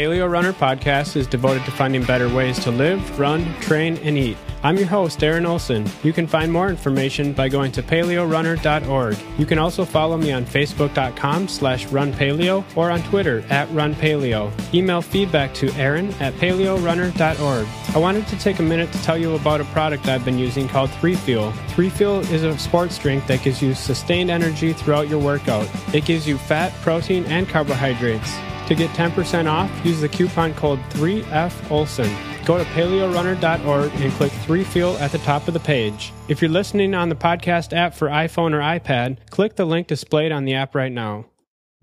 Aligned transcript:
Paleo 0.00 0.30
Runner 0.30 0.54
podcast 0.54 1.14
is 1.14 1.26
devoted 1.26 1.62
to 1.66 1.70
finding 1.70 2.02
better 2.02 2.26
ways 2.26 2.58
to 2.60 2.70
live, 2.70 3.18
run, 3.18 3.44
train, 3.60 3.98
and 3.98 4.16
eat. 4.16 4.38
I'm 4.62 4.78
your 4.78 4.86
host, 4.86 5.22
Aaron 5.22 5.44
Olson. 5.44 5.86
You 6.02 6.14
can 6.14 6.26
find 6.26 6.50
more 6.50 6.70
information 6.70 7.34
by 7.34 7.50
going 7.50 7.70
to 7.72 7.82
paleorunner.org. 7.82 9.18
You 9.36 9.44
can 9.44 9.58
also 9.58 9.84
follow 9.84 10.16
me 10.16 10.32
on 10.32 10.46
facebook.com 10.46 11.48
slash 11.48 11.86
runpaleo 11.88 12.64
or 12.78 12.90
on 12.90 13.02
Twitter 13.02 13.44
at 13.50 13.68
runpaleo. 13.68 14.50
Email 14.72 15.02
feedback 15.02 15.52
to 15.54 15.70
aaron 15.72 16.14
at 16.14 16.32
paleorunner.org. 16.34 17.68
I 17.94 17.98
wanted 17.98 18.26
to 18.28 18.38
take 18.38 18.58
a 18.58 18.62
minute 18.62 18.90
to 18.92 19.02
tell 19.02 19.18
you 19.18 19.34
about 19.34 19.60
a 19.60 19.64
product 19.64 20.08
I've 20.08 20.24
been 20.24 20.38
using 20.38 20.66
called 20.66 20.88
3Fuel. 20.88 21.52
3Fuel 21.74 22.20
is 22.30 22.42
a 22.42 22.56
sports 22.56 22.96
drink 22.96 23.26
that 23.26 23.42
gives 23.42 23.60
you 23.60 23.74
sustained 23.74 24.30
energy 24.30 24.72
throughout 24.72 25.10
your 25.10 25.20
workout. 25.20 25.68
It 25.94 26.06
gives 26.06 26.26
you 26.26 26.38
fat, 26.38 26.72
protein, 26.80 27.26
and 27.26 27.46
carbohydrates. 27.46 28.34
To 28.70 28.76
get 28.76 28.90
10% 28.90 29.50
off, 29.50 29.84
use 29.84 30.00
the 30.00 30.08
coupon 30.08 30.54
code 30.54 30.78
3FOLSON. 30.90 32.46
Go 32.46 32.56
to 32.56 32.62
paleorunner.org 32.66 33.90
and 33.96 34.12
click 34.12 34.30
3Fuel 34.30 35.00
at 35.00 35.10
the 35.10 35.18
top 35.18 35.48
of 35.48 35.54
the 35.54 35.60
page. 35.60 36.12
If 36.28 36.40
you're 36.40 36.52
listening 36.52 36.94
on 36.94 37.08
the 37.08 37.16
podcast 37.16 37.76
app 37.76 37.94
for 37.94 38.06
iPhone 38.06 38.52
or 38.52 38.60
iPad, 38.60 39.28
click 39.30 39.56
the 39.56 39.64
link 39.64 39.88
displayed 39.88 40.30
on 40.30 40.44
the 40.44 40.54
app 40.54 40.76
right 40.76 40.92
now. 40.92 41.24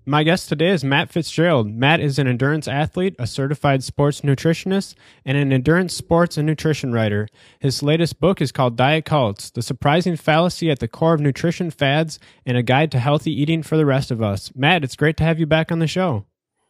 My 0.05 0.23
guest 0.23 0.47
today 0.47 0.69
is 0.69 0.85
Matt 0.85 1.09
Fitzgerald. 1.09 1.69
Matt 1.69 1.99
is 1.99 2.17
an 2.19 2.27
endurance 2.27 2.69
athlete, 2.69 3.17
a 3.19 3.27
certified 3.27 3.83
sports 3.83 4.21
nutritionist, 4.21 4.95
and 5.25 5.37
an 5.37 5.51
endurance 5.51 5.93
sports 5.93 6.37
and 6.37 6.45
nutrition 6.47 6.93
writer. 6.93 7.27
His 7.59 7.83
latest 7.83 8.21
book 8.21 8.39
is 8.39 8.53
called 8.53 8.77
Diet 8.77 9.03
Cults 9.03 9.49
The 9.49 9.61
Surprising 9.61 10.15
Fallacy 10.15 10.71
at 10.71 10.79
the 10.79 10.87
Core 10.87 11.15
of 11.15 11.19
Nutrition 11.19 11.69
Fads 11.69 12.17
and 12.45 12.55
a 12.55 12.63
Guide 12.63 12.93
to 12.93 12.99
Healthy 12.99 13.33
Eating 13.33 13.61
for 13.61 13.75
the 13.75 13.85
Rest 13.85 14.09
of 14.09 14.21
Us. 14.21 14.53
Matt, 14.55 14.85
it's 14.85 14.95
great 14.95 15.17
to 15.17 15.25
have 15.25 15.37
you 15.37 15.45
back 15.45 15.69
on 15.69 15.79
the 15.79 15.87
show. 15.87 16.23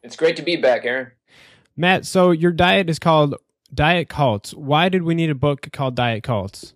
It's 0.03 0.15
great 0.15 0.35
to 0.37 0.41
be 0.41 0.55
back, 0.55 0.85
Aaron. 0.85 1.11
Matt, 1.75 2.05
so 2.05 2.31
your 2.31 2.51
diet 2.51 2.89
is 2.89 2.99
called 2.99 3.35
Diet 3.73 4.09
Cults. 4.09 4.53
Why 4.53 4.89
did 4.89 5.03
we 5.03 5.15
need 5.15 5.29
a 5.29 5.35
book 5.35 5.67
called 5.71 5.95
Diet 5.95 6.23
Cults? 6.23 6.73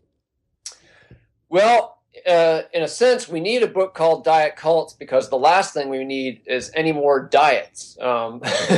Well, 1.49 1.97
uh, 2.27 2.61
in 2.73 2.83
a 2.83 2.87
sense, 2.87 3.27
we 3.27 3.39
need 3.39 3.63
a 3.63 3.67
book 3.67 3.93
called 3.93 4.23
Diet 4.23 4.55
Cults 4.55 4.93
because 4.93 5.29
the 5.29 5.37
last 5.37 5.73
thing 5.73 5.89
we 5.89 6.03
need 6.03 6.41
is 6.45 6.71
any 6.75 6.91
more 6.91 7.27
diets. 7.27 7.97
Um, 7.99 8.41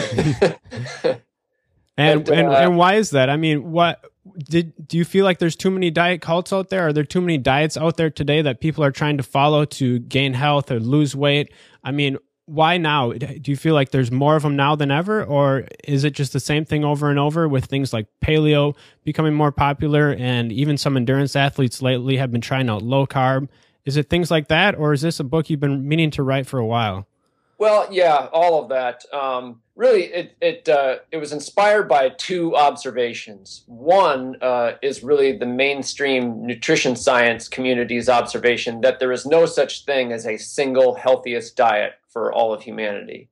and, 1.97 2.27
and, 2.29 2.29
uh, 2.29 2.51
and 2.51 2.77
why 2.77 2.95
is 2.95 3.11
that? 3.11 3.29
I 3.29 3.37
mean, 3.37 3.71
what 3.71 4.03
did 4.37 4.87
do 4.87 4.97
you 4.97 5.05
feel 5.05 5.25
like 5.25 5.39
there's 5.39 5.55
too 5.55 5.71
many 5.71 5.91
diet 5.91 6.21
cults 6.21 6.53
out 6.53 6.69
there? 6.69 6.87
Are 6.87 6.93
there 6.93 7.03
too 7.03 7.21
many 7.21 7.37
diets 7.37 7.75
out 7.75 7.97
there 7.97 8.09
today 8.09 8.41
that 8.41 8.61
people 8.61 8.83
are 8.83 8.91
trying 8.91 9.17
to 9.17 9.23
follow 9.23 9.65
to 9.65 9.99
gain 9.99 10.33
health 10.33 10.71
or 10.71 10.79
lose 10.79 11.15
weight? 11.15 11.51
I 11.83 11.91
mean, 11.91 12.17
why 12.45 12.77
now? 12.77 13.13
Do 13.13 13.51
you 13.51 13.57
feel 13.57 13.73
like 13.73 13.91
there's 13.91 14.11
more 14.11 14.35
of 14.35 14.43
them 14.43 14.55
now 14.55 14.75
than 14.75 14.91
ever, 14.91 15.23
or 15.23 15.65
is 15.83 16.03
it 16.03 16.11
just 16.13 16.33
the 16.33 16.39
same 16.39 16.65
thing 16.65 16.83
over 16.83 17.09
and 17.09 17.17
over 17.17 17.47
with 17.47 17.65
things 17.65 17.93
like 17.93 18.07
paleo 18.21 18.75
becoming 19.03 19.33
more 19.33 19.51
popular, 19.51 20.13
and 20.13 20.51
even 20.51 20.77
some 20.77 20.97
endurance 20.97 21.35
athletes 21.35 21.81
lately 21.81 22.17
have 22.17 22.31
been 22.31 22.41
trying 22.41 22.69
out 22.69 22.81
low 22.81 23.07
carb? 23.07 23.49
Is 23.85 23.97
it 23.97 24.09
things 24.09 24.29
like 24.29 24.47
that, 24.49 24.75
or 24.75 24.93
is 24.93 25.01
this 25.01 25.19
a 25.19 25.23
book 25.23 25.49
you've 25.49 25.59
been 25.59 25.87
meaning 25.87 26.11
to 26.11 26.23
write 26.23 26.47
for 26.47 26.59
a 26.59 26.65
while? 26.65 27.07
Well, 27.57 27.87
yeah, 27.91 28.27
all 28.33 28.61
of 28.61 28.69
that. 28.69 29.03
Um, 29.13 29.61
really, 29.75 30.05
it 30.05 30.35
it 30.41 30.67
uh, 30.67 30.97
it 31.11 31.17
was 31.17 31.31
inspired 31.31 31.87
by 31.87 32.09
two 32.09 32.55
observations. 32.55 33.63
One 33.67 34.37
uh, 34.41 34.73
is 34.81 35.03
really 35.03 35.37
the 35.37 35.45
mainstream 35.45 36.45
nutrition 36.45 36.95
science 36.95 37.47
community's 37.47 38.09
observation 38.09 38.81
that 38.81 38.99
there 38.99 39.11
is 39.11 39.25
no 39.25 39.45
such 39.45 39.85
thing 39.85 40.11
as 40.11 40.25
a 40.25 40.37
single 40.37 40.95
healthiest 40.95 41.55
diet 41.55 41.93
for 42.09 42.33
all 42.33 42.53
of 42.53 42.63
humanity. 42.63 43.29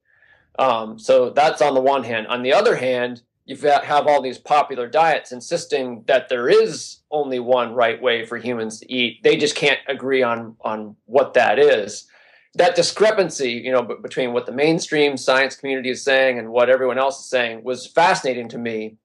Um, 0.60 1.00
so 1.00 1.30
that's 1.32 1.62
on 1.62 1.74
the 1.74 1.82
one 1.82 2.04
hand. 2.04 2.28
On 2.28 2.44
the 2.44 2.54
other 2.54 2.76
hand, 2.76 3.24
you 3.46 3.56
have 3.58 4.08
all 4.08 4.22
these 4.22 4.38
popular 4.38 4.88
diets 4.88 5.32
insisting 5.32 6.04
that 6.08 6.30
there 6.30 6.48
is 6.48 7.00
only 7.10 7.40
one 7.40 7.74
right 7.74 8.02
way 8.02 8.26
for 8.26 8.38
humans 8.38 8.80
to 8.80 8.92
eat. 8.92 9.24
They 9.24 9.36
just 9.36 9.56
can't 9.56 9.80
agree 9.88 10.24
on 10.24 10.56
on 10.62 10.96
what 11.06 11.34
that 11.34 11.58
is. 11.60 12.08
That 12.56 12.76
discrepancy, 12.76 13.52
you 13.52 13.72
know, 13.72 13.82
between 13.82 14.34
what 14.34 14.46
the 14.46 14.52
mainstream 14.52 15.16
science 15.16 15.56
community 15.56 15.90
is 15.90 16.04
saying 16.04 16.38
and 16.38 16.50
what 16.50 16.70
everyone 16.70 16.98
else 16.98 17.22
is 17.22 17.30
saying 17.30 17.64
was 17.64 17.88
fascinating 17.88 18.50
to 18.50 18.58
me, 18.58 18.98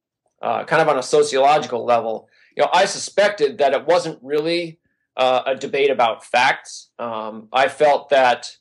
uh, 0.43 0.65
kind 0.65 0.83
of 0.83 0.89
on 0.89 0.99
a 0.99 1.03
sociological 1.03 1.85
level. 1.85 2.29
You 2.57 2.65
know, 2.65 2.71
I 2.73 2.87
suspected 2.87 3.59
that 3.59 3.73
it 3.73 3.87
wasn't 3.87 4.19
really 4.23 4.81
uh, 5.17 5.43
a 5.47 5.55
debate 5.55 5.91
about 5.91 6.25
facts. 6.25 6.91
Um, 6.99 7.49
I 7.53 7.69
felt 7.69 8.09
that 8.11 8.57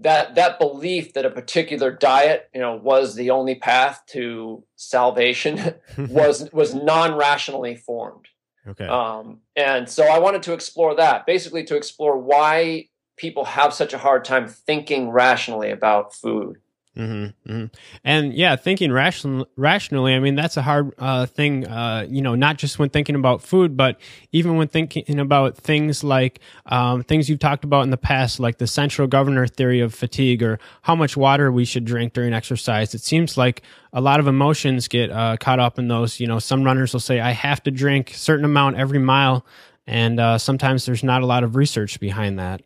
that 0.00 0.36
that 0.36 0.58
belief 0.58 1.12
that 1.14 1.26
a 1.26 1.30
particular 1.30 1.90
diet 1.90 2.48
you 2.54 2.60
know 2.60 2.76
was 2.76 3.14
the 3.14 3.30
only 3.30 3.56
path 3.56 4.02
to 4.06 4.64
salvation 4.76 5.74
was 5.98 6.48
was 6.52 6.74
non-rationally 6.74 7.74
formed 7.74 8.26
okay 8.66 8.86
um, 8.86 9.40
and 9.56 9.88
so 9.88 10.04
i 10.04 10.18
wanted 10.18 10.42
to 10.42 10.52
explore 10.52 10.94
that 10.94 11.26
basically 11.26 11.64
to 11.64 11.76
explore 11.76 12.16
why 12.16 12.86
people 13.18 13.44
have 13.44 13.74
such 13.74 13.92
a 13.92 13.98
hard 13.98 14.24
time 14.24 14.48
thinking 14.48 15.10
rationally 15.10 15.70
about 15.70 16.14
food 16.14 16.58
Mm-hmm, 16.98 17.50
mm-hmm. 17.50 17.66
And 18.02 18.34
yeah, 18.34 18.56
thinking 18.56 18.90
ration, 18.90 19.44
rationally, 19.56 20.14
I 20.14 20.18
mean, 20.18 20.34
that's 20.34 20.56
a 20.56 20.62
hard 20.62 20.92
uh, 20.98 21.26
thing, 21.26 21.64
uh, 21.64 22.04
you 22.08 22.20
know, 22.20 22.34
not 22.34 22.58
just 22.58 22.80
when 22.80 22.90
thinking 22.90 23.14
about 23.14 23.40
food, 23.40 23.76
but 23.76 24.00
even 24.32 24.56
when 24.56 24.66
thinking 24.66 25.20
about 25.20 25.56
things 25.56 26.02
like 26.02 26.40
um, 26.66 27.04
things 27.04 27.30
you've 27.30 27.38
talked 27.38 27.62
about 27.62 27.82
in 27.84 27.90
the 27.90 27.96
past, 27.96 28.40
like 28.40 28.58
the 28.58 28.66
central 28.66 29.06
governor 29.06 29.46
theory 29.46 29.78
of 29.78 29.94
fatigue 29.94 30.42
or 30.42 30.58
how 30.82 30.96
much 30.96 31.16
water 31.16 31.52
we 31.52 31.64
should 31.64 31.84
drink 31.84 32.14
during 32.14 32.32
exercise. 32.32 32.92
It 32.94 33.00
seems 33.00 33.36
like 33.36 33.62
a 33.92 34.00
lot 34.00 34.18
of 34.18 34.26
emotions 34.26 34.88
get 34.88 35.12
uh, 35.12 35.36
caught 35.38 35.60
up 35.60 35.78
in 35.78 35.86
those. 35.86 36.18
You 36.18 36.26
know, 36.26 36.40
some 36.40 36.64
runners 36.64 36.92
will 36.92 37.00
say, 37.00 37.20
I 37.20 37.30
have 37.30 37.62
to 37.62 37.70
drink 37.70 38.10
a 38.10 38.14
certain 38.14 38.44
amount 38.44 38.76
every 38.76 38.98
mile. 38.98 39.46
And 39.86 40.18
uh, 40.18 40.36
sometimes 40.36 40.84
there's 40.84 41.04
not 41.04 41.22
a 41.22 41.26
lot 41.26 41.44
of 41.44 41.54
research 41.54 42.00
behind 42.00 42.40
that. 42.40 42.60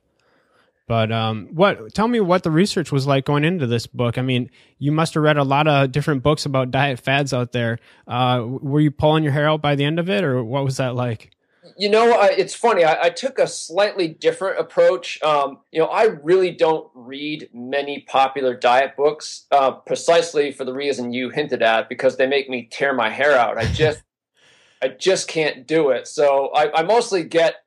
But 0.89 1.13
um, 1.13 1.49
what? 1.53 1.95
Tell 1.95 2.09
me 2.09 2.21
what 2.21 2.43
the 2.43 2.51
research 2.51 2.91
was 2.91 3.07
like 3.07 3.25
going 3.25 3.45
into 3.45 3.67
this 3.67 3.87
book. 3.87 4.19
I 4.19 4.23
mean, 4.23 4.51
you 4.79 4.93
must 4.93 5.15
have 5.15 5.23
read 5.23 5.37
a 5.37 5.45
lot 5.45 5.69
of 5.69 5.93
different 5.93 6.23
books 6.23 6.45
about 6.45 6.71
diet 6.71 7.01
fads 7.01 7.33
out 7.33 7.53
there. 7.53 7.79
Uh, 8.07 8.45
were 8.47 8.81
you 8.81 8.91
pulling 8.91 9.23
your 9.23 9.33
hair 9.33 9.49
out 9.49 9.63
by 9.63 9.77
the 9.77 9.85
end 9.85 9.99
of 9.99 10.11
it, 10.11 10.25
or 10.25 10.43
what 10.43 10.65
was 10.65 10.79
that 10.79 10.95
like? 10.95 11.31
You 11.77 11.89
know, 11.89 12.13
I, 12.13 12.27
it's 12.37 12.55
funny. 12.55 12.85
I, 12.85 13.05
I, 13.05 13.11
took 13.11 13.39
a 13.39 13.47
slightly 13.47 14.09
different 14.09 14.59
approach. 14.59 15.23
Um, 15.23 15.61
you 15.71 15.79
know, 15.79 15.87
I 15.87 16.05
really 16.05 16.51
don't 16.51 16.91
read 16.93 17.49
many 17.55 18.01
popular 18.01 18.55
diet 18.55 18.97
books, 18.97 19.47
uh, 19.53 19.71
precisely 19.71 20.51
for 20.51 20.65
the 20.65 20.75
reason 20.75 21.13
you 21.13 21.31
hinted 21.31 21.63
at, 21.63 21.89
because 21.89 22.17
they 22.17 22.27
make 22.27 22.51
me 22.51 22.69
tear 22.71 22.93
my 22.93 23.11
hair 23.11 23.39
out. 23.39 23.59
I 23.59 23.67
just, 23.67 24.03
I 24.83 24.89
just 24.89 25.29
can't 25.29 25.67
do 25.67 25.91
it. 25.91 26.09
So 26.09 26.51
I, 26.53 26.81
I 26.81 26.83
mostly 26.83 27.23
get 27.23 27.62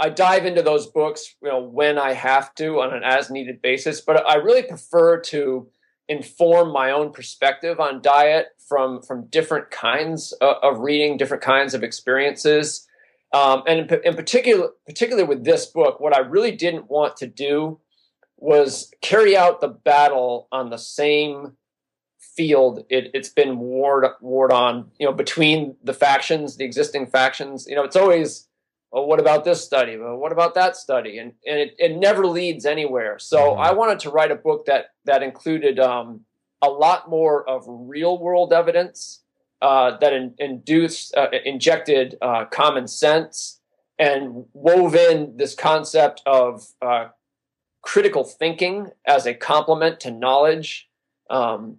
I 0.00 0.08
dive 0.08 0.46
into 0.46 0.62
those 0.62 0.86
books, 0.86 1.36
you 1.42 1.48
know, 1.48 1.60
when 1.60 1.98
I 1.98 2.14
have 2.14 2.54
to 2.54 2.80
on 2.80 2.94
an 2.94 3.02
as 3.04 3.30
needed 3.30 3.60
basis, 3.60 4.00
but 4.00 4.26
I 4.26 4.36
really 4.36 4.62
prefer 4.62 5.20
to 5.20 5.68
inform 6.08 6.72
my 6.72 6.90
own 6.90 7.12
perspective 7.12 7.78
on 7.78 8.02
diet 8.02 8.48
from 8.68 9.02
from 9.02 9.26
different 9.26 9.70
kinds 9.70 10.32
of, 10.40 10.56
of 10.62 10.80
reading, 10.80 11.16
different 11.16 11.42
kinds 11.42 11.74
of 11.74 11.84
experiences. 11.84 12.86
Um, 13.32 13.62
and 13.66 13.90
in, 13.92 14.00
in 14.04 14.16
particular, 14.16 14.70
particularly 14.86 15.28
with 15.28 15.44
this 15.44 15.66
book, 15.66 16.00
what 16.00 16.16
I 16.16 16.20
really 16.20 16.50
didn't 16.50 16.90
want 16.90 17.16
to 17.18 17.26
do 17.26 17.78
was 18.38 18.90
carry 19.02 19.36
out 19.36 19.60
the 19.60 19.68
battle 19.68 20.48
on 20.50 20.70
the 20.70 20.78
same 20.78 21.52
field 22.18 22.84
it, 22.88 23.14
has 23.14 23.28
been 23.28 23.58
warred 23.58 24.06
warred 24.20 24.52
on, 24.52 24.90
you 24.98 25.06
know, 25.06 25.12
between 25.12 25.76
the 25.84 25.94
factions, 25.94 26.56
the 26.56 26.64
existing 26.64 27.06
factions. 27.06 27.66
You 27.68 27.76
know, 27.76 27.84
it's 27.84 27.96
always 27.96 28.48
well, 28.92 29.06
what 29.06 29.20
about 29.20 29.44
this 29.44 29.62
study? 29.62 29.96
Well, 29.96 30.16
what 30.16 30.32
about 30.32 30.54
that 30.54 30.76
study? 30.76 31.18
And 31.18 31.32
and 31.46 31.58
it, 31.58 31.74
it 31.78 31.96
never 31.96 32.26
leads 32.26 32.66
anywhere. 32.66 33.18
So 33.18 33.38
mm-hmm. 33.38 33.60
I 33.60 33.72
wanted 33.72 34.00
to 34.00 34.10
write 34.10 34.30
a 34.30 34.36
book 34.36 34.66
that 34.66 34.86
that 35.04 35.22
included 35.22 35.78
um, 35.78 36.24
a 36.62 36.68
lot 36.68 37.08
more 37.08 37.48
of 37.48 37.64
real 37.66 38.18
world 38.18 38.52
evidence 38.52 39.22
uh, 39.62 39.96
that 39.98 40.12
in, 40.12 40.34
induced 40.38 41.14
uh, 41.16 41.28
injected 41.44 42.16
uh, 42.20 42.46
common 42.46 42.88
sense 42.88 43.60
and 43.98 44.46
wove 44.54 44.94
in 44.94 45.36
this 45.36 45.54
concept 45.54 46.22
of 46.26 46.66
uh, 46.82 47.08
critical 47.82 48.24
thinking 48.24 48.88
as 49.06 49.26
a 49.26 49.34
complement 49.34 50.00
to 50.00 50.10
knowledge. 50.10 50.88
Um, 51.28 51.76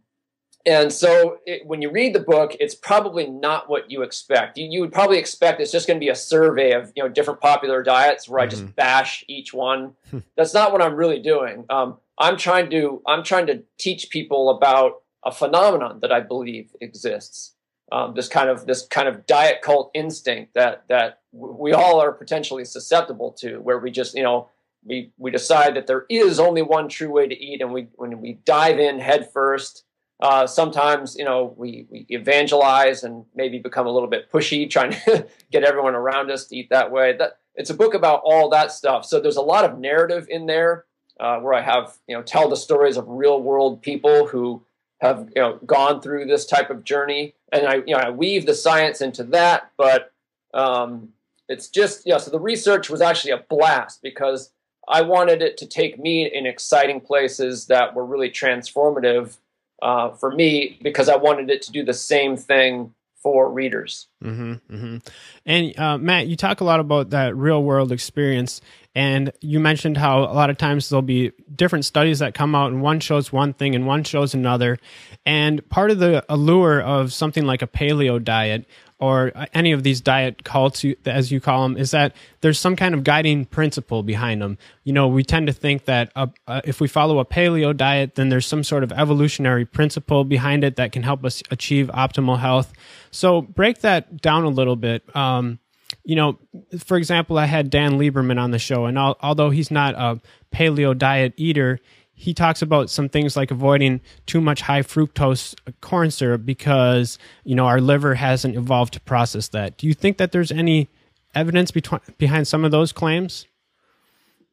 and 0.66 0.92
so 0.92 1.40
it, 1.46 1.66
when 1.66 1.82
you 1.82 1.92
read 1.92 2.14
the 2.14 2.20
book, 2.20 2.56
it's 2.60 2.76
probably 2.76 3.28
not 3.28 3.70
what 3.70 3.90
you 3.90 4.04
expect. 4.04 4.58
You, 4.58 4.68
you 4.70 4.82
would 4.82 4.94
probably 4.94 5.18
expect 5.18 5.60
it's 5.60 5.72
just 5.72 5.88
going 5.88 6.00
to 6.00 6.04
be 6.04 6.10
a 6.10 6.16
survey 6.16 6.74
of 6.74 6.92
you 6.96 7.04
know 7.04 7.10
different 7.10 7.42
popular 7.42 7.84
diets 7.84 8.28
where 8.28 8.40
mm-hmm. 8.40 8.48
I 8.48 8.50
just 8.50 8.64
mm-hmm. 8.64 8.72
bash 8.74 9.24
each 9.28 9.54
one. 9.54 9.94
That's 10.38 10.54
not 10.54 10.72
what 10.72 10.82
I'm 10.82 10.96
really 10.96 11.20
doing. 11.20 11.66
Um, 11.70 11.98
I'm 12.18 12.38
trying 12.38 12.70
to 12.72 13.02
I'm 13.08 13.24
trying 13.24 13.48
to 13.48 13.64
teach 13.78 14.10
people 14.10 14.50
about 14.50 15.02
a 15.24 15.32
phenomenon 15.32 16.00
that 16.02 16.12
I 16.12 16.20
believe 16.20 16.76
exists. 16.82 17.56
Um, 17.92 18.14
this 18.16 18.30
kind 18.30 18.50
of 18.50 18.66
this 18.68 18.88
kind 18.88 19.08
of 19.08 19.26
diet 19.26 19.62
cult 19.62 19.92
instinct 19.94 20.54
that 20.54 20.84
that 20.90 21.20
we 21.32 21.74
all 21.74 22.00
are 22.00 22.12
potentially 22.12 22.66
susceptible 22.66 23.32
to, 23.40 23.58
where 23.58 23.80
we 23.80 23.92
just 23.92 24.16
you 24.16 24.24
know 24.24 24.50
we 24.86 25.12
we 25.18 25.32
decide 25.32 25.76
that 25.76 25.88
there 25.88 26.06
is 26.10 26.40
only 26.40 26.62
one 26.62 26.88
true 26.88 27.12
way 27.12 27.28
to 27.28 27.38
eat, 27.38 27.62
and 27.62 27.74
we 27.74 27.88
when 27.96 28.22
we 28.22 28.34
dive 28.46 28.80
in 28.80 29.00
headfirst 29.00 29.34
first 29.34 29.84
Uh, 30.22 30.46
sometimes, 30.46 31.16
you 31.16 31.26
know, 31.26 31.54
we, 31.58 31.88
we 31.90 32.06
evangelize 32.10 33.04
and 33.04 33.26
maybe 33.36 33.58
become 33.58 33.88
a 33.88 33.92
little 33.92 34.10
bit 34.10 34.32
pushy, 34.32 34.70
trying 34.70 34.92
to 34.92 35.28
get 35.52 35.64
everyone 35.64 35.96
around 35.96 36.30
us 36.30 36.46
to 36.48 36.56
eat 36.56 36.70
that 36.70 36.92
way. 36.92 37.16
That 37.18 37.40
it's 37.56 37.70
a 37.70 37.76
book 37.76 37.94
about 37.94 38.22
all 38.24 38.50
that 38.50 38.72
stuff. 38.72 39.06
So 39.06 39.20
there's 39.20 39.38
a 39.38 39.42
lot 39.42 39.66
of 39.66 39.80
narrative 39.80 40.28
in 40.30 40.46
there 40.46 40.86
uh, 41.20 41.40
where 41.40 41.54
I 41.54 41.62
have, 41.62 41.98
you 42.08 42.16
know, 42.16 42.24
tell 42.24 42.50
the 42.50 42.56
stories 42.56 42.98
of 42.98 43.08
real 43.08 43.42
world 43.42 43.82
people 43.82 44.28
who 44.28 44.64
have, 45.02 45.30
you 45.36 45.42
know, 45.42 45.60
gone 45.66 46.02
through 46.02 46.26
this 46.26 46.46
type 46.46 46.70
of 46.70 46.84
journey, 46.84 47.34
and 47.52 47.68
I, 47.68 47.76
you 47.76 47.96
know, 47.96 47.98
I 47.98 48.12
weave 48.12 48.46
the 48.46 48.54
science 48.54 49.02
into 49.02 49.24
that. 49.26 49.72
But 49.76 50.14
um, 50.54 51.10
it's 51.50 51.68
just, 51.68 52.06
you 52.06 52.14
know, 52.14 52.20
so 52.20 52.32
the 52.32 52.40
research 52.40 52.90
was 52.90 53.02
actually 53.02 53.32
a 53.32 53.44
blast 53.50 54.02
because 54.02 54.52
I 54.88 55.02
wanted 55.02 55.42
it 55.42 55.58
to 55.58 55.68
take 55.68 56.00
me 56.00 56.32
in 56.32 56.46
exciting 56.46 57.02
places 57.02 57.68
that 57.68 57.96
were 57.96 58.06
really 58.06 58.30
transformative 58.30 59.38
uh, 59.82 60.12
for 60.12 60.32
me 60.32 60.80
because 60.82 61.10
I 61.10 61.16
wanted 61.16 61.50
it 61.50 61.62
to 61.64 61.72
do 61.72 61.84
the 61.84 61.94
same 61.94 62.38
thing 62.38 62.94
for 63.22 63.52
readers. 63.52 64.08
Mm-hmm, 64.24 64.54
mm-hmm. 64.76 64.98
And 65.46 65.80
uh, 65.80 65.98
Matt, 65.98 66.28
you 66.28 66.36
talk 66.36 66.62
a 66.62 66.64
lot 66.64 66.80
about 66.80 67.12
that 67.12 67.36
real 67.36 67.64
world 67.64 67.92
experience, 67.92 68.62
and 68.96 69.32
you 69.42 69.60
mentioned 69.60 69.98
how 69.98 70.24
a 70.24 70.34
lot 70.34 70.50
of 70.50 70.58
times 70.58 70.90
there'll 70.90 71.04
be 71.04 71.32
different 71.56 71.86
studies 71.86 72.20
that 72.20 72.34
come 72.34 72.56
out, 72.56 72.72
and 72.72 72.82
one 72.82 73.00
shows 73.00 73.32
one 73.32 73.54
thing 73.54 73.76
and 73.76 73.86
one 73.86 74.04
shows 74.04 74.34
another. 74.34 74.80
And 75.26 75.68
part 75.70 75.92
of 75.92 76.00
the 76.00 76.26
allure 76.30 76.82
of 76.82 77.14
something 77.14 77.46
like 77.46 77.62
a 77.62 77.68
paleo 77.68 78.24
diet 78.24 78.66
or 79.02 79.32
any 79.54 79.72
of 79.72 79.82
these 79.82 80.00
diet 80.00 80.44
cults, 80.44 80.86
as 81.06 81.32
you 81.32 81.42
call 81.42 81.64
them, 81.64 81.76
is 81.76 81.90
that 81.90 82.16
there's 82.42 82.60
some 82.60 82.76
kind 82.76 82.94
of 82.94 83.04
guiding 83.04 83.46
principle 83.46 84.04
behind 84.04 84.42
them. 84.44 84.60
You 84.84 84.94
know, 84.94 85.08
we 85.08 85.24
tend 85.24 85.48
to 85.48 85.54
think 85.54 85.86
that 85.86 86.12
uh, 86.16 86.28
uh, 86.48 86.62
if 86.64 86.80
we 86.80 86.88
follow 86.88 87.18
a 87.18 87.26
paleo 87.26 87.76
diet, 87.76 88.14
then 88.14 88.30
there's 88.30 88.46
some 88.46 88.64
sort 88.64 88.84
of 88.84 88.92
evolutionary 88.92 89.66
principle 89.66 90.24
behind 90.24 90.64
it 90.64 90.76
that 90.76 90.92
can 90.92 91.02
help 91.02 91.26
us 91.26 91.42
achieve 91.50 91.88
optimal 91.88 92.38
health. 92.38 92.72
So 93.10 93.42
break 93.42 93.82
that 93.82 94.22
down 94.22 94.44
a 94.44 94.50
little 94.50 94.76
bit. 94.76 95.04
Um, 95.16 95.58
you 96.04 96.16
know, 96.16 96.38
for 96.78 96.96
example, 96.96 97.40
I 97.40 97.46
had 97.46 97.72
Dan 97.72 97.94
Lieberman 97.94 98.40
on 98.40 98.52
the 98.52 98.60
show, 98.60 98.86
and 98.86 98.98
al- 99.00 99.18
although 99.22 99.50
he's 99.50 99.72
not 99.72 99.96
a 99.96 100.22
paleo 100.56 100.96
diet 100.96 101.34
eater, 101.38 101.80
he 102.22 102.36
talks 102.36 102.62
about 102.62 102.92
some 102.92 103.10
things 103.10 103.36
like 103.36 103.50
avoiding 103.50 104.00
too 104.28 104.40
much 104.40 104.62
high 104.62 104.84
fructose 104.84 105.56
corn 105.82 106.12
syrup 106.12 106.46
because 106.46 107.18
you 107.44 107.56
know 107.56 107.66
our 107.66 107.82
liver 107.82 108.14
hasn't 108.14 108.56
evolved 108.56 108.94
to 108.94 109.00
process 109.00 109.48
that. 109.48 109.76
Do 109.78 109.88
you 109.88 109.96
think 109.96 110.18
that 110.18 110.32
there's 110.32 110.52
any 110.52 110.88
evidence 111.34 111.72
between, 111.72 112.00
behind 112.20 112.48
some 112.48 112.64
of 112.64 112.70
those 112.70 112.92
claims? 112.92 113.48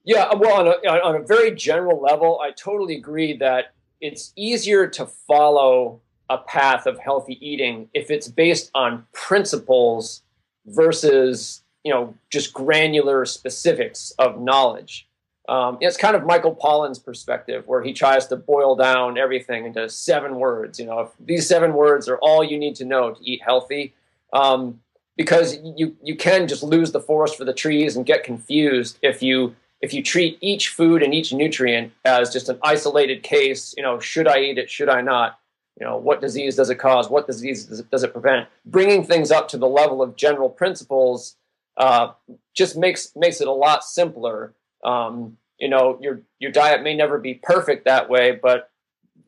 Yeah, 0.03 0.23
uh, 0.23 0.38
well, 0.38 0.61
on 0.61 0.67
a, 0.67 0.88
on 0.88 1.17
a 1.17 1.23
very 1.26 1.55
general 1.55 2.00
level, 2.00 2.41
I 2.43 2.53
totally 2.53 2.97
agree 2.97 3.37
that 3.37 3.75
it's 4.00 4.32
easier 4.35 4.87
to 4.87 5.05
follow 5.05 6.00
a 6.31 6.38
path 6.38 6.87
of 6.87 6.99
healthy 6.99 7.38
eating 7.47 7.91
if 7.93 8.11
it's 8.11 8.29
based 8.29 8.70
on 8.75 9.05
principles 9.12 10.23
versus 10.65 11.62
you 11.85 11.93
know 11.93 12.15
just 12.31 12.55
granular 12.55 13.26
specifics 13.26 14.11
of 14.19 14.41
knowledge. 14.41 15.06
Um, 15.48 15.78
it's 15.80 15.96
kind 15.96 16.14
of 16.14 16.26
Michael 16.26 16.54
Pollan's 16.54 16.98
perspective, 16.98 17.66
where 17.66 17.82
he 17.82 17.94
tries 17.94 18.26
to 18.26 18.36
boil 18.36 18.76
down 18.76 19.16
everything 19.16 19.64
into 19.64 19.88
seven 19.88 20.36
words. 20.36 20.78
You 20.78 20.84
know, 20.86 21.00
if 21.00 21.08
these 21.18 21.48
seven 21.48 21.72
words 21.72 22.06
are 22.06 22.18
all 22.18 22.44
you 22.44 22.58
need 22.58 22.76
to 22.76 22.84
know 22.84 23.14
to 23.14 23.20
eat 23.24 23.40
healthy, 23.42 23.94
um, 24.34 24.80
because 25.16 25.58
you 25.64 25.96
you 26.02 26.16
can 26.16 26.48
just 26.48 26.62
lose 26.62 26.92
the 26.92 27.00
forest 27.00 27.36
for 27.36 27.46
the 27.46 27.54
trees 27.54 27.96
and 27.96 28.04
get 28.04 28.24
confused 28.24 28.98
if 29.00 29.22
you 29.22 29.56
if 29.80 29.94
you 29.94 30.02
treat 30.02 30.36
each 30.42 30.68
food 30.68 31.02
and 31.02 31.14
each 31.14 31.32
nutrient 31.32 31.92
as 32.04 32.30
just 32.30 32.50
an 32.50 32.58
isolated 32.62 33.22
case. 33.22 33.74
You 33.76 33.82
know, 33.82 33.98
should 33.98 34.28
I 34.28 34.40
eat 34.40 34.58
it? 34.58 34.68
Should 34.68 34.90
I 34.90 35.00
not? 35.00 35.38
You 35.80 35.86
know, 35.86 35.96
what 35.96 36.20
disease 36.20 36.56
does 36.56 36.68
it 36.68 36.74
cause? 36.74 37.08
What 37.08 37.26
disease 37.26 37.64
does 37.64 37.80
it, 37.80 37.90
does 37.90 38.02
it 38.02 38.12
prevent? 38.12 38.48
Bringing 38.66 39.04
things 39.04 39.30
up 39.30 39.48
to 39.48 39.56
the 39.56 39.68
level 39.68 40.02
of 40.02 40.16
general 40.16 40.50
principles 40.50 41.36
uh, 41.78 42.12
just 42.52 42.76
makes 42.76 43.16
makes 43.16 43.40
it 43.40 43.48
a 43.48 43.52
lot 43.52 43.82
simpler 43.82 44.52
um, 44.84 45.36
you 45.58 45.69
know, 45.69 45.98
your 46.00 46.22
your 46.38 46.52
diet 46.52 46.82
may 46.82 46.94
never 46.94 47.19
be 47.19 47.34
perfect 47.34 47.84
that 47.84 48.08
way, 48.08 48.38
but 48.40 48.70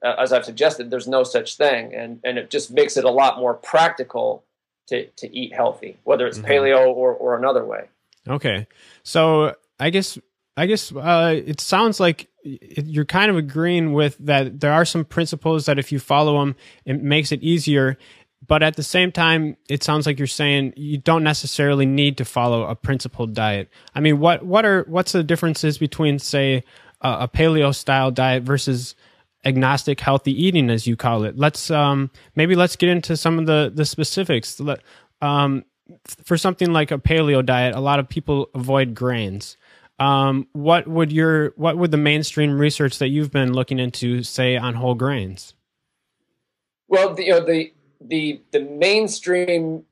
uh, 0.02 0.14
as 0.18 0.32
I've 0.32 0.44
suggested, 0.44 0.90
there's 0.90 1.08
no 1.08 1.22
such 1.24 1.56
thing, 1.56 1.94
and 1.94 2.20
and 2.24 2.38
it 2.38 2.50
just 2.50 2.70
makes 2.70 2.96
it 2.96 3.04
a 3.04 3.10
lot 3.10 3.38
more 3.38 3.54
practical 3.54 4.44
to 4.88 5.06
to 5.06 5.36
eat 5.36 5.52
healthy, 5.52 5.98
whether 6.04 6.26
it's 6.26 6.38
mm-hmm. 6.38 6.50
paleo 6.50 6.88
or 6.88 7.12
or 7.12 7.36
another 7.36 7.64
way. 7.64 7.84
Okay, 8.28 8.66
so 9.02 9.54
I 9.78 9.90
guess 9.90 10.18
I 10.56 10.66
guess 10.66 10.92
uh, 10.92 11.34
it 11.44 11.60
sounds 11.60 12.00
like 12.00 12.28
you're 12.42 13.04
kind 13.04 13.30
of 13.30 13.36
agreeing 13.36 13.92
with 13.92 14.16
that. 14.18 14.60
There 14.60 14.72
are 14.72 14.84
some 14.84 15.04
principles 15.04 15.66
that 15.66 15.78
if 15.78 15.90
you 15.90 15.98
follow 15.98 16.40
them, 16.40 16.56
it 16.84 17.02
makes 17.02 17.32
it 17.32 17.42
easier 17.42 17.98
but 18.46 18.62
at 18.62 18.76
the 18.76 18.82
same 18.82 19.12
time, 19.12 19.56
it 19.68 19.82
sounds 19.82 20.06
like 20.06 20.18
you're 20.18 20.26
saying 20.26 20.72
you 20.76 20.98
don't 20.98 21.22
necessarily 21.22 21.86
need 21.86 22.16
to 22.18 22.24
follow 22.24 22.64
a 22.64 22.74
principled 22.74 23.34
diet. 23.34 23.68
I 23.94 24.00
mean, 24.00 24.18
what 24.18 24.44
what 24.44 24.64
are 24.64 24.84
what's 24.88 25.12
the 25.12 25.22
differences 25.22 25.78
between, 25.78 26.18
say, 26.18 26.64
a, 27.00 27.10
a 27.20 27.28
paleo 27.28 27.74
style 27.74 28.10
diet 28.10 28.42
versus 28.42 28.94
agnostic 29.44 30.00
healthy 30.00 30.32
eating, 30.32 30.70
as 30.70 30.86
you 30.86 30.96
call 30.96 31.24
it? 31.24 31.36
Let's 31.36 31.70
um, 31.70 32.10
maybe 32.34 32.56
let's 32.56 32.76
get 32.76 32.88
into 32.88 33.16
some 33.16 33.38
of 33.38 33.46
the 33.46 33.70
the 33.74 33.84
specifics. 33.84 34.58
Let, 34.58 34.80
um, 35.20 35.64
for 36.24 36.38
something 36.38 36.72
like 36.72 36.90
a 36.90 36.98
paleo 36.98 37.44
diet, 37.44 37.74
a 37.74 37.80
lot 37.80 37.98
of 37.98 38.08
people 38.08 38.48
avoid 38.54 38.94
grains. 38.94 39.56
Um, 39.98 40.48
what 40.52 40.88
would 40.88 41.12
your 41.12 41.52
what 41.56 41.76
would 41.76 41.90
the 41.90 41.98
mainstream 41.98 42.58
research 42.58 42.98
that 42.98 43.08
you've 43.08 43.30
been 43.30 43.52
looking 43.52 43.78
into 43.78 44.22
say 44.22 44.56
on 44.56 44.74
whole 44.74 44.94
grains? 44.94 45.52
Well, 46.88 47.14
the, 47.14 47.24
you 47.24 47.30
know, 47.32 47.44
the 47.44 47.72
the 48.00 48.40
the 48.52 48.60
mainstream 48.60 49.84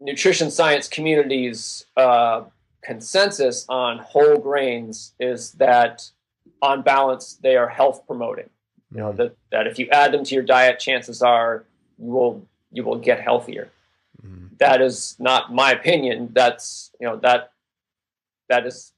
nutrition 0.00 0.50
science 0.50 0.88
community's 0.88 1.86
uh, 1.96 2.42
consensus 2.82 3.64
on 3.68 3.98
whole 3.98 4.38
grains 4.38 5.14
is 5.18 5.52
that 5.52 6.10
on 6.62 6.82
balance 6.82 7.38
they 7.42 7.56
are 7.56 7.68
health 7.68 8.06
promoting 8.06 8.48
you 8.92 8.98
know 8.98 9.08
mm-hmm. 9.08 9.16
that, 9.18 9.36
that 9.50 9.66
if 9.66 9.78
you 9.78 9.88
add 9.90 10.12
them 10.12 10.24
to 10.24 10.34
your 10.34 10.44
diet 10.44 10.78
chances 10.78 11.22
are 11.22 11.64
you 11.98 12.10
will 12.10 12.46
you 12.70 12.84
will 12.84 12.98
get 12.98 13.20
healthier 13.20 13.70
mm. 14.24 14.48
that 14.58 14.80
is 14.80 15.16
not 15.18 15.52
my 15.52 15.72
opinion 15.72 16.28
that's 16.32 16.90
you 17.00 17.06
know 17.06 17.16
that 17.16 17.52
that 18.48 18.66
is 18.66 18.92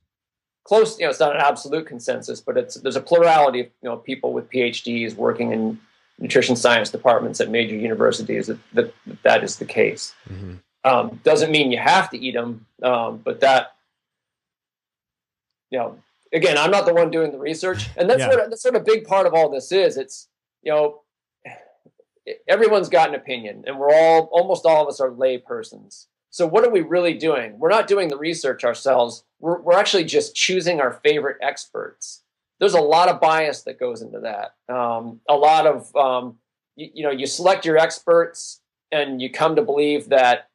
close 0.65 0.99
you 0.99 1.05
know 1.05 1.11
it's 1.11 1.21
not 1.21 1.35
an 1.35 1.41
absolute 1.41 1.87
consensus 1.87 2.41
but 2.41 2.57
it's 2.57 2.75
there's 2.77 2.97
a 2.97 3.01
plurality 3.01 3.61
of 3.61 3.67
you 3.83 3.89
know 3.89 3.97
people 3.97 4.33
with 4.33 4.51
phds 4.51 5.15
working 5.15 5.53
in 5.53 5.79
nutrition 6.19 6.57
science 6.57 6.91
departments 6.91 7.41
at 7.41 7.51
major 7.51 7.77
universities 7.77 8.47
that 8.47 8.59
that, 8.73 8.95
that 9.23 9.45
is 9.45 9.57
the 9.57 9.65
case. 9.65 10.15
Mm-hmm. 10.29 10.55
Um, 10.85 11.21
doesn't 11.25 11.51
mean 11.51 11.73
you 11.73 11.79
have 11.79 12.11
to 12.11 12.19
eat 12.19 12.35
them, 12.35 12.67
um, 12.83 13.19
but 13.19 13.41
that 13.41 13.77
you 15.71 15.79
know, 15.79 15.99
again, 16.33 16.57
I'm 16.57 16.71
not 16.71 16.87
the 16.87 16.95
one 16.95 17.11
doing 17.11 17.33
the 17.33 17.39
research, 17.39 17.89
and 17.97 18.09
that's 18.09 18.21
yeah. 18.21 18.29
what 18.29 18.51
that's 18.51 18.63
sort 18.63 18.77
of 18.77 18.83
a 18.83 18.85
big 18.85 19.07
part 19.07 19.27
of 19.27 19.35
all 19.35 19.51
this 19.51 19.73
is. 19.73 19.97
It's 19.97 20.29
you 20.63 20.73
know, 20.73 21.03
everyone's 22.49 22.89
got 22.89 23.09
an 23.09 23.15
opinion, 23.15 23.65
and 23.67 23.79
we're 23.79 23.93
all 23.93 24.29
almost 24.33 24.65
all 24.65 24.83
of 24.83 24.89
us 24.89 25.01
are 25.01 25.11
lay 25.11 25.39
persons. 25.39 26.09
So 26.31 26.47
what 26.47 26.65
are 26.65 26.71
we 26.71 26.83
really 26.83 27.15
doing? 27.15 27.59
We're 27.59 27.71
not 27.71 27.87
doing 27.87 28.09
the 28.09 28.19
research 28.19 28.63
ourselves. 28.63 29.25
We're, 29.41 29.59
we're 29.61 29.79
actually 29.79 30.05
just 30.05 30.35
choosing 30.35 30.81
our 30.81 31.01
favorite 31.03 31.39
experts 31.41 32.23
there's 32.59 32.75
a 32.75 32.81
lot 32.81 33.09
of 33.09 33.21
bias 33.21 33.63
that 33.63 33.79
goes 33.79 34.03
into 34.03 34.21
that. 34.21 34.55
Um, 34.73 35.21
a 35.29 35.35
lot 35.35 35.67
of 35.67 35.95
um, 35.97 36.39
you, 36.75 36.91
you, 36.95 37.03
know, 37.03 37.11
you 37.11 37.27
select 37.27 37.65
your 37.65 37.79
experts, 37.79 38.61
and 38.93 39.21
you 39.21 39.31
come 39.31 39.57
to 39.57 39.63
believe 39.63 40.09
that 40.09 40.49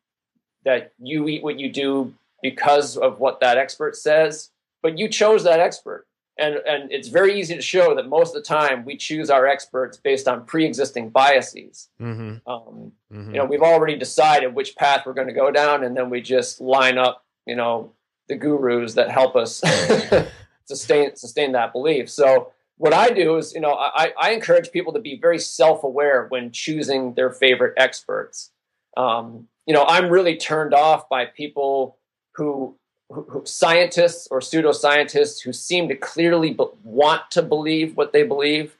that 0.64 0.94
you 1.00 1.28
eat 1.28 1.44
what 1.44 1.60
you 1.60 1.72
do 1.72 2.14
because 2.42 2.98
of 2.98 3.20
what 3.20 3.40
that 3.40 3.58
expert 3.58 3.96
says, 3.96 4.50
but 4.82 4.98
you 4.98 5.08
chose 5.10 5.44
that 5.44 5.60
expert. 5.60 6.06
And, 6.38 6.56
and 6.68 6.92
it's 6.92 7.08
very 7.08 7.40
easy 7.40 7.56
to 7.56 7.62
show 7.62 7.94
that 7.96 8.08
most 8.08 8.36
of 8.36 8.42
the 8.42 8.48
time 8.48 8.86
we 8.86 8.96
choose 8.98 9.30
our 9.30 9.46
experts 9.46 9.98
based 9.98 10.28
on 10.28 10.46
pre-existing 10.46 11.10
biases. 11.10 11.90
Mm-hmm. 12.02 12.50
Um, 12.50 12.92
mm-hmm. 13.14 13.32
You 13.32 13.40
know, 13.40 13.46
we've 13.46 13.62
already 13.62 13.96
decided 13.96 14.56
which 14.56 14.76
path 14.76 15.04
we're 15.06 15.14
going 15.14 15.28
to 15.28 15.34
go 15.34 15.52
down, 15.52 15.84
and 15.84 15.96
then 15.96 16.10
we 16.10 16.22
just 16.22 16.62
line 16.62 16.98
up, 16.98 17.26
you 17.46 17.56
know, 17.56 17.94
the 18.28 18.36
gurus 18.36 18.94
that 18.94 19.12
help 19.12 19.36
us 19.36 19.62
sustain 20.76 21.16
sustain 21.16 21.52
that 21.52 21.74
belief. 21.74 22.10
So 22.10 22.52
what 22.82 22.94
I 22.94 23.12
do 23.12 23.38
is, 23.38 23.54
you 23.54 23.62
know, 23.62 23.74
I, 23.74 24.12
I 24.20 24.32
encourage 24.32 24.72
people 24.72 24.92
to 24.94 25.00
be 25.00 25.16
very 25.16 25.38
self-aware 25.38 26.26
when 26.30 26.52
choosing 26.52 27.14
their 27.14 27.30
favorite 27.30 27.76
experts. 27.78 28.50
Um, 28.98 29.48
you 29.68 29.74
know, 29.76 29.86
I'm 29.88 30.10
really 30.10 30.36
turned 30.36 30.74
off 30.74 31.08
by 31.08 31.26
people 31.26 31.98
who, 32.34 32.76
who, 33.10 33.22
who 33.30 33.46
scientists 33.46 34.28
or 34.32 34.40
pseudoscientists 34.40 35.44
who 35.44 35.54
seem 35.54 35.90
to 35.90 35.96
clearly 35.96 36.54
be- 36.54 36.66
want 36.84 37.30
to 37.32 37.44
believe 37.44 37.96
what 37.96 38.14
they 38.14 38.24
believe. 38.24 38.76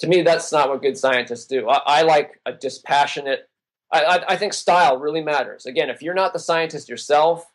To 0.00 0.08
me, 0.08 0.22
that's 0.22 0.50
not 0.50 0.68
what 0.68 0.82
good 0.82 0.98
scientists 0.98 1.46
do. 1.46 1.68
I, 1.68 1.80
I 1.86 2.02
like 2.02 2.40
a 2.44 2.52
dispassionate. 2.52 3.48
I, 3.92 4.24
I, 4.30 4.36
think 4.36 4.52
style 4.52 4.98
really 4.98 5.22
matters. 5.22 5.64
Again, 5.64 5.90
if 5.90 6.02
you're 6.02 6.14
not 6.14 6.32
the 6.32 6.40
scientist 6.40 6.88
yourself, 6.88 7.52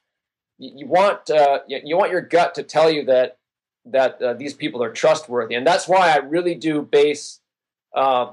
you, 0.57 0.71
you 0.77 0.87
want 0.87 1.29
uh, 1.29 1.59
you 1.67 1.97
want 1.97 2.11
your 2.11 2.21
gut 2.21 2.55
to 2.55 2.63
tell 2.63 2.89
you 2.89 3.03
that 3.05 3.39
that 3.85 4.21
uh, 4.21 4.33
these 4.33 4.53
people 4.53 4.83
are 4.83 4.91
trustworthy, 4.91 5.55
and 5.55 5.65
that's 5.65 5.87
why 5.87 6.11
I 6.11 6.17
really 6.17 6.55
do 6.55 6.81
base 6.81 7.39
uh, 7.95 8.31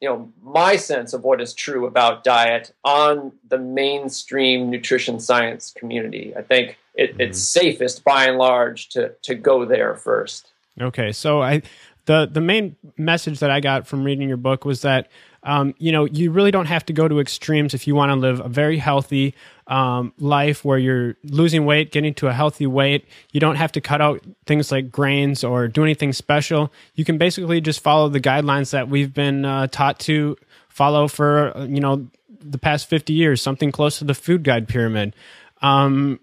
you 0.00 0.08
know 0.08 0.32
my 0.42 0.76
sense 0.76 1.12
of 1.12 1.24
what 1.24 1.40
is 1.40 1.54
true 1.54 1.86
about 1.86 2.24
diet 2.24 2.72
on 2.84 3.32
the 3.48 3.58
mainstream 3.58 4.70
nutrition 4.70 5.20
science 5.20 5.72
community. 5.76 6.34
I 6.36 6.42
think 6.42 6.78
it, 6.94 7.12
mm-hmm. 7.12 7.20
it's 7.20 7.40
safest 7.40 8.04
by 8.04 8.26
and 8.26 8.38
large 8.38 8.88
to 8.90 9.14
to 9.22 9.34
go 9.34 9.64
there 9.64 9.96
first. 9.96 10.52
Okay, 10.80 11.12
so 11.12 11.42
I 11.42 11.62
the 12.06 12.28
the 12.30 12.40
main 12.40 12.76
message 12.96 13.38
that 13.40 13.50
I 13.50 13.60
got 13.60 13.86
from 13.86 14.04
reading 14.04 14.28
your 14.28 14.36
book 14.36 14.64
was 14.64 14.82
that 14.82 15.08
um, 15.44 15.74
you 15.78 15.92
know 15.92 16.04
you 16.04 16.30
really 16.30 16.50
don't 16.50 16.66
have 16.66 16.86
to 16.86 16.92
go 16.92 17.08
to 17.08 17.20
extremes 17.20 17.74
if 17.74 17.86
you 17.86 17.94
want 17.94 18.10
to 18.10 18.16
live 18.16 18.40
a 18.40 18.48
very 18.48 18.78
healthy 18.78 19.34
um, 19.66 20.12
life 20.18 20.64
where 20.64 20.78
you're 20.78 21.16
losing 21.24 21.64
weight, 21.64 21.92
getting 21.92 22.14
to 22.14 22.28
a 22.28 22.32
healthy 22.32 22.66
weight. 22.66 23.06
You 23.32 23.40
don't 23.40 23.56
have 23.56 23.72
to 23.72 23.80
cut 23.80 24.00
out 24.00 24.24
things 24.46 24.70
like 24.70 24.90
grains 24.90 25.42
or 25.44 25.68
do 25.68 25.82
anything 25.82 26.12
special. 26.12 26.72
You 26.94 27.04
can 27.04 27.18
basically 27.18 27.60
just 27.60 27.80
follow 27.80 28.08
the 28.08 28.20
guidelines 28.20 28.70
that 28.70 28.88
we've 28.88 29.12
been 29.12 29.44
uh, 29.44 29.66
taught 29.68 29.98
to 30.00 30.36
follow 30.68 31.08
for 31.08 31.52
you 31.68 31.80
know 31.80 32.08
the 32.40 32.58
past 32.58 32.88
50 32.88 33.12
years, 33.12 33.40
something 33.40 33.72
close 33.72 33.98
to 33.98 34.04
the 34.04 34.14
food 34.14 34.42
guide 34.42 34.68
pyramid. 34.68 35.14
Um, 35.60 36.20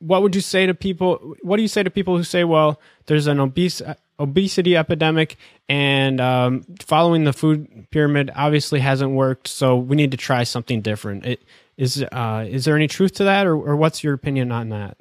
what 0.00 0.22
would 0.22 0.34
you 0.34 0.40
say 0.40 0.66
to 0.66 0.74
people? 0.74 1.36
What 1.42 1.56
do 1.56 1.62
you 1.62 1.68
say 1.68 1.82
to 1.82 1.90
people 1.90 2.16
who 2.16 2.24
say, 2.24 2.44
"Well, 2.44 2.80
there's 3.06 3.26
an 3.26 3.40
obese 3.40 3.80
obesity 4.20 4.76
epidemic, 4.76 5.36
and 5.68 6.20
um, 6.20 6.64
following 6.80 7.24
the 7.24 7.32
food 7.32 7.88
pyramid 7.90 8.30
obviously 8.36 8.80
hasn't 8.80 9.10
worked. 9.12 9.48
So 9.48 9.76
we 9.76 9.96
need 9.96 10.10
to 10.10 10.16
try 10.16 10.44
something 10.44 10.82
different. 10.82 11.26
It, 11.26 11.42
is 11.76 12.04
uh, 12.12 12.44
is 12.46 12.66
there 12.66 12.76
any 12.76 12.86
truth 12.86 13.14
to 13.14 13.24
that, 13.24 13.46
or, 13.46 13.54
or 13.54 13.74
what's 13.74 14.04
your 14.04 14.12
opinion 14.12 14.52
on 14.52 14.68
that? 14.68 14.98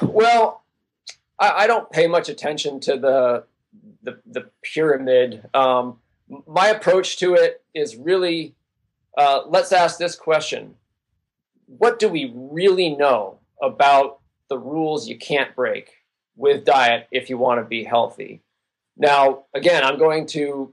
Well, 0.00 0.62
I, 1.38 1.50
I 1.50 1.66
don't 1.66 1.90
pay 1.90 2.06
much 2.06 2.28
attention 2.28 2.80
to 2.80 2.96
the 2.96 3.44
the, 4.02 4.20
the 4.24 4.50
pyramid. 4.62 5.48
Um, 5.52 5.98
my 6.46 6.68
approach 6.68 7.18
to 7.18 7.34
it 7.34 7.62
is 7.74 7.96
really 7.96 8.54
uh, 9.18 9.42
let's 9.46 9.72
ask 9.72 9.98
this 9.98 10.14
question: 10.14 10.76
What 11.66 11.98
do 11.98 12.08
we 12.08 12.32
really 12.34 12.90
know 12.90 13.35
about 13.62 14.20
the 14.48 14.58
rules 14.58 15.08
you 15.08 15.18
can't 15.18 15.54
break? 15.54 15.92
with 16.36 16.64
diet 16.64 17.08
if 17.10 17.28
you 17.30 17.38
want 17.38 17.60
to 17.60 17.64
be 17.64 17.82
healthy. 17.82 18.42
Now, 18.96 19.44
again, 19.54 19.82
I'm 19.82 19.98
going 19.98 20.26
to 20.28 20.72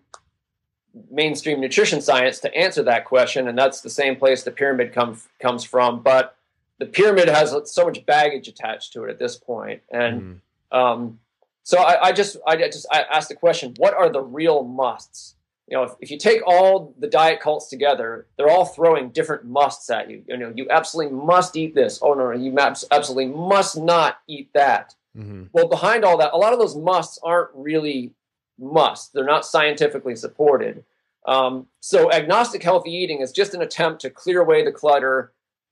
mainstream 1.10 1.60
nutrition 1.60 2.02
science 2.02 2.40
to 2.40 2.56
answer 2.56 2.84
that 2.84 3.06
question, 3.06 3.48
and 3.48 3.58
that's 3.58 3.82
the 3.82 3.90
same 3.90 4.16
place 4.16 4.44
the 4.44 4.52
pyramid 4.52 4.94
comes 4.94 5.28
comes 5.42 5.64
from. 5.64 6.04
But 6.04 6.36
the 6.80 6.86
pyramid 6.86 7.30
has 7.30 7.56
so 7.66 7.86
much 7.86 8.06
baggage 8.06 8.48
attached 8.48 8.94
to 8.94 9.04
it 9.06 9.10
at 9.10 9.20
this 9.20 9.36
point, 9.36 9.82
and 9.92 10.40
mm. 10.72 10.78
um, 10.78 11.20
so 11.64 11.80
I, 11.80 12.08
I, 12.08 12.12
just 12.12 12.38
I 12.46 12.56
just 12.56 12.86
I 12.92 13.04
asked 13.12 13.30
the 13.30 13.36
question: 13.36 13.74
What 13.78 13.94
are 13.94 14.10
the 14.10 14.22
real 14.22 14.64
musts? 14.64 15.36
You 15.74 15.80
know, 15.80 15.86
if, 15.86 15.94
if 16.02 16.12
you 16.12 16.20
take 16.20 16.44
all 16.46 16.94
the 17.00 17.08
diet 17.08 17.40
cults 17.40 17.68
together, 17.68 18.28
they're 18.38 18.48
all 18.48 18.66
throwing 18.66 19.10
different 19.10 19.46
musts 19.46 19.90
at 19.90 20.08
you. 20.08 20.24
You 20.28 20.38
know, 20.38 20.54
you 20.56 20.68
absolutely 20.70 21.18
must 21.18 21.58
eat 21.58 21.74
this. 21.74 21.98
Oh 22.00 22.14
no, 22.14 22.32
no 22.32 22.38
you 22.38 22.56
absolutely 22.60 23.26
must 23.26 23.76
not 23.76 24.20
eat 24.28 24.52
that. 24.54 24.94
Mm-hmm. 25.18 25.46
Well, 25.52 25.68
behind 25.68 26.06
all 26.06 26.16
that, 26.18 26.32
a 26.32 26.38
lot 26.38 26.54
of 26.54 26.60
those 26.60 26.76
musts 26.76 27.18
aren't 27.24 27.50
really 27.56 28.12
musts. 28.60 29.08
They're 29.08 29.26
not 29.26 29.48
scientifically 29.48 30.16
supported. 30.16 30.84
Um, 31.26 31.66
so 31.80 32.12
agnostic 32.12 32.62
healthy 32.62 32.92
eating 32.92 33.22
is 33.22 33.32
just 33.32 33.56
an 33.56 33.64
attempt 33.64 34.02
to 34.02 34.12
clear 34.12 34.42
away 34.42 34.64
the 34.64 34.72
clutter 34.72 35.32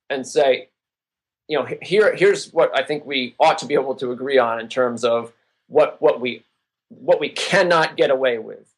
and 0.10 0.26
say, 0.26 0.70
you 1.48 1.60
know, 1.60 1.68
here 1.80 2.16
here's 2.16 2.52
what 2.52 2.76
I 2.76 2.84
think 2.84 3.06
we 3.06 3.36
ought 3.40 3.60
to 3.60 3.68
be 3.68 3.76
able 3.76 3.94
to 3.98 4.12
agree 4.12 4.40
on 4.40 4.60
in 4.60 4.68
terms 4.68 5.04
of 5.04 5.32
what 5.68 6.02
what 6.02 6.20
we 6.20 6.44
what 6.90 7.20
we 7.20 7.30
cannot 7.30 7.98
get 7.98 8.10
away 8.10 8.40
with 8.40 8.71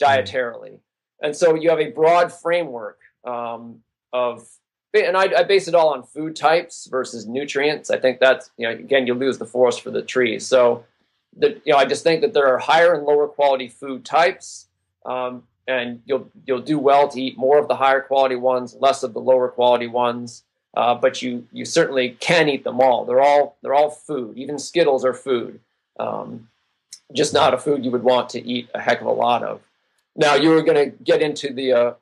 dietarily. 0.00 0.78
And 1.20 1.34
so 1.34 1.54
you 1.54 1.70
have 1.70 1.80
a 1.80 1.90
broad 1.90 2.32
framework 2.32 2.98
um, 3.24 3.82
of 4.12 4.48
and 4.94 5.16
I, 5.16 5.40
I, 5.40 5.42
base 5.44 5.68
it 5.68 5.74
all 5.74 5.90
on 5.90 6.02
food 6.02 6.34
types 6.34 6.86
versus 6.86 7.26
nutrients. 7.26 7.90
I 7.90 7.98
think 7.98 8.20
that's 8.20 8.50
you 8.56 8.66
know 8.66 8.72
again 8.72 9.06
you 9.06 9.14
lose 9.14 9.38
the 9.38 9.46
forest 9.46 9.82
for 9.82 9.90
the 9.90 10.02
trees. 10.02 10.46
So 10.46 10.84
you 11.40 11.60
know 11.66 11.76
I 11.76 11.84
just 11.84 12.02
think 12.02 12.20
that 12.22 12.34
there 12.34 12.46
are 12.46 12.58
higher 12.58 12.94
and 12.94 13.04
lower 13.04 13.28
quality 13.28 13.68
food 13.68 14.04
types, 14.04 14.66
um, 15.04 15.44
and 15.66 16.02
you'll 16.06 16.30
you'll 16.46 16.62
do 16.62 16.78
well 16.78 17.08
to 17.08 17.20
eat 17.20 17.36
more 17.36 17.58
of 17.58 17.68
the 17.68 17.76
higher 17.76 18.00
quality 18.00 18.36
ones, 18.36 18.76
less 18.80 19.02
of 19.02 19.12
the 19.12 19.20
lower 19.20 19.48
quality 19.48 19.86
ones. 19.86 20.44
Uh, 20.76 20.94
but 20.94 21.22
you 21.22 21.46
you 21.52 21.64
certainly 21.64 22.10
can 22.20 22.48
eat 22.48 22.64
them 22.64 22.80
all. 22.80 23.04
They're 23.04 23.20
all 23.20 23.56
they're 23.62 23.74
all 23.74 23.90
food. 23.90 24.38
Even 24.38 24.58
Skittles 24.58 25.04
are 25.04 25.14
food, 25.14 25.60
um, 25.98 26.48
just 27.12 27.34
not 27.34 27.54
a 27.54 27.58
food 27.58 27.84
you 27.84 27.90
would 27.90 28.04
want 28.04 28.30
to 28.30 28.46
eat 28.46 28.68
a 28.74 28.80
heck 28.80 29.00
of 29.00 29.06
a 29.06 29.12
lot 29.12 29.42
of. 29.42 29.60
Now 30.18 30.34
you 30.34 30.50
were 30.50 30.62
going 30.62 30.90
to 30.90 30.96
get 31.02 31.22
into 31.22 31.54
the 31.54 31.72
uh, 31.72 31.92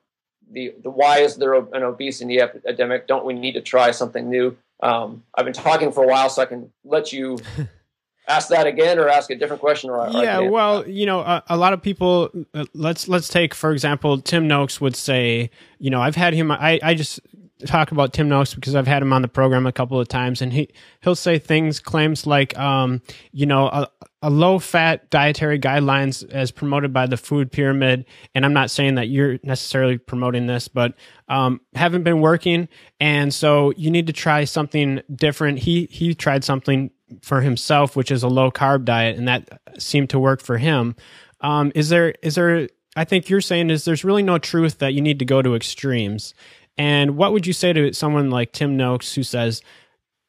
the, 0.51 0.73
the 0.81 0.89
why 0.89 1.19
is 1.19 1.37
there 1.37 1.53
an 1.53 1.83
obesity 1.83 2.41
epidemic? 2.41 3.07
Don't 3.07 3.25
we 3.25 3.33
need 3.33 3.53
to 3.53 3.61
try 3.61 3.91
something 3.91 4.29
new? 4.29 4.57
Um, 4.81 5.23
I've 5.35 5.45
been 5.45 5.53
talking 5.53 5.91
for 5.91 6.03
a 6.03 6.07
while, 6.07 6.29
so 6.29 6.41
I 6.41 6.45
can 6.45 6.71
let 6.83 7.13
you 7.13 7.37
ask 8.27 8.49
that 8.49 8.67
again 8.67 8.99
or 8.99 9.07
ask 9.07 9.29
a 9.29 9.35
different 9.35 9.61
question. 9.61 9.89
Or 9.89 10.09
yeah, 10.09 10.39
well, 10.39 10.87
you 10.87 11.05
know, 11.05 11.19
a, 11.19 11.43
a, 11.47 11.57
lot 11.57 11.73
of 11.73 11.81
people. 11.81 12.31
Uh, 12.53 12.65
let's 12.73 13.07
let's 13.07 13.27
take 13.27 13.53
for 13.53 13.71
example, 13.71 14.19
Tim 14.19 14.47
Noakes 14.47 14.81
would 14.81 14.95
say, 14.95 15.49
you 15.79 15.89
know, 15.89 16.01
I've 16.01 16.15
had 16.15 16.33
him. 16.33 16.51
I 16.51 16.79
I 16.81 16.93
just 16.95 17.19
talk 17.65 17.91
about 17.91 18.13
Tim 18.13 18.29
Noakes 18.29 18.53
because 18.53 18.75
I've 18.75 18.87
had 18.87 19.01
him 19.01 19.13
on 19.13 19.21
the 19.21 19.27
program 19.27 19.65
a 19.65 19.71
couple 19.71 19.99
of 19.99 20.07
times, 20.07 20.41
and 20.41 20.53
he 20.53 20.69
he'll 21.01 21.15
say 21.15 21.39
things, 21.39 21.79
claims 21.79 22.27
like, 22.27 22.57
um, 22.57 23.01
you 23.31 23.45
know, 23.45 23.67
a, 23.67 23.89
a 24.21 24.29
low 24.29 24.59
fat 24.59 25.09
dietary 25.09 25.59
guidelines 25.59 26.27
as 26.29 26.51
promoted 26.51 26.93
by 26.93 27.07
the 27.07 27.17
food 27.17 27.51
pyramid. 27.51 28.05
And 28.35 28.45
I'm 28.45 28.53
not 28.53 28.69
saying 28.69 28.95
that 28.95 29.09
you're 29.09 29.39
necessarily 29.43 29.97
promoting 29.97 30.47
this, 30.47 30.67
but 30.67 30.93
um, 31.27 31.61
haven't 31.73 32.03
been 32.03 32.21
working, 32.21 32.67
and 32.99 33.33
so 33.33 33.73
you 33.77 33.89
need 33.89 34.07
to 34.07 34.13
try 34.13 34.43
something 34.43 35.01
different. 35.13 35.59
He 35.59 35.87
he 35.91 36.13
tried 36.13 36.43
something 36.43 36.91
for 37.21 37.41
himself, 37.41 37.95
which 37.95 38.11
is 38.11 38.23
a 38.23 38.27
low 38.27 38.51
carb 38.51 38.85
diet, 38.85 39.17
and 39.17 39.27
that 39.27 39.61
seemed 39.79 40.09
to 40.11 40.19
work 40.19 40.41
for 40.41 40.57
him. 40.57 40.95
Um, 41.41 41.71
is 41.75 41.89
there 41.89 42.13
is 42.21 42.35
there 42.35 42.67
I 42.97 43.03
think 43.03 43.29
you're 43.29 43.41
saying 43.41 43.69
is 43.69 43.85
there's 43.85 44.03
really 44.03 44.23
no 44.23 44.39
truth 44.39 44.79
that 44.79 44.93
you 44.93 45.01
need 45.01 45.19
to 45.19 45.25
go 45.25 45.43
to 45.43 45.55
extremes. 45.55 46.33
And 46.77 47.17
what 47.17 47.33
would 47.33 47.47
you 47.47 47.53
say 47.53 47.73
to 47.73 47.93
someone 47.93 48.29
like 48.29 48.51
Tim 48.51 48.77
Noakes 48.77 49.15
who 49.15 49.23
says 49.23 49.61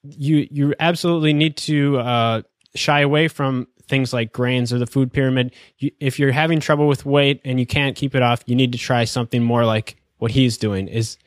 you 0.02 0.48
you 0.50 0.74
absolutely 0.80 1.32
need 1.32 1.56
to 1.58 1.98
uh, 1.98 2.42
shy 2.74 3.00
away 3.00 3.28
from 3.28 3.66
things 3.86 4.12
like 4.12 4.32
grains 4.32 4.72
or 4.72 4.78
the 4.78 4.86
food 4.86 5.12
pyramid? 5.12 5.54
You, 5.78 5.90
if 6.00 6.18
you're 6.18 6.32
having 6.32 6.60
trouble 6.60 6.88
with 6.88 7.04
weight 7.04 7.40
and 7.44 7.60
you 7.60 7.66
can't 7.66 7.96
keep 7.96 8.14
it 8.14 8.22
off, 8.22 8.42
you 8.46 8.54
need 8.54 8.72
to 8.72 8.78
try 8.78 9.04
something 9.04 9.42
more 9.42 9.64
like 9.64 9.96
what 10.18 10.30
he's 10.30 10.56
doing. 10.56 10.88
Is 10.88 11.18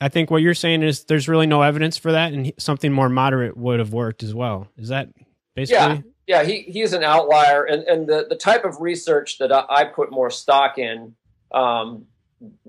I 0.00 0.08
think 0.08 0.30
what 0.30 0.42
you're 0.42 0.54
saying 0.54 0.82
is 0.82 1.04
there's 1.04 1.28
really 1.28 1.46
no 1.46 1.60
evidence 1.62 1.98
for 1.98 2.12
that, 2.12 2.32
and 2.32 2.52
something 2.58 2.92
more 2.92 3.10
moderate 3.10 3.56
would 3.56 3.78
have 3.78 3.92
worked 3.92 4.22
as 4.22 4.34
well. 4.34 4.68
Is 4.78 4.88
that 4.88 5.10
basically? 5.54 6.02
Yeah, 6.26 6.42
yeah. 6.42 6.44
He 6.44 6.62
he's 6.62 6.94
an 6.94 7.04
outlier, 7.04 7.64
and 7.64 7.82
and 7.84 8.08
the 8.08 8.26
the 8.28 8.36
type 8.36 8.64
of 8.64 8.80
research 8.80 9.36
that 9.38 9.52
I, 9.52 9.64
I 9.68 9.84
put 9.84 10.10
more 10.10 10.30
stock 10.30 10.78
in 10.78 11.14
um, 11.52 12.06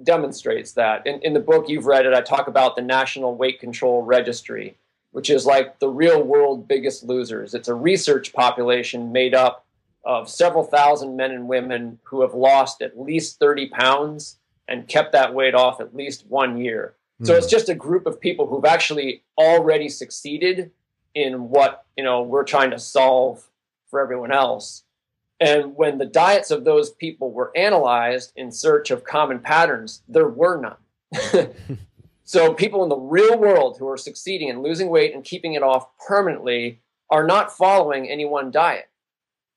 demonstrates 0.03 0.73
that. 0.73 1.05
In, 1.05 1.21
in 1.21 1.33
the 1.33 1.39
book, 1.39 1.69
you've 1.69 1.85
read 1.85 2.05
it, 2.05 2.13
I 2.13 2.21
talk 2.21 2.47
about 2.47 2.75
the 2.75 2.81
National 2.81 3.35
Weight 3.35 3.59
Control 3.59 4.01
Registry, 4.01 4.77
which 5.11 5.29
is 5.29 5.45
like 5.45 5.79
the 5.79 5.89
real 5.89 6.21
world 6.21 6.67
biggest 6.67 7.03
losers. 7.03 7.53
It's 7.53 7.67
a 7.67 7.75
research 7.75 8.33
population 8.33 9.11
made 9.11 9.33
up 9.33 9.65
of 10.03 10.29
several 10.29 10.63
thousand 10.63 11.15
men 11.15 11.31
and 11.31 11.47
women 11.47 11.99
who 12.03 12.21
have 12.21 12.33
lost 12.33 12.81
at 12.81 12.99
least 12.99 13.39
30 13.39 13.69
pounds 13.69 14.37
and 14.67 14.87
kept 14.87 15.11
that 15.11 15.33
weight 15.33 15.53
off 15.53 15.79
at 15.79 15.95
least 15.95 16.25
one 16.27 16.57
year. 16.57 16.95
Mm. 17.21 17.27
So 17.27 17.35
it's 17.35 17.45
hmm. 17.47 17.51
just 17.51 17.69
a 17.69 17.75
group 17.75 18.05
of 18.05 18.19
people 18.19 18.47
who've 18.47 18.65
actually 18.65 19.23
already 19.37 19.89
succeeded 19.89 20.71
in 21.13 21.49
what, 21.49 21.85
you 21.97 22.03
know, 22.03 22.23
we're 22.23 22.43
trying 22.43 22.71
to 22.71 22.79
solve 22.79 23.47
for 23.89 23.99
everyone 23.99 24.31
else. 24.31 24.83
And 25.41 25.75
when 25.75 25.97
the 25.97 26.05
diets 26.05 26.51
of 26.51 26.63
those 26.63 26.91
people 26.91 27.31
were 27.31 27.51
analyzed 27.57 28.31
in 28.35 28.51
search 28.51 28.91
of 28.91 29.03
common 29.03 29.39
patterns, 29.39 30.03
there 30.07 30.27
were 30.27 30.61
none. 30.61 31.49
so 32.23 32.53
people 32.53 32.83
in 32.83 32.89
the 32.89 32.95
real 32.95 33.39
world 33.39 33.77
who 33.77 33.89
are 33.89 33.97
succeeding 33.97 34.49
in 34.49 34.61
losing 34.61 34.89
weight 34.89 35.15
and 35.15 35.23
keeping 35.23 35.55
it 35.55 35.63
off 35.63 35.87
permanently 35.97 36.79
are 37.09 37.25
not 37.25 37.57
following 37.57 38.07
any 38.07 38.23
one 38.23 38.51
diet. 38.51 38.87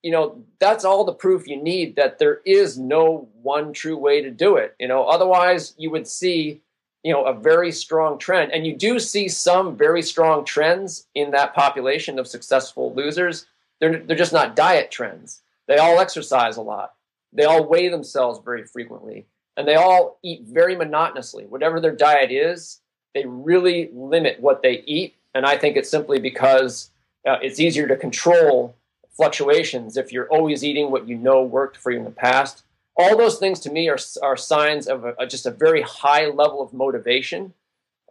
You 0.02 0.10
know, 0.10 0.42
that's 0.58 0.86
all 0.86 1.04
the 1.04 1.12
proof 1.12 1.46
you 1.46 1.62
need 1.62 1.96
that 1.96 2.18
there 2.18 2.40
is 2.46 2.78
no 2.78 3.28
one 3.42 3.74
true 3.74 3.98
way 3.98 4.22
to 4.22 4.30
do 4.30 4.56
it. 4.56 4.74
You 4.80 4.88
know, 4.88 5.04
otherwise 5.04 5.74
you 5.76 5.90
would 5.90 6.08
see, 6.08 6.62
you 7.02 7.12
know, 7.12 7.24
a 7.24 7.38
very 7.38 7.72
strong 7.72 8.18
trend. 8.18 8.52
And 8.52 8.66
you 8.66 8.74
do 8.74 8.98
see 8.98 9.28
some 9.28 9.76
very 9.76 10.00
strong 10.00 10.46
trends 10.46 11.06
in 11.14 11.30
that 11.32 11.54
population 11.54 12.18
of 12.18 12.26
successful 12.26 12.94
losers. 12.94 13.46
They're, 13.80 13.98
they're 13.98 14.16
just 14.16 14.32
not 14.32 14.56
diet 14.56 14.90
trends 14.90 15.42
they 15.66 15.78
all 15.78 16.00
exercise 16.00 16.56
a 16.56 16.62
lot. 16.62 16.94
They 17.33 17.44
all 17.44 17.64
weigh 17.64 17.88
themselves 17.88 18.40
very 18.44 18.64
frequently. 18.64 19.26
And 19.56 19.68
they 19.68 19.76
all 19.76 20.18
eat 20.23 20.42
very 20.44 20.75
monotonously. 20.75 21.47
Whatever 21.47 21.80
their 21.80 21.94
diet 21.94 22.30
is, 22.30 22.80
they 23.14 23.25
really 23.26 23.90
limit 23.92 24.40
what 24.40 24.62
they 24.62 24.83
eat. 24.87 25.14
And 25.35 25.47
I 25.47 25.56
think 25.56 25.76
it's 25.76 25.90
simply 25.90 26.18
because 26.18 26.90
uh, 27.26 27.38
it's 27.40 27.61
easier 27.61 27.87
to 27.88 27.97
control 27.97 28.75
fluctuations 29.11 29.97
if 29.97 30.12
you're 30.12 30.28
always 30.28 30.64
eating 30.64 30.90
what 30.90 31.09
you 31.09 31.16
know 31.16 31.42
worked 31.42 31.76
for 31.76 31.92
you 31.92 31.99
in 31.99 32.04
the 32.04 32.11
past. 32.11 32.64
all 32.97 33.16
those 33.16 33.38
things 33.38 33.59
to 33.61 33.73
me 33.73 33.88
are, 33.88 33.99
are 34.23 34.37
signs 34.37 34.87
of 34.87 35.04
a, 35.04 35.26
just 35.26 35.47
a 35.47 35.50
very 35.50 35.83
high 35.83 36.26
level 36.26 36.62
of 36.62 36.73
motivation 36.73 37.52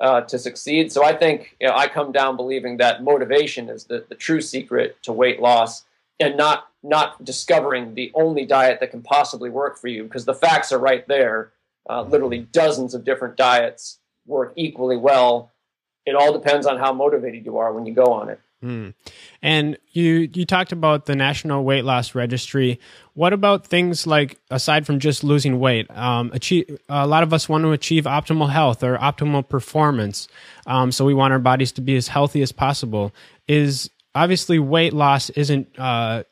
uh, 0.01 0.21
to 0.21 0.37
succeed. 0.37 0.91
So 0.91 1.03
I 1.03 1.13
think 1.13 1.55
you 1.59 1.67
know, 1.67 1.73
I 1.75 1.87
come 1.87 2.11
down 2.11 2.35
believing 2.35 2.77
that 2.77 3.03
motivation 3.03 3.69
is 3.69 3.85
the, 3.85 4.05
the 4.09 4.15
true 4.15 4.41
secret 4.41 4.97
to 5.03 5.13
weight 5.13 5.41
loss 5.41 5.85
and 6.19 6.37
not 6.37 6.67
not 6.83 7.23
discovering 7.23 7.95
the 7.95 8.11
only 8.13 8.45
diet 8.45 8.79
that 8.79 8.91
can 8.91 9.01
possibly 9.01 9.49
work 9.49 9.77
for 9.77 9.87
you 9.87 10.03
because 10.03 10.25
the 10.25 10.33
facts 10.33 10.71
are 10.71 10.79
right 10.79 11.07
there. 11.07 11.51
Uh, 11.89 12.01
literally 12.01 12.39
dozens 12.39 12.93
of 12.93 13.03
different 13.03 13.35
diets 13.35 13.99
work 14.25 14.53
equally 14.55 14.97
well. 14.97 15.51
It 16.05 16.15
all 16.15 16.33
depends 16.33 16.65
on 16.65 16.77
how 16.77 16.93
motivated 16.93 17.45
you 17.45 17.57
are 17.57 17.73
when 17.73 17.85
you 17.85 17.93
go 17.93 18.05
on 18.05 18.29
it. 18.29 18.39
Mm. 18.63 18.93
And 19.41 19.77
you 19.91 20.29
you 20.33 20.45
talked 20.45 20.71
about 20.71 21.05
the 21.05 21.15
National 21.15 21.63
Weight 21.63 21.83
Loss 21.83 22.15
Registry. 22.15 22.79
What 23.13 23.33
about 23.33 23.67
things 23.67 24.07
like 24.07 24.39
aside 24.49 24.85
from 24.85 24.99
just 24.99 25.23
losing 25.23 25.59
weight? 25.59 25.91
Um, 25.91 26.31
achieve 26.33 26.79
a 26.87 27.05
lot 27.05 27.23
of 27.23 27.33
us 27.33 27.49
want 27.49 27.63
to 27.63 27.71
achieve 27.73 28.05
optimal 28.05 28.49
health 28.49 28.81
or 28.81 28.97
optimal 28.97 29.47
performance. 29.47 30.29
Um, 30.65 30.91
so 30.93 31.03
we 31.03 31.13
want 31.13 31.33
our 31.33 31.39
bodies 31.39 31.73
to 31.73 31.81
be 31.81 31.97
as 31.97 32.07
healthy 32.07 32.41
as 32.41 32.53
possible. 32.53 33.13
Is 33.47 33.89
obviously 34.15 34.59
weight 34.59 34.93
loss 34.93 35.29
isn't 35.31 35.67
uh, 35.77 36.23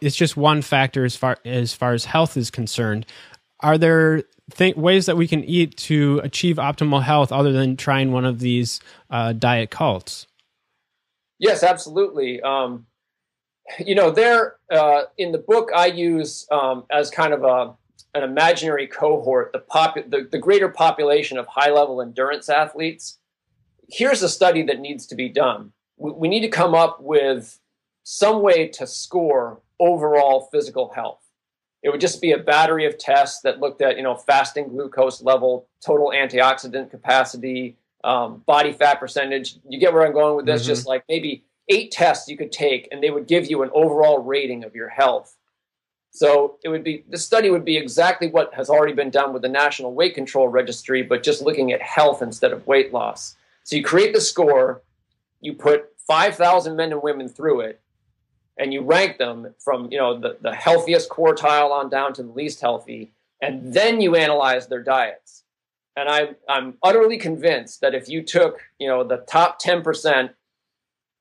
it's 0.00 0.16
just 0.16 0.36
one 0.36 0.62
factor 0.62 1.04
as 1.04 1.16
far 1.16 1.38
as 1.44 1.72
far 1.72 1.92
as 1.92 2.04
health 2.04 2.36
is 2.36 2.50
concerned. 2.50 3.06
Are 3.60 3.78
there 3.78 4.24
th- 4.56 4.76
ways 4.76 5.06
that 5.06 5.16
we 5.16 5.28
can 5.28 5.44
eat 5.44 5.76
to 5.78 6.20
achieve 6.22 6.56
optimal 6.56 7.02
health 7.02 7.32
other 7.32 7.52
than 7.52 7.76
trying 7.76 8.12
one 8.12 8.24
of 8.24 8.40
these 8.40 8.80
uh, 9.10 9.32
diet 9.32 9.70
cults? 9.70 10.26
Yes, 11.38 11.62
absolutely. 11.62 12.40
Um, 12.42 12.86
you 13.78 13.94
know, 13.94 14.10
there 14.10 14.56
uh, 14.70 15.02
in 15.16 15.32
the 15.32 15.38
book, 15.38 15.70
I 15.74 15.86
use 15.86 16.46
um, 16.50 16.84
as 16.90 17.10
kind 17.10 17.32
of 17.32 17.44
a 17.44 17.74
an 18.12 18.24
imaginary 18.24 18.88
cohort 18.88 19.52
the, 19.52 20.04
the, 20.08 20.28
the 20.32 20.38
greater 20.38 20.68
population 20.68 21.38
of 21.38 21.46
high 21.46 21.70
level 21.70 22.02
endurance 22.02 22.48
athletes. 22.48 23.18
Here's 23.88 24.22
a 24.22 24.28
study 24.28 24.62
that 24.64 24.80
needs 24.80 25.06
to 25.06 25.14
be 25.14 25.28
done. 25.28 25.72
We, 26.00 26.10
we 26.12 26.28
need 26.28 26.40
to 26.40 26.48
come 26.48 26.74
up 26.74 27.00
with 27.00 27.60
some 28.02 28.42
way 28.42 28.66
to 28.68 28.86
score 28.86 29.60
overall 29.78 30.48
physical 30.50 30.92
health. 30.92 31.22
It 31.82 31.90
would 31.90 32.00
just 32.00 32.20
be 32.20 32.32
a 32.32 32.38
battery 32.38 32.86
of 32.86 32.98
tests 32.98 33.40
that 33.42 33.60
looked 33.60 33.80
at, 33.80 33.96
you 33.96 34.02
know, 34.02 34.14
fasting 34.14 34.68
glucose 34.68 35.22
level, 35.22 35.66
total 35.84 36.12
antioxidant 36.14 36.90
capacity, 36.90 37.76
um, 38.04 38.42
body 38.46 38.72
fat 38.72 39.00
percentage. 39.00 39.56
You 39.68 39.78
get 39.78 39.92
where 39.92 40.04
I'm 40.04 40.12
going 40.12 40.36
with 40.36 40.46
this? 40.46 40.62
Mm-hmm. 40.62 40.68
Just 40.68 40.86
like 40.86 41.04
maybe 41.08 41.44
eight 41.68 41.90
tests 41.90 42.28
you 42.28 42.36
could 42.36 42.52
take, 42.52 42.88
and 42.90 43.02
they 43.02 43.10
would 43.10 43.26
give 43.26 43.48
you 43.50 43.62
an 43.62 43.70
overall 43.72 44.18
rating 44.18 44.64
of 44.64 44.74
your 44.74 44.88
health. 44.88 45.36
So 46.10 46.58
it 46.64 46.68
would 46.68 46.82
be 46.82 47.04
the 47.08 47.16
study 47.16 47.50
would 47.50 47.64
be 47.64 47.76
exactly 47.76 48.28
what 48.28 48.52
has 48.54 48.68
already 48.68 48.92
been 48.92 49.10
done 49.10 49.32
with 49.32 49.42
the 49.42 49.48
National 49.48 49.94
Weight 49.94 50.14
Control 50.14 50.48
Registry, 50.48 51.02
but 51.02 51.22
just 51.22 51.40
looking 51.40 51.72
at 51.72 51.80
health 51.80 52.20
instead 52.20 52.52
of 52.52 52.66
weight 52.66 52.92
loss. 52.92 53.36
So 53.62 53.76
you 53.76 53.84
create 53.84 54.12
the 54.12 54.20
score, 54.20 54.82
you 55.40 55.54
put 55.54 55.89
5,000 56.10 56.74
men 56.74 56.90
and 56.90 57.04
women 57.04 57.28
through 57.28 57.60
it, 57.60 57.80
and 58.58 58.74
you 58.74 58.82
rank 58.82 59.18
them 59.18 59.54
from 59.60 59.92
you 59.92 59.98
know 59.98 60.18
the, 60.18 60.38
the 60.40 60.52
healthiest 60.52 61.08
quartile 61.08 61.70
on 61.70 61.88
down 61.88 62.12
to 62.14 62.24
the 62.24 62.32
least 62.32 62.60
healthy, 62.60 63.12
and 63.40 63.72
then 63.72 64.00
you 64.00 64.16
analyze 64.16 64.66
their 64.66 64.82
diets. 64.82 65.44
And 65.94 66.08
I, 66.08 66.30
I'm 66.48 66.74
utterly 66.82 67.16
convinced 67.16 67.80
that 67.82 67.94
if 67.94 68.08
you 68.08 68.24
took 68.24 68.58
you 68.80 68.88
know 68.88 69.04
the 69.04 69.18
top 69.18 69.62
10% 69.62 70.30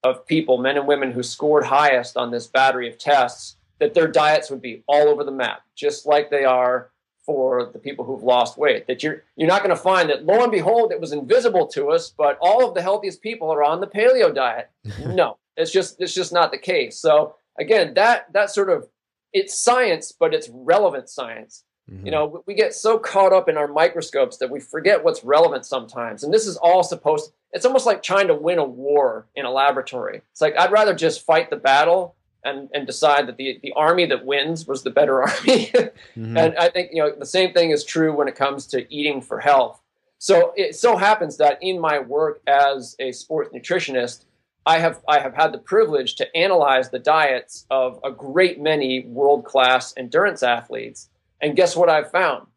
of 0.04 0.26
people, 0.26 0.58
men 0.58 0.76
and 0.76 0.88
women 0.88 1.12
who 1.12 1.22
scored 1.22 1.66
highest 1.66 2.18
on 2.18 2.32
this 2.32 2.48
battery 2.48 2.90
of 2.90 2.98
tests, 2.98 3.58
that 3.78 3.94
their 3.94 4.08
diets 4.08 4.50
would 4.50 4.62
be 4.62 4.84
all 4.88 5.08
over 5.08 5.24
the 5.24 5.32
map, 5.32 5.62
just 5.76 6.08
like 6.08 6.32
they 6.32 6.46
are 6.46 6.90
for 7.30 7.70
the 7.72 7.78
people 7.78 8.04
who've 8.04 8.24
lost 8.24 8.58
weight. 8.58 8.88
That 8.88 9.04
you're 9.04 9.22
you're 9.36 9.48
not 9.48 9.62
going 9.62 9.76
to 9.76 9.80
find 9.80 10.10
that 10.10 10.26
lo 10.26 10.42
and 10.42 10.52
behold 10.52 10.92
it 10.92 11.00
was 11.00 11.12
invisible 11.12 11.68
to 11.68 11.92
us, 11.92 12.10
but 12.10 12.40
all 12.42 12.68
of 12.68 12.74
the 12.74 12.82
healthiest 12.82 13.22
people 13.22 13.54
are 13.54 13.64
on 13.64 13.82
the 13.82 13.86
paleo 13.86 14.34
diet. 14.34 14.72
no, 15.06 15.38
it's 15.56 15.72
just 15.72 16.02
it's 16.02 16.16
just 16.16 16.34
not 16.34 16.50
the 16.52 16.58
case. 16.58 16.98
So 16.98 17.36
again, 17.60 17.94
that 17.94 18.34
that 18.34 18.50
sort 18.50 18.72
of 18.72 18.90
it's 19.32 19.60
science, 19.60 20.12
but 20.12 20.34
it's 20.34 20.50
relevant 20.52 21.08
science. 21.08 21.66
Mm-hmm. 21.88 22.06
You 22.08 22.12
know, 22.12 22.44
we 22.48 22.56
get 22.56 22.74
so 22.74 22.98
caught 22.98 23.32
up 23.32 23.48
in 23.48 23.58
our 23.58 23.68
microscopes 23.68 24.38
that 24.38 24.50
we 24.50 24.60
forget 24.60 25.04
what's 25.04 25.24
relevant 25.24 25.68
sometimes. 25.68 26.24
And 26.24 26.34
this 26.34 26.48
is 26.48 26.58
all 26.58 26.82
supposed 26.82 27.32
it's 27.52 27.66
almost 27.66 27.86
like 27.86 28.02
trying 28.02 28.28
to 28.28 28.36
win 28.36 28.58
a 28.58 28.66
war 28.66 29.28
in 29.36 29.46
a 29.46 29.52
laboratory. 29.52 30.24
It's 30.32 30.42
like 30.42 30.58
I'd 30.58 30.72
rather 30.72 30.96
just 30.96 31.24
fight 31.24 31.52
the 31.52 31.58
battle 31.58 32.16
and, 32.50 32.70
and 32.74 32.88
decide 32.88 33.28
that 33.28 33.38
the, 33.38 33.60
the 33.62 33.74
army 33.74 34.06
that 34.08 34.26
wins 34.26 34.68
was 34.68 34.84
the 34.84 34.90
better 34.90 35.22
army. 35.24 35.68
mm-hmm. 35.68 36.38
And 36.38 36.56
I 36.58 36.70
think 36.70 36.90
you 36.92 37.02
know 37.02 37.12
the 37.18 37.26
same 37.26 37.54
thing 37.54 37.72
is 37.72 37.84
true 37.84 38.16
when 38.16 38.28
it 38.28 38.36
comes 38.36 38.66
to 38.68 38.94
eating 38.94 39.22
for 39.22 39.40
health. 39.40 39.82
So 40.18 40.54
it 40.58 40.76
so 40.76 40.98
happens 40.98 41.38
that 41.38 41.60
in 41.62 41.80
my 41.80 42.00
work 42.00 42.42
as 42.46 42.96
a 43.00 43.12
sports 43.14 43.52
nutritionist, 43.56 44.26
I 44.66 44.80
have 44.80 45.02
I 45.08 45.20
have 45.20 45.34
had 45.34 45.54
the 45.54 45.58
privilege 45.58 46.16
to 46.16 46.38
analyze 46.38 46.90
the 46.90 47.00
diets 47.00 47.66
of 47.72 48.00
a 48.04 48.12
great 48.12 48.60
many 48.60 49.06
world 49.06 49.46
class 49.46 49.94
endurance 49.98 50.44
athletes, 50.44 51.10
and 51.42 51.56
guess 51.56 51.76
what 51.76 51.90
I've 51.90 52.12
found? 52.12 52.48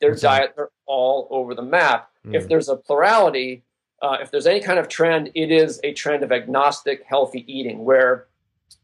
Their 0.00 0.14
diets 0.14 0.54
are 0.58 0.70
all 0.86 1.28
over 1.30 1.54
the 1.54 1.62
map. 1.62 2.10
Mm. 2.26 2.34
If 2.34 2.48
there's 2.48 2.68
a 2.68 2.76
plurality, 2.76 3.62
uh, 4.00 4.18
if 4.20 4.30
there's 4.30 4.48
any 4.48 4.60
kind 4.60 4.80
of 4.80 4.88
trend, 4.88 5.30
it 5.34 5.52
is 5.52 5.78
a 5.84 5.92
trend 5.92 6.24
of 6.24 6.32
agnostic 6.32 7.04
healthy 7.06 7.44
eating, 7.46 7.84
where 7.84 8.26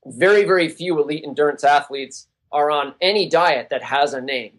very 0.06 0.44
very 0.44 0.68
few 0.68 1.00
elite 1.00 1.24
endurance 1.24 1.64
athletes 1.64 2.28
are 2.50 2.70
on 2.70 2.94
any 3.00 3.28
diet 3.28 3.68
that 3.70 3.82
has 3.82 4.14
a 4.14 4.20
name. 4.20 4.52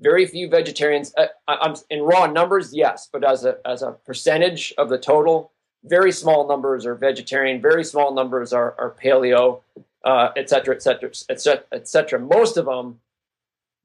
Very 0.00 0.26
few 0.26 0.48
vegetarians. 0.48 1.12
Uh, 1.16 1.26
I'm 1.46 1.74
in 1.90 2.02
raw 2.02 2.26
numbers, 2.26 2.74
yes, 2.74 3.08
but 3.12 3.22
as 3.24 3.44
a 3.44 3.58
as 3.66 3.82
a 3.82 3.92
percentage 3.92 4.72
of 4.78 4.88
the 4.88 4.98
total, 4.98 5.52
very 5.84 6.12
small 6.12 6.48
numbers 6.48 6.86
are 6.86 6.94
vegetarian, 6.94 7.60
very 7.60 7.84
small 7.84 8.14
numbers 8.14 8.52
are, 8.52 8.74
are 8.78 8.94
paleo, 9.02 9.60
uh, 10.04 10.30
et 10.36 10.48
cetera, 10.48 10.74
et 10.74 10.82
cetera, 10.82 11.10
et 11.28 11.40
cetera, 11.40 11.64
et 11.72 11.88
cetera. 11.88 12.18
Most 12.18 12.56
of 12.56 12.66
them 12.66 13.00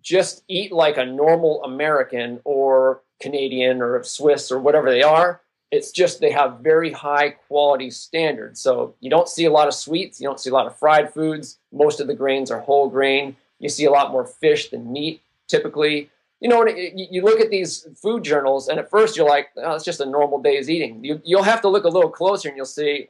just 0.02 0.44
eat 0.48 0.72
like 0.72 0.98
a 0.98 1.06
normal 1.06 1.64
American 1.64 2.40
or 2.44 3.02
Canadian 3.20 3.82
or 3.82 4.04
Swiss 4.04 4.52
or 4.52 4.60
whatever 4.60 4.90
they 4.90 5.04
are. 5.04 5.42
It's 5.76 5.92
just 5.92 6.20
they 6.20 6.32
have 6.32 6.60
very 6.60 6.92
high 6.92 7.30
quality 7.48 7.90
standards. 7.92 8.60
So 8.62 8.96
you 9.02 9.10
don't 9.10 9.30
see 9.30 9.46
a 9.46 9.52
lot 9.52 9.68
of 9.68 9.74
sweets, 9.74 10.20
you 10.20 10.28
don't 10.28 10.40
see 10.40 10.50
a 10.50 10.54
lot 10.54 10.68
of 10.68 10.78
fried 10.78 11.14
foods. 11.14 11.58
Most 11.72 12.00
of 12.00 12.08
the 12.08 12.16
grains 12.16 12.50
are 12.52 12.60
whole 12.60 12.90
grain. 12.90 13.36
You 13.60 13.70
see 13.70 13.86
a 13.86 13.92
lot 13.92 14.12
more 14.12 14.26
fish 14.26 14.70
than 14.70 14.92
meat 14.92 15.22
typically 15.48 16.10
you 16.42 16.50
know, 16.50 16.68
you 16.68 17.24
look 17.24 17.40
at 17.40 17.50
these 17.50 17.88
food 17.96 18.24
journals, 18.24 18.68
and 18.68 18.78
at 18.78 18.90
first 18.90 19.16
you're 19.16 19.28
like, 19.28 19.50
oh, 19.58 19.74
it's 19.74 19.86
just 19.86 20.02
a 20.02 20.06
normal 20.06 20.40
day's 20.42 20.70
eating. 20.70 21.04
You, 21.04 21.22
you'll 21.24 21.44
have 21.44 21.62
to 21.62 21.70
look 21.70 21.86
a 21.86 21.90
little 21.90 22.10
closer, 22.10 22.50
and 22.50 22.58
you'll 22.58 22.66
see, 22.66 23.08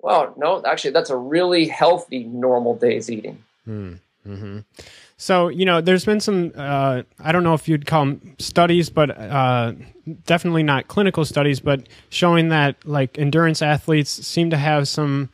well, 0.00 0.34
no, 0.36 0.62
actually, 0.64 0.92
that's 0.92 1.10
a 1.10 1.16
really 1.16 1.68
healthy 1.68 2.24
normal 2.24 2.74
day's 2.74 3.10
eating. 3.10 3.42
Hmm. 3.64 3.94
Mm-hmm. 4.26 4.58
So, 5.22 5.46
you 5.46 5.64
know, 5.64 5.80
there's 5.80 6.04
been 6.04 6.18
some, 6.18 6.50
uh, 6.56 7.02
I 7.20 7.30
don't 7.30 7.44
know 7.44 7.54
if 7.54 7.68
you'd 7.68 7.86
call 7.86 8.06
them 8.06 8.34
studies, 8.40 8.90
but 8.90 9.16
uh, 9.16 9.70
definitely 10.26 10.64
not 10.64 10.88
clinical 10.88 11.24
studies, 11.24 11.60
but 11.60 11.88
showing 12.08 12.48
that 12.48 12.74
like 12.84 13.16
endurance 13.18 13.62
athletes 13.62 14.10
seem 14.10 14.50
to 14.50 14.56
have 14.56 14.88
some 14.88 15.28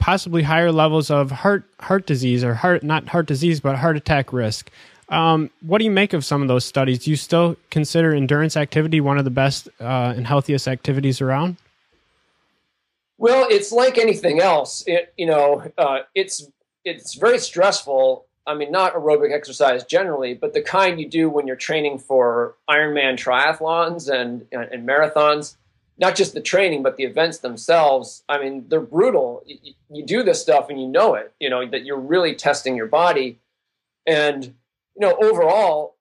possibly 0.00 0.42
higher 0.42 0.72
levels 0.72 1.12
of 1.12 1.30
heart 1.30 1.62
heart 1.78 2.06
disease 2.06 2.42
or 2.42 2.54
heart 2.54 2.82
not 2.82 3.06
heart 3.08 3.26
disease 3.26 3.60
but 3.60 3.76
heart 3.76 3.96
attack 3.96 4.32
risk. 4.32 4.68
Um, 5.10 5.48
what 5.60 5.78
do 5.78 5.84
you 5.84 5.92
make 5.92 6.12
of 6.12 6.24
some 6.24 6.42
of 6.42 6.48
those 6.48 6.64
studies? 6.64 7.04
Do 7.04 7.10
you 7.10 7.16
still 7.16 7.56
consider 7.70 8.12
endurance 8.12 8.56
activity 8.56 9.00
one 9.00 9.16
of 9.16 9.24
the 9.24 9.30
best 9.30 9.68
uh, 9.78 10.12
and 10.16 10.26
healthiest 10.26 10.66
activities 10.66 11.20
around? 11.20 11.56
Well, 13.18 13.46
it's 13.48 13.70
like 13.70 13.96
anything 13.96 14.40
else. 14.40 14.82
It 14.88 15.14
you 15.16 15.26
know, 15.26 15.70
uh, 15.78 16.00
it's 16.16 16.50
it's 16.84 17.14
very 17.14 17.38
stressful. 17.38 18.23
I 18.46 18.54
mean, 18.54 18.70
not 18.70 18.94
aerobic 18.94 19.32
exercise 19.32 19.84
generally, 19.84 20.34
but 20.34 20.52
the 20.52 20.60
kind 20.60 21.00
you 21.00 21.08
do 21.08 21.30
when 21.30 21.46
you're 21.46 21.56
training 21.56 21.98
for 21.98 22.56
Ironman 22.68 23.14
triathlons 23.14 24.08
and 24.08 24.46
and 24.52 24.86
marathons. 24.86 25.56
Not 25.96 26.16
just 26.16 26.34
the 26.34 26.40
training, 26.40 26.82
but 26.82 26.96
the 26.96 27.04
events 27.04 27.38
themselves. 27.38 28.24
I 28.28 28.38
mean, 28.38 28.64
they're 28.68 28.80
brutal. 28.80 29.44
You, 29.46 29.74
you 29.90 30.04
do 30.04 30.24
this 30.24 30.42
stuff 30.42 30.68
and 30.68 30.80
you 30.80 30.88
know 30.88 31.14
it. 31.14 31.32
You 31.38 31.48
know 31.48 31.66
that 31.70 31.84
you're 31.84 32.00
really 32.00 32.34
testing 32.34 32.76
your 32.76 32.88
body, 32.88 33.38
and 34.06 34.44
you 34.44 34.52
know, 35.00 35.16
overall, 35.22 35.96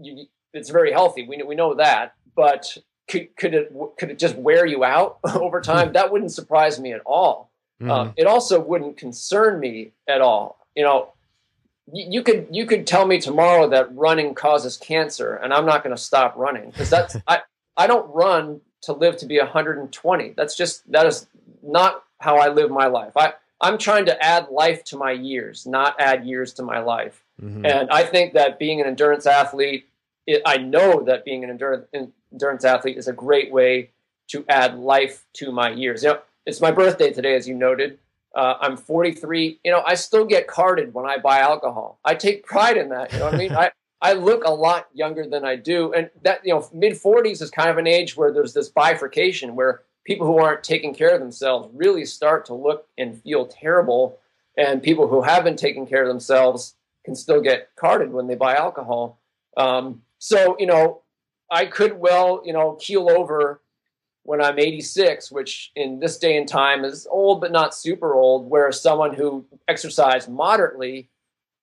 you, 0.00 0.26
it's 0.54 0.70
very 0.70 0.92
healthy. 0.92 1.26
We 1.26 1.42
we 1.42 1.54
know 1.56 1.74
that, 1.74 2.14
but 2.34 2.78
could 3.08 3.36
could 3.36 3.54
it 3.54 3.72
could 3.98 4.10
it 4.10 4.18
just 4.18 4.36
wear 4.36 4.64
you 4.64 4.84
out 4.84 5.18
over 5.34 5.60
time? 5.60 5.88
Hmm. 5.88 5.92
that 5.94 6.12
wouldn't 6.12 6.32
surprise 6.32 6.80
me 6.80 6.92
at 6.92 7.02
all. 7.04 7.50
Mm. 7.82 7.90
Um, 7.90 8.12
it 8.16 8.26
also 8.26 8.60
wouldn't 8.60 8.96
concern 8.96 9.58
me 9.58 9.92
at 10.06 10.20
all. 10.20 10.59
You 10.76 10.84
know, 10.84 11.12
you, 11.92 12.22
could 12.22 12.48
you 12.50 12.66
could 12.66 12.86
tell 12.86 13.06
me 13.06 13.20
tomorrow 13.20 13.68
that 13.68 13.94
running 13.94 14.34
causes 14.34 14.76
cancer, 14.76 15.34
and 15.34 15.52
I'm 15.52 15.66
not 15.66 15.82
going 15.82 15.94
to 15.94 16.02
stop 16.02 16.36
running 16.36 16.70
because 16.70 16.90
that's 16.90 17.16
I 17.26 17.40
I 17.76 17.86
don't 17.86 18.12
run 18.12 18.60
to 18.82 18.92
live 18.92 19.16
to 19.18 19.26
be 19.26 19.38
120. 19.38 20.34
That's 20.36 20.56
just 20.56 20.90
that 20.92 21.06
is 21.06 21.26
not 21.62 22.02
how 22.18 22.36
I 22.36 22.48
live 22.48 22.70
my 22.70 22.86
life. 22.86 23.16
I 23.16 23.34
I'm 23.60 23.78
trying 23.78 24.06
to 24.06 24.22
add 24.22 24.48
life 24.50 24.84
to 24.84 24.96
my 24.96 25.12
years, 25.12 25.66
not 25.66 25.96
add 26.00 26.24
years 26.24 26.54
to 26.54 26.62
my 26.62 26.80
life. 26.80 27.22
Mm-hmm. 27.42 27.66
And 27.66 27.90
I 27.90 28.04
think 28.04 28.32
that 28.34 28.58
being 28.58 28.80
an 28.80 28.86
endurance 28.86 29.26
athlete, 29.26 29.86
it, 30.26 30.42
I 30.46 30.56
know 30.56 31.02
that 31.02 31.24
being 31.24 31.44
an 31.44 31.50
endurance, 31.50 31.86
endurance 32.32 32.64
athlete 32.64 32.96
is 32.96 33.08
a 33.08 33.12
great 33.12 33.52
way 33.52 33.90
to 34.28 34.44
add 34.48 34.78
life 34.78 35.24
to 35.34 35.52
my 35.52 35.70
years. 35.70 36.02
You 36.02 36.10
know, 36.10 36.20
it's 36.46 36.60
my 36.60 36.70
birthday 36.70 37.12
today, 37.12 37.34
as 37.34 37.48
you 37.48 37.54
noted. 37.54 37.98
Uh, 38.34 38.54
I'm 38.60 38.76
43. 38.76 39.60
You 39.64 39.70
know, 39.72 39.82
I 39.84 39.94
still 39.94 40.24
get 40.24 40.46
carded 40.46 40.94
when 40.94 41.06
I 41.06 41.18
buy 41.18 41.40
alcohol. 41.40 41.98
I 42.04 42.14
take 42.14 42.44
pride 42.44 42.76
in 42.76 42.90
that. 42.90 43.12
You 43.12 43.18
know 43.18 43.24
what 43.26 43.34
I 43.34 43.38
mean? 43.38 43.52
I, 43.52 43.70
I 44.02 44.14
look 44.14 44.44
a 44.44 44.50
lot 44.50 44.88
younger 44.94 45.26
than 45.26 45.44
I 45.44 45.56
do. 45.56 45.92
And 45.92 46.10
that, 46.22 46.40
you 46.44 46.54
know, 46.54 46.66
mid 46.72 46.94
40s 46.94 47.42
is 47.42 47.50
kind 47.50 47.68
of 47.68 47.76
an 47.76 47.86
age 47.86 48.16
where 48.16 48.32
there's 48.32 48.54
this 48.54 48.68
bifurcation 48.68 49.56
where 49.56 49.82
people 50.06 50.26
who 50.26 50.38
aren't 50.38 50.64
taking 50.64 50.94
care 50.94 51.14
of 51.14 51.20
themselves 51.20 51.68
really 51.74 52.06
start 52.06 52.46
to 52.46 52.54
look 52.54 52.86
and 52.96 53.20
feel 53.22 53.46
terrible. 53.46 54.18
And 54.56 54.82
people 54.82 55.06
who 55.06 55.22
have 55.22 55.44
been 55.44 55.56
taking 55.56 55.86
care 55.86 56.02
of 56.02 56.08
themselves 56.08 56.76
can 57.04 57.14
still 57.14 57.42
get 57.42 57.68
carded 57.76 58.12
when 58.12 58.26
they 58.26 58.34
buy 58.36 58.54
alcohol. 58.54 59.20
Um, 59.56 60.02
so, 60.18 60.56
you 60.58 60.66
know, 60.66 61.02
I 61.50 61.66
could 61.66 61.98
well, 61.98 62.42
you 62.44 62.52
know, 62.52 62.78
keel 62.80 63.10
over 63.10 63.60
when 64.22 64.42
I'm 64.42 64.58
86, 64.58 65.32
which 65.32 65.72
in 65.74 65.98
this 65.98 66.18
day 66.18 66.36
and 66.36 66.46
time 66.46 66.84
is 66.84 67.06
old 67.10 67.40
but 67.40 67.52
not 67.52 67.74
super 67.74 68.14
old, 68.14 68.50
whereas 68.50 68.80
someone 68.80 69.14
who 69.14 69.44
exercised 69.66 70.28
moderately 70.28 71.08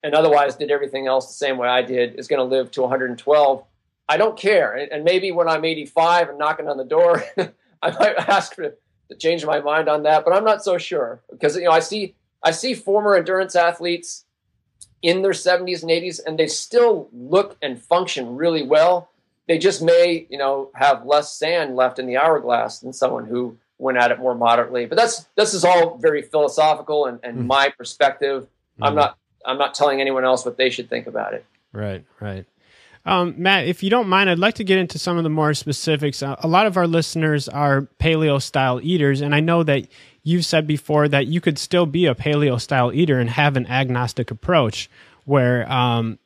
and 0.04 0.14
otherwise 0.14 0.56
did 0.56 0.72
everything 0.72 1.08
else 1.08 1.28
the 1.28 1.34
same 1.34 1.58
way 1.58 1.68
I 1.68 1.82
did 1.82 2.16
is 2.16 2.28
going 2.28 2.40
to 2.40 2.56
live 2.56 2.72
to 2.72 2.82
112. 2.82 3.64
I 4.10 4.18
don't 4.18 4.38
care. 4.38 4.74
And 4.92 5.04
maybe 5.04 5.32
when 5.32 5.50
I'm 5.50 5.66
85 5.66 6.30
and 6.30 6.38
knocking 6.38 6.68
on 6.68 6.78
the 6.78 6.86
door, 6.86 7.24
I 7.82 7.92
might 7.92 8.16
ask 8.18 8.56
to, 8.56 8.74
to 9.10 9.16
change 9.18 9.46
my 9.46 9.60
mind 9.60 9.90
on 9.90 10.04
that, 10.04 10.26
but 10.26 10.34
I'm 10.34 10.46
not 10.46 10.64
so 10.64 10.78
sure 10.78 11.22
because 11.30 11.56
you 11.56 11.66
know 11.66 11.72
I 11.72 11.80
see 11.80 12.16
I 12.44 12.52
see 12.52 12.74
former 12.74 13.16
endurance 13.16 13.56
athletes 13.56 14.26
in 15.02 15.22
their 15.22 15.32
70s 15.32 15.82
and 15.82 15.92
80s 15.92 16.20
and 16.26 16.40
they 16.40 16.48
still 16.48 17.10
look 17.14 17.58
and 17.62 17.82
function 17.82 18.36
really 18.36 18.64
well. 18.64 19.10
They 19.48 19.58
just 19.58 19.82
may, 19.82 20.28
you 20.30 20.38
know, 20.38 20.70
have 20.74 21.06
less 21.06 21.34
sand 21.34 21.76
left 21.76 22.00
in 22.00 22.06
the 22.06 22.18
hourglass 22.18 22.80
than 22.80 22.94
someone 22.94 23.26
who 23.26 23.58
went 23.78 23.98
at 23.98 24.12
it 24.12 24.20
more 24.20 24.36
moderately. 24.36 24.86
But 24.86 24.98
that's 24.98 25.28
this 25.36 25.54
is 25.54 25.64
all 25.64 25.98
very 25.98 26.22
philosophical 26.22 27.06
and, 27.06 27.20
and 27.24 27.38
mm-hmm. 27.38 27.48
my 27.48 27.70
perspective. 27.78 28.44
Mm-hmm. 28.44 28.84
I'm 28.84 28.96
not 28.96 29.18
I'm 29.46 29.58
not 29.58 29.74
telling 29.74 30.02
anyone 30.02 30.26
else 30.26 30.46
what 30.46 30.58
they 30.58 30.70
should 30.70 30.90
think 30.90 31.08
about 31.08 31.34
it. 31.34 31.46
Right, 31.72 32.06
right. 32.20 32.46
Um, 33.06 33.36
Matt, 33.38 33.68
if 33.68 33.84
you 33.84 33.90
don't 33.90 34.10
mind, 34.10 34.30
I'd 34.30 34.38
like 34.38 34.56
to 34.56 34.66
get 34.66 34.80
into 34.80 35.00
some 35.00 35.18
of 35.18 35.24
the 35.24 35.30
more 35.30 35.54
specifics. 35.54 36.22
Uh, 36.22 36.36
a 36.40 36.48
lot 36.48 36.68
of 36.68 36.76
our 36.76 36.88
listeners 36.88 37.48
are 37.48 37.88
paleo 38.02 38.42
style 38.42 38.82
eaters, 38.84 39.22
and 39.22 39.34
I 39.34 39.40
know 39.40 39.64
that 39.64 39.88
you've 40.24 40.46
said 40.46 40.68
before 40.68 41.08
that 41.08 41.28
you 41.28 41.40
could 41.40 41.58
still 41.58 41.86
be 41.86 42.06
a 42.06 42.14
paleo 42.14 42.60
style 42.60 42.92
eater 42.92 43.18
and 43.18 43.30
have 43.30 43.56
an 43.56 43.66
agnostic 43.68 44.30
approach 44.30 44.90
where 45.24 45.72
um, 45.72 46.20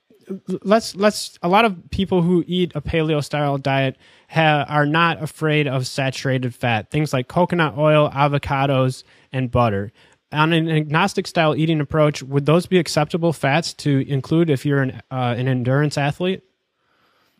let's 0.63 0.95
let's 0.95 1.37
a 1.41 1.49
lot 1.49 1.65
of 1.65 1.89
people 1.91 2.21
who 2.21 2.43
eat 2.47 2.71
a 2.75 2.81
paleo 2.81 3.23
style 3.23 3.57
diet 3.57 3.97
ha, 4.29 4.65
are 4.67 4.85
not 4.85 5.21
afraid 5.21 5.67
of 5.67 5.87
saturated 5.87 6.53
fat. 6.53 6.89
Things 6.91 7.13
like 7.13 7.27
coconut 7.27 7.77
oil 7.77 8.09
avocados 8.09 9.03
and 9.31 9.49
butter. 9.49 9.91
On 10.33 10.53
an 10.53 10.69
agnostic 10.69 11.27
style 11.27 11.55
eating 11.55 11.81
approach 11.81 12.23
would 12.23 12.45
those 12.45 12.65
be 12.65 12.79
acceptable 12.79 13.33
fats 13.33 13.73
to 13.73 14.05
include 14.07 14.49
if 14.49 14.65
you're 14.65 14.81
an, 14.81 15.01
uh, 15.11 15.35
an 15.37 15.47
endurance 15.47 15.97
athlete? 15.97 16.43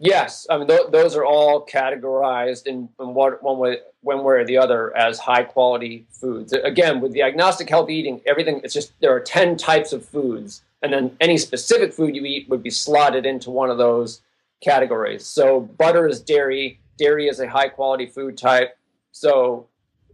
Yes, 0.04 0.47
I 0.49 0.58
mean 0.58 0.67
th- 0.67 0.89
those 0.91 1.15
are 1.15 1.23
all 1.23 1.63
categorized 1.65 2.65
in, 2.65 2.89
in 2.99 3.13
one, 3.13 3.34
one 3.41 3.60
way, 3.60 3.77
one 4.01 4.23
way 4.23 4.36
or 4.38 4.45
the 4.45 4.58
other 4.58 4.97
as 4.97 5.19
high 5.19 5.43
quality 5.43 6.08
foods. 6.10 6.54
Again, 6.54 7.01
with 7.01 7.12
the 7.12 7.21
agnostic 7.21 7.69
healthy 7.69 7.93
eating, 7.93 8.19
everything 8.25 8.62
it's 8.63 8.73
just 8.73 8.93
there 8.99 9.15
are 9.15 9.19
ten 9.19 9.58
types 9.58 9.93
of 9.93 10.04
foods, 10.04 10.63
and 10.82 10.91
then 10.91 11.15
any 11.20 11.38
specific 11.38 11.94
food 11.94 12.15
you 12.15 12.26
eat 12.26 12.50
would 12.50 12.63
be 12.63 12.70
slotted 12.70 13.26
into 13.26 13.52
one 13.52 13.70
of 13.70 13.78
those 13.78 14.22
categories. 14.62 15.26
So 15.26 15.62
butter 15.62 16.08
is 16.08 16.22
dairy, 16.22 16.80
dairy 16.98 17.28
is 17.28 17.39
a 17.39 17.50
high 17.50 17.70
quality 17.70 18.06
food 18.08 18.38
type. 18.38 18.78
So 19.12 19.67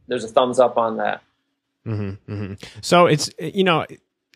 there's 0.08 0.24
a 0.24 0.28
thumbs 0.28 0.60
up 0.60 0.78
on 0.78 0.98
that. 0.98 1.22
Mm-hmm, 1.86 2.32
mm-hmm. 2.32 2.54
So 2.82 3.06
it's 3.06 3.30
you 3.40 3.64
know 3.64 3.86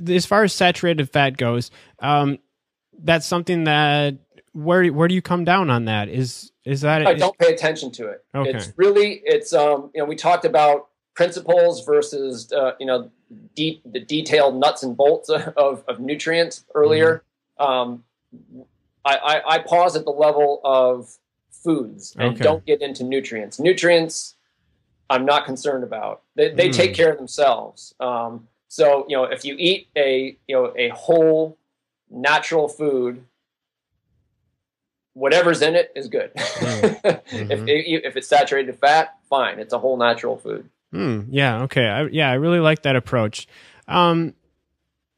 as 0.07 0.25
far 0.25 0.43
as 0.43 0.53
saturated 0.53 1.09
fat 1.11 1.37
goes, 1.37 1.71
um, 1.99 2.39
that's 3.03 3.25
something 3.25 3.65
that 3.65 4.17
where 4.53 4.85
where 4.87 5.07
do 5.07 5.15
you 5.15 5.21
come 5.21 5.43
down 5.43 5.69
on 5.69 5.85
that? 5.85 6.09
Is 6.09 6.51
is 6.65 6.81
that 6.81 7.05
I 7.05 7.13
don't 7.13 7.37
pay 7.37 7.53
attention 7.53 7.91
to 7.93 8.07
it. 8.07 8.23
Okay. 8.33 8.51
It's 8.51 8.71
really 8.77 9.21
it's 9.25 9.53
um 9.53 9.91
you 9.93 10.01
know 10.01 10.05
we 10.05 10.15
talked 10.15 10.45
about 10.45 10.87
principles 11.21 11.85
versus 11.85 12.51
uh, 12.51 12.71
you 12.79 12.85
know 12.85 13.11
deep 13.55 13.81
the 13.85 13.99
detailed 13.99 14.55
nuts 14.55 14.81
and 14.81 14.97
bolts 14.97 15.29
of, 15.29 15.83
of 15.87 15.99
nutrients 15.99 16.65
earlier. 16.73 17.23
Mm-hmm. 17.59 17.71
Um, 17.71 18.03
I, 19.05 19.15
I, 19.15 19.53
I 19.55 19.59
pause 19.59 19.95
at 19.95 20.05
the 20.05 20.11
level 20.11 20.61
of 20.63 21.17
foods 21.51 22.15
and 22.17 22.35
okay. 22.35 22.43
don't 22.43 22.65
get 22.65 22.81
into 22.81 23.03
nutrients. 23.03 23.59
Nutrients 23.59 24.35
I'm 25.09 25.25
not 25.25 25.45
concerned 25.45 25.83
about. 25.83 26.21
They, 26.35 26.51
they 26.53 26.69
mm. 26.69 26.73
take 26.73 26.93
care 26.95 27.11
of 27.11 27.17
themselves. 27.17 27.93
Um, 27.99 28.47
so 28.67 29.05
you 29.07 29.15
know 29.15 29.25
if 29.25 29.45
you 29.45 29.55
eat 29.59 29.89
a 29.95 30.37
you 30.47 30.55
know 30.55 30.73
a 30.75 30.89
whole 30.89 31.57
natural 32.09 32.67
food 32.67 33.23
whatever's 35.13 35.61
in 35.61 35.75
it 35.75 35.91
is 35.95 36.07
good. 36.07 36.31
Mm-hmm. 37.31 37.67
if, 37.67 38.03
if 38.05 38.17
it's 38.17 38.27
saturated 38.27 38.77
fat, 38.77 39.17
fine. 39.29 39.59
It's 39.59 39.73
a 39.73 39.79
whole 39.79 39.97
natural 39.97 40.37
food. 40.37 40.69
Mm, 40.93 41.27
yeah. 41.29 41.63
Okay. 41.63 41.87
I, 41.87 42.03
yeah, 42.07 42.29
I 42.29 42.33
really 42.35 42.59
like 42.59 42.83
that 42.83 42.95
approach. 42.95 43.47
Um, 43.87 44.33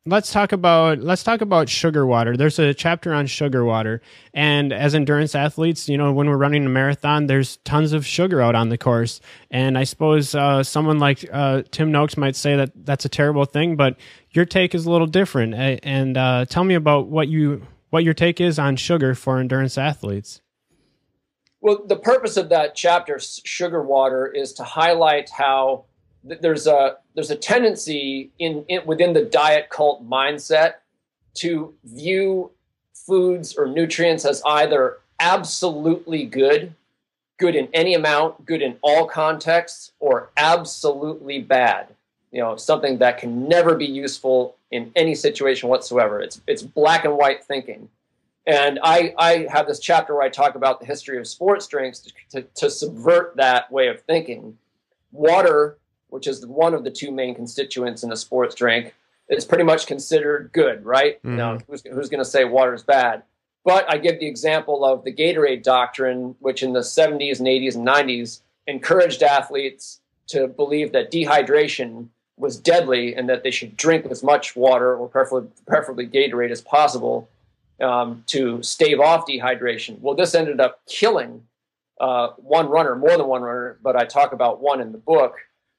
let's 0.06 0.32
talk 0.32 0.52
about 0.52 1.00
let's 1.00 1.24
talk 1.24 1.42
about 1.42 1.70
sugar 1.70 2.06
water. 2.06 2.36
There's 2.36 2.60
a 2.60 2.74
chapter 2.74 3.14
on 3.14 3.26
sugar 3.28 3.64
water, 3.64 4.02
and 4.34 4.74
as 4.74 4.96
endurance 4.96 5.36
athletes, 5.36 5.88
you 5.90 5.98
know, 5.98 6.12
when 6.12 6.30
we're 6.30 6.38
running 6.38 6.66
a 6.66 6.70
marathon, 6.70 7.28
there's 7.28 7.58
tons 7.58 7.94
of 7.94 8.06
sugar 8.06 8.42
out 8.42 8.56
on 8.56 8.70
the 8.70 8.78
course, 8.78 9.22
and 9.50 9.78
I 9.78 9.84
suppose 9.84 10.36
uh, 10.36 10.64
someone 10.64 11.00
like 11.00 11.28
uh, 11.32 11.64
Tim 11.72 11.92
Noakes 11.92 12.18
might 12.18 12.36
say 12.36 12.56
that 12.56 12.72
that's 12.76 13.06
a 13.06 13.10
terrible 13.10 13.46
thing, 13.46 13.76
but 13.76 13.98
your 14.32 14.46
take 14.46 14.76
is 14.76 14.86
a 14.86 14.92
little 14.92 15.08
different. 15.08 15.54
And 15.54 16.18
uh, 16.18 16.46
tell 16.46 16.64
me 16.64 16.76
about 16.76 17.08
what 17.08 17.28
you 17.28 17.66
what 17.90 18.04
your 18.04 18.14
take 18.14 18.42
is 18.42 18.58
on 18.60 18.76
sugar 18.76 19.16
for 19.16 19.40
endurance 19.40 19.78
athletes. 19.78 20.42
Well, 21.64 21.82
the 21.86 21.96
purpose 21.96 22.36
of 22.36 22.50
that 22.50 22.76
chapter, 22.76 23.18
sugar 23.20 23.82
water, 23.82 24.28
is 24.28 24.52
to 24.56 24.66
highlight 24.66 25.30
how 25.30 25.86
th- 26.28 26.42
there's 26.42 26.68
a 26.68 26.98
there's 27.16 27.32
a 27.32 27.38
tendency 27.38 28.32
in, 28.38 28.66
in 28.68 28.86
within 28.86 29.14
the 29.14 29.24
diet 29.24 29.70
cult 29.70 30.06
mindset 30.06 30.74
to 31.36 31.74
view 31.86 32.52
foods 32.94 33.56
or 33.56 33.66
nutrients 33.66 34.26
as 34.26 34.44
either 34.46 34.98
absolutely 35.22 36.26
good, 36.26 36.76
good 37.38 37.56
in 37.56 37.70
any 37.74 37.94
amount, 37.94 38.46
good 38.46 38.62
in 38.62 38.76
all 38.82 39.08
contexts, 39.08 39.94
or 40.02 40.32
absolutely 40.36 41.40
bad. 41.40 41.88
You 42.34 42.42
know, 42.42 42.58
something 42.58 42.98
that 42.98 43.20
can 43.20 43.48
never 43.48 43.76
be 43.76 43.86
useful 43.86 44.58
in 44.70 44.92
any 44.98 45.16
situation 45.16 45.70
whatsoever. 45.70 46.20
It's 46.20 46.42
it's 46.46 46.62
black 46.62 47.06
and 47.06 47.16
white 47.16 47.42
thinking. 47.42 47.88
And 48.46 48.80
I, 48.84 49.14
I 49.18 49.48
have 49.50 49.68
this 49.68 49.80
chapter 49.80 50.16
where 50.16 50.24
I 50.24 50.30
talk 50.30 50.56
about 50.56 50.80
the 50.80 50.86
history 50.86 51.18
of 51.18 51.28
sports 51.28 51.68
drinks 51.68 52.00
to, 52.00 52.12
to, 52.32 52.42
to 52.56 52.70
subvert 52.70 53.36
that 53.38 53.72
way 53.72 53.88
of 53.88 54.02
thinking. 54.02 54.58
Water, 55.12 55.78
which 56.10 56.28
is 56.28 56.46
one 56.46 56.74
of 56.74 56.84
the 56.84 56.92
two 56.92 57.12
main 57.12 57.36
constituents 57.36 58.04
in 58.04 58.12
a 58.12 58.18
sports 58.18 58.54
drink, 58.56 58.94
is 59.30 59.46
pretty 59.46 59.64
much 59.64 59.88
considered 59.88 60.52
good, 60.52 60.84
right? 60.84 61.24
Mm-hmm. 61.24 61.38
Now, 61.38 61.58
who's, 61.70 61.84
who's 61.84 62.10
going 62.10 62.24
to 62.24 62.30
say 62.30 62.44
water 62.44 62.74
is 62.74 62.84
bad? 62.84 63.24
But 63.64 63.90
I 63.90 63.98
give 63.98 64.20
the 64.20 64.28
example 64.28 64.84
of 64.84 65.06
the 65.06 65.14
Gatorade 65.14 65.64
doctrine, 65.64 66.36
which 66.40 66.64
in 66.64 66.74
the 66.74 66.82
70s 66.82 67.40
and 67.40 67.48
80s 67.48 67.76
and 67.76 67.88
90s 67.88 68.42
encouraged 68.68 69.24
athletes 69.24 70.02
to 70.28 70.48
believe 70.48 70.92
that 70.92 71.12
dehydration 71.12 72.08
was 72.36 72.58
deadly 72.58 73.16
and 73.16 73.30
that 73.30 73.44
they 73.44 73.52
should 73.52 73.78
drink 73.78 74.06
as 74.08 74.24
much 74.24 74.56
water 74.56 74.96
or 74.96 75.08
preferably, 75.08 75.50
preferably 75.66 76.08
Gatorade 76.08 76.52
as 76.52 76.62
possible 76.62 77.30
um, 77.84 78.24
to 78.28 78.64
stave 78.64 79.00
off 79.00 79.28
dehydration. 79.28 80.00
Well, 80.00 80.16
this 80.16 80.34
ended 80.34 80.60
up 80.60 80.82
killing 80.88 81.44
uh, 82.00 82.30
one 82.38 82.70
runner, 82.70 82.96
more 82.96 83.18
than 83.18 83.28
one 83.28 83.42
runner, 83.42 83.78
but 83.84 83.96
I 83.96 84.06
talk 84.06 84.34
about 84.34 84.62
one 84.62 84.82
in 84.82 84.92
the 84.92 84.98
book. 84.98 85.36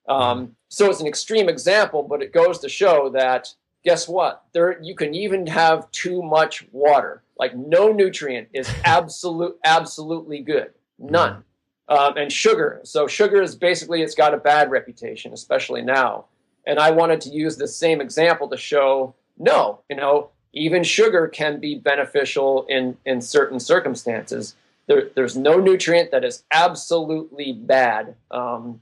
Um, 0.09 0.55
so 0.69 0.90
it's 0.90 1.01
an 1.01 1.07
extreme 1.07 1.49
example, 1.49 2.03
but 2.03 2.23
it 2.23 2.33
goes 2.33 2.59
to 2.61 2.69
show 2.69 3.09
that 3.11 3.49
guess 3.85 4.09
what? 4.09 4.45
There 4.53 4.81
you 4.83 4.95
can 4.95 5.14
even 5.14 5.47
have 5.47 5.90
too 5.90 6.23
much 6.23 6.67
water. 6.73 7.23
Like 7.38 7.57
no 7.57 7.93
nutrient 7.93 8.49
is 8.53 8.69
absolute 8.85 9.59
absolutely 9.64 10.40
good. 10.40 10.71
None. 10.99 11.45
Um, 11.88 12.17
and 12.17 12.33
sugar. 12.33 12.81
So 12.85 13.07
sugar 13.07 13.43
is 13.43 13.55
basically 13.55 14.03
it's 14.03 14.14
got 14.14 14.33
a 14.33 14.38
bad 14.38 14.71
reputation, 14.71 15.33
especially 15.33 15.83
now. 15.83 16.27
And 16.67 16.79
I 16.79 16.90
wanted 16.90 17.21
to 17.23 17.31
use 17.31 17.57
the 17.57 17.69
same 17.69 18.01
example 18.01 18.49
to 18.49 18.57
show 18.57 19.14
no, 19.37 19.81
you 19.90 19.97
know, 19.97 20.31
even 20.55 20.83
sugar 20.83 21.29
can 21.29 21.61
be 21.61 21.75
beneficial 21.75 22.64
in, 22.69 22.97
in 23.05 23.21
certain 23.21 23.61
circumstances. 23.61 24.55
There, 24.87 25.11
there's 25.14 25.37
no 25.37 25.59
nutrient 25.59 26.11
that 26.11 26.25
is 26.25 26.45
absolutely 26.51 27.53
bad. 27.53 28.14
Um, 28.31 28.81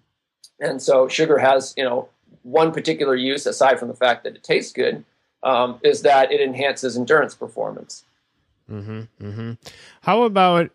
and 0.61 0.81
so 0.81 1.09
sugar 1.09 1.39
has, 1.39 1.75
you 1.77 1.85
know, 1.85 2.09
one 2.43 2.73
particular 2.73 3.15
use 3.17 3.47
aside 3.47 3.79
from 3.79 3.89
the 3.89 3.95
fact 3.95 4.25
that 4.25 4.35
it 4.37 4.43
tastes 4.43 4.73
good. 4.73 5.05
um, 5.43 5.81
is 5.83 6.03
that 6.03 6.31
it 6.33 6.41
enhances 6.41 6.97
endurance 6.97 7.35
performance. 7.35 8.05
Mm-hmm, 8.71 9.01
mm-hmm. 9.21 9.53
How 10.03 10.23
about 10.23 10.71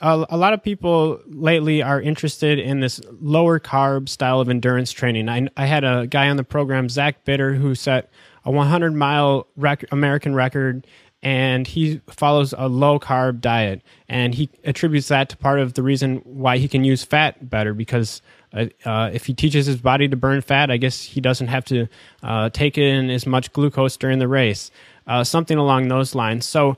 a, 0.00 0.36
lot 0.36 0.52
of 0.52 0.62
people 0.62 1.20
lately 1.26 1.82
are 1.82 2.00
interested 2.00 2.58
in 2.58 2.80
this 2.80 3.00
lower 3.20 3.60
carb 3.60 4.08
style 4.08 4.40
of 4.40 4.48
endurance 4.48 4.90
training? 4.90 5.28
I, 5.28 5.48
I 5.56 5.66
had 5.66 5.84
a 5.84 6.06
guy 6.06 6.28
on 6.28 6.38
the 6.38 6.44
program, 6.44 6.88
Zach 6.88 7.24
Bitter, 7.24 7.54
who 7.54 7.74
set 7.74 8.10
a 8.46 8.50
100 8.50 8.94
mile 8.94 9.46
rec- 9.56 9.84
American 9.92 10.34
record 10.34 10.86
and 11.22 11.66
he 11.66 12.00
follows 12.08 12.54
a 12.56 12.68
low 12.68 12.98
carb 12.98 13.40
diet. 13.40 13.82
And 14.08 14.34
he 14.34 14.48
attributes 14.64 15.08
that 15.08 15.28
to 15.30 15.36
part 15.36 15.60
of 15.60 15.74
the 15.74 15.82
reason 15.82 16.22
why 16.24 16.56
he 16.56 16.68
can 16.68 16.84
use 16.84 17.04
fat 17.04 17.50
better 17.50 17.74
because 17.74 18.22
uh, 18.54 18.66
uh, 18.86 19.10
if 19.12 19.26
he 19.26 19.34
teaches 19.34 19.66
his 19.66 19.76
body 19.76 20.06
to 20.06 20.16
burn 20.16 20.40
fat 20.40 20.70
i 20.70 20.76
guess 20.76 21.02
he 21.02 21.20
doesn't 21.20 21.48
have 21.48 21.64
to 21.64 21.88
uh, 22.22 22.48
take 22.50 22.78
in 22.78 23.10
as 23.10 23.26
much 23.26 23.52
glucose 23.52 23.96
during 23.96 24.20
the 24.20 24.28
race 24.28 24.70
uh, 25.06 25.24
something 25.24 25.58
along 25.58 25.88
those 25.88 26.14
lines. 26.14 26.46
So 26.46 26.76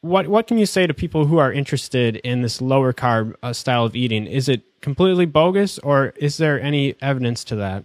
what 0.00 0.28
what 0.28 0.46
can 0.46 0.58
you 0.58 0.66
say 0.66 0.86
to 0.86 0.94
people 0.94 1.26
who 1.26 1.38
are 1.38 1.52
interested 1.52 2.16
in 2.16 2.42
this 2.42 2.60
lower 2.60 2.92
carb 2.92 3.34
uh, 3.42 3.52
style 3.52 3.84
of 3.84 3.96
eating? 3.96 4.26
Is 4.26 4.48
it 4.48 4.62
completely 4.80 5.26
bogus 5.26 5.78
or 5.80 6.14
is 6.16 6.36
there 6.36 6.60
any 6.60 6.94
evidence 7.00 7.44
to 7.44 7.56
that? 7.56 7.84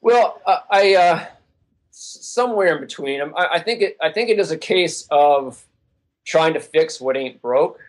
Well 0.00 0.40
i 0.70 1.28
somewhere 2.32 2.74
in 2.74 2.80
between. 2.80 3.20
I, 3.20 3.46
I, 3.54 3.58
think 3.60 3.82
it. 3.82 3.96
I 4.00 4.10
think 4.10 4.30
it 4.30 4.38
is 4.38 4.50
a 4.50 4.58
case 4.58 5.06
of 5.10 5.64
trying 6.24 6.54
to 6.54 6.60
fix 6.60 7.00
what 7.00 7.16
ain't 7.16 7.40
broke. 7.42 7.80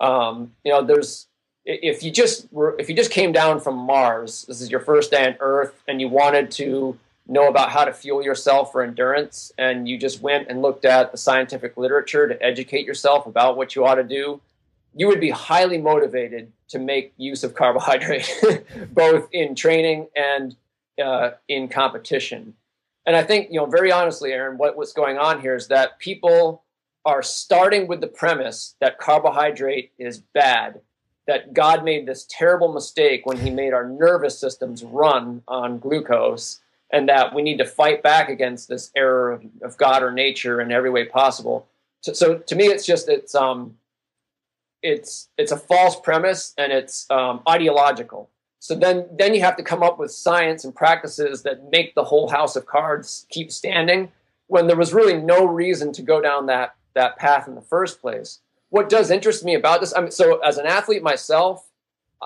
Um, 0.00 0.52
you 0.64 0.72
know, 0.72 0.84
there's 0.84 1.26
if 1.64 2.02
you 2.02 2.10
just 2.10 2.50
were 2.52 2.76
if 2.78 2.88
you 2.88 2.96
just 2.96 3.10
came 3.10 3.32
down 3.32 3.60
from 3.60 3.76
Mars, 3.76 4.44
this 4.48 4.60
is 4.60 4.70
your 4.70 4.80
first 4.80 5.10
day 5.10 5.26
on 5.26 5.36
Earth, 5.40 5.82
and 5.86 6.00
you 6.00 6.08
wanted 6.08 6.50
to 6.52 6.98
know 7.26 7.48
about 7.48 7.70
how 7.70 7.84
to 7.84 7.92
fuel 7.92 8.22
yourself 8.22 8.72
for 8.72 8.82
endurance, 8.82 9.52
and 9.58 9.88
you 9.88 9.98
just 9.98 10.22
went 10.22 10.48
and 10.48 10.62
looked 10.62 10.84
at 10.84 11.12
the 11.12 11.18
scientific 11.18 11.76
literature 11.76 12.26
to 12.26 12.42
educate 12.42 12.86
yourself 12.86 13.26
about 13.26 13.56
what 13.56 13.74
you 13.74 13.84
ought 13.84 13.96
to 13.96 14.04
do, 14.04 14.40
you 14.94 15.06
would 15.08 15.20
be 15.20 15.30
highly 15.30 15.76
motivated 15.76 16.50
to 16.68 16.78
make 16.78 17.12
use 17.18 17.44
of 17.44 17.54
carbohydrate, 17.54 18.64
both 18.92 19.28
in 19.32 19.54
training 19.54 20.08
and 20.16 20.56
uh, 21.02 21.32
in 21.48 21.68
competition. 21.68 22.54
And 23.08 23.16
I 23.16 23.22
think, 23.22 23.48
you 23.50 23.58
know, 23.58 23.64
very 23.64 23.90
honestly, 23.90 24.32
Aaron, 24.32 24.58
what, 24.58 24.76
what's 24.76 24.92
going 24.92 25.16
on 25.16 25.40
here 25.40 25.54
is 25.54 25.68
that 25.68 25.98
people 25.98 26.62
are 27.06 27.22
starting 27.22 27.86
with 27.86 28.02
the 28.02 28.06
premise 28.06 28.76
that 28.82 28.98
carbohydrate 28.98 29.92
is 29.98 30.18
bad, 30.18 30.82
that 31.26 31.54
God 31.54 31.84
made 31.84 32.04
this 32.04 32.26
terrible 32.28 32.70
mistake 32.70 33.24
when 33.24 33.38
he 33.38 33.48
made 33.48 33.72
our 33.72 33.88
nervous 33.88 34.38
systems 34.38 34.84
run 34.84 35.42
on 35.48 35.78
glucose, 35.78 36.60
and 36.92 37.08
that 37.08 37.34
we 37.34 37.40
need 37.40 37.56
to 37.56 37.64
fight 37.64 38.02
back 38.02 38.28
against 38.28 38.68
this 38.68 38.90
error 38.94 39.32
of, 39.32 39.42
of 39.62 39.78
God 39.78 40.02
or 40.02 40.12
nature 40.12 40.60
in 40.60 40.70
every 40.70 40.90
way 40.90 41.06
possible. 41.06 41.66
So, 42.02 42.12
so, 42.12 42.36
to 42.36 42.54
me, 42.54 42.66
it's 42.66 42.84
just 42.84 43.08
it's 43.08 43.34
um, 43.34 43.78
it's 44.82 45.30
it's 45.38 45.50
a 45.50 45.56
false 45.56 45.98
premise 45.98 46.52
and 46.58 46.72
it's 46.72 47.10
um, 47.10 47.40
ideological. 47.48 48.28
So 48.60 48.74
then, 48.74 49.06
then 49.16 49.34
you 49.34 49.40
have 49.42 49.56
to 49.56 49.62
come 49.62 49.82
up 49.82 49.98
with 49.98 50.10
science 50.10 50.64
and 50.64 50.74
practices 50.74 51.42
that 51.42 51.70
make 51.70 51.94
the 51.94 52.04
whole 52.04 52.28
house 52.28 52.56
of 52.56 52.66
cards 52.66 53.26
keep 53.30 53.52
standing 53.52 54.10
when 54.48 54.66
there 54.66 54.76
was 54.76 54.92
really 54.92 55.16
no 55.16 55.44
reason 55.44 55.92
to 55.92 56.02
go 56.02 56.20
down 56.20 56.46
that, 56.46 56.74
that 56.94 57.16
path 57.16 57.46
in 57.46 57.54
the 57.54 57.60
first 57.60 58.00
place. 58.00 58.40
What 58.70 58.88
does 58.88 59.10
interest 59.10 59.44
me 59.44 59.54
about 59.54 59.80
this, 59.80 59.94
I 59.94 60.00
mean, 60.00 60.10
so 60.10 60.38
as 60.40 60.58
an 60.58 60.66
athlete 60.66 61.02
myself, 61.02 61.68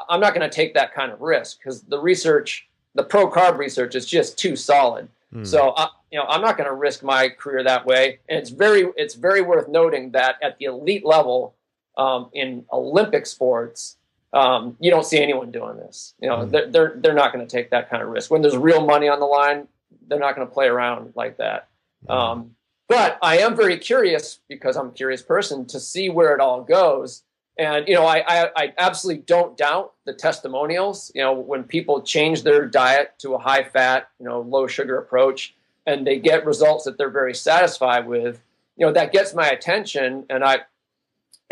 I'm 0.09 0.21
not 0.21 0.35
going 0.35 0.49
to 0.49 0.55
take 0.55 0.75
that 0.75 0.95
kind 0.95 1.13
of 1.13 1.21
risk 1.21 1.59
because 1.59 1.83
the 1.83 1.99
research, 1.99 2.67
the 2.95 3.03
pro 3.03 3.31
carb 3.31 3.59
research 3.59 3.95
is 3.95 4.07
just 4.07 4.39
too 4.39 4.57
solid. 4.57 5.09
Mm. 5.35 5.47
So, 5.47 5.75
I, 5.77 5.89
you 6.11 6.19
know, 6.19 6.25
I'm 6.27 6.41
not 6.41 6.57
going 6.57 6.69
to 6.69 6.75
risk 6.75 7.03
my 7.03 7.29
career 7.29 7.63
that 7.65 7.85
way. 7.87 8.21
And 8.29 8.39
it's 8.39 8.51
very, 8.51 8.87
it's 8.97 9.15
very 9.15 9.43
worth 9.43 9.69
noting 9.69 10.13
that 10.13 10.37
at 10.43 10.59
the 10.59 10.67
elite 10.67 11.05
level 11.05 11.55
um, 11.97 12.31
in 12.33 12.65
Olympic 12.73 13.27
sports, 13.27 13.97
um, 14.33 14.77
you 14.81 14.91
don't 14.91 15.05
see 15.05 15.21
anyone 15.21 15.51
doing 15.51 15.77
this. 15.77 16.15
You 16.21 16.29
know, 16.29 16.39
mm-hmm. 16.39 16.51
they're 16.51 16.71
they're, 16.71 16.93
they're 16.97 17.15
not 17.15 17.33
going 17.33 17.47
to 17.47 17.51
take 17.51 17.71
that 17.71 17.91
kind 17.91 18.03
of 18.03 18.09
risk 18.09 18.31
when 18.31 18.43
there's 18.43 18.57
real 18.57 18.85
money 18.85 19.09
on 19.09 19.21
the 19.21 19.27
line. 19.27 19.69
They're 20.09 20.19
not 20.19 20.35
going 20.35 20.47
to 20.47 20.53
play 20.53 20.67
around 20.67 21.13
like 21.17 21.37
that. 21.39 21.69
Mm-hmm. 22.09 22.13
Um, 22.13 22.57
but 22.89 23.19
I 23.23 23.39
am 23.39 23.57
very 23.57 23.79
curious 23.79 24.41
because 24.49 24.77
I'm 24.77 24.89
a 24.89 24.93
curious 24.93 25.23
person 25.23 25.67
to 25.67 25.81
see 25.81 26.09
where 26.09 26.35
it 26.35 26.41
all 26.41 26.63
goes. 26.63 27.23
And 27.59 27.87
you 27.87 27.95
know, 27.95 28.07
I, 28.07 28.25
I, 28.27 28.51
I 28.57 28.75
absolutely 28.79 29.23
don't 29.23 29.57
doubt 29.57 29.93
the 30.05 30.15
testimonials. 30.15 31.13
You 31.15 31.23
know, 31.23 31.33
when 31.33 31.65
people 31.65 32.03
change 32.03 32.43
their 32.43 32.67
diet 32.67 33.15
to 33.19 33.35
a 33.35 33.39
high 33.39 33.65
fat, 33.65 34.09
you 34.19 34.27
know, 34.27 34.41
low 34.41 34.67
sugar 34.67 34.99
approach, 34.99 35.55
and 35.87 36.07
they 36.07 36.19
get 36.19 36.47
results 36.47 36.85
that 36.85 36.97
they're 36.97 37.11
very 37.11 37.35
satisfied 37.35 38.07
with, 38.07 38.41
you 38.77 38.87
know, 38.87 38.93
that 38.93 39.13
gets 39.13 39.35
my 39.35 39.49
attention. 39.49 40.25
And 40.31 40.43
I 40.43 40.61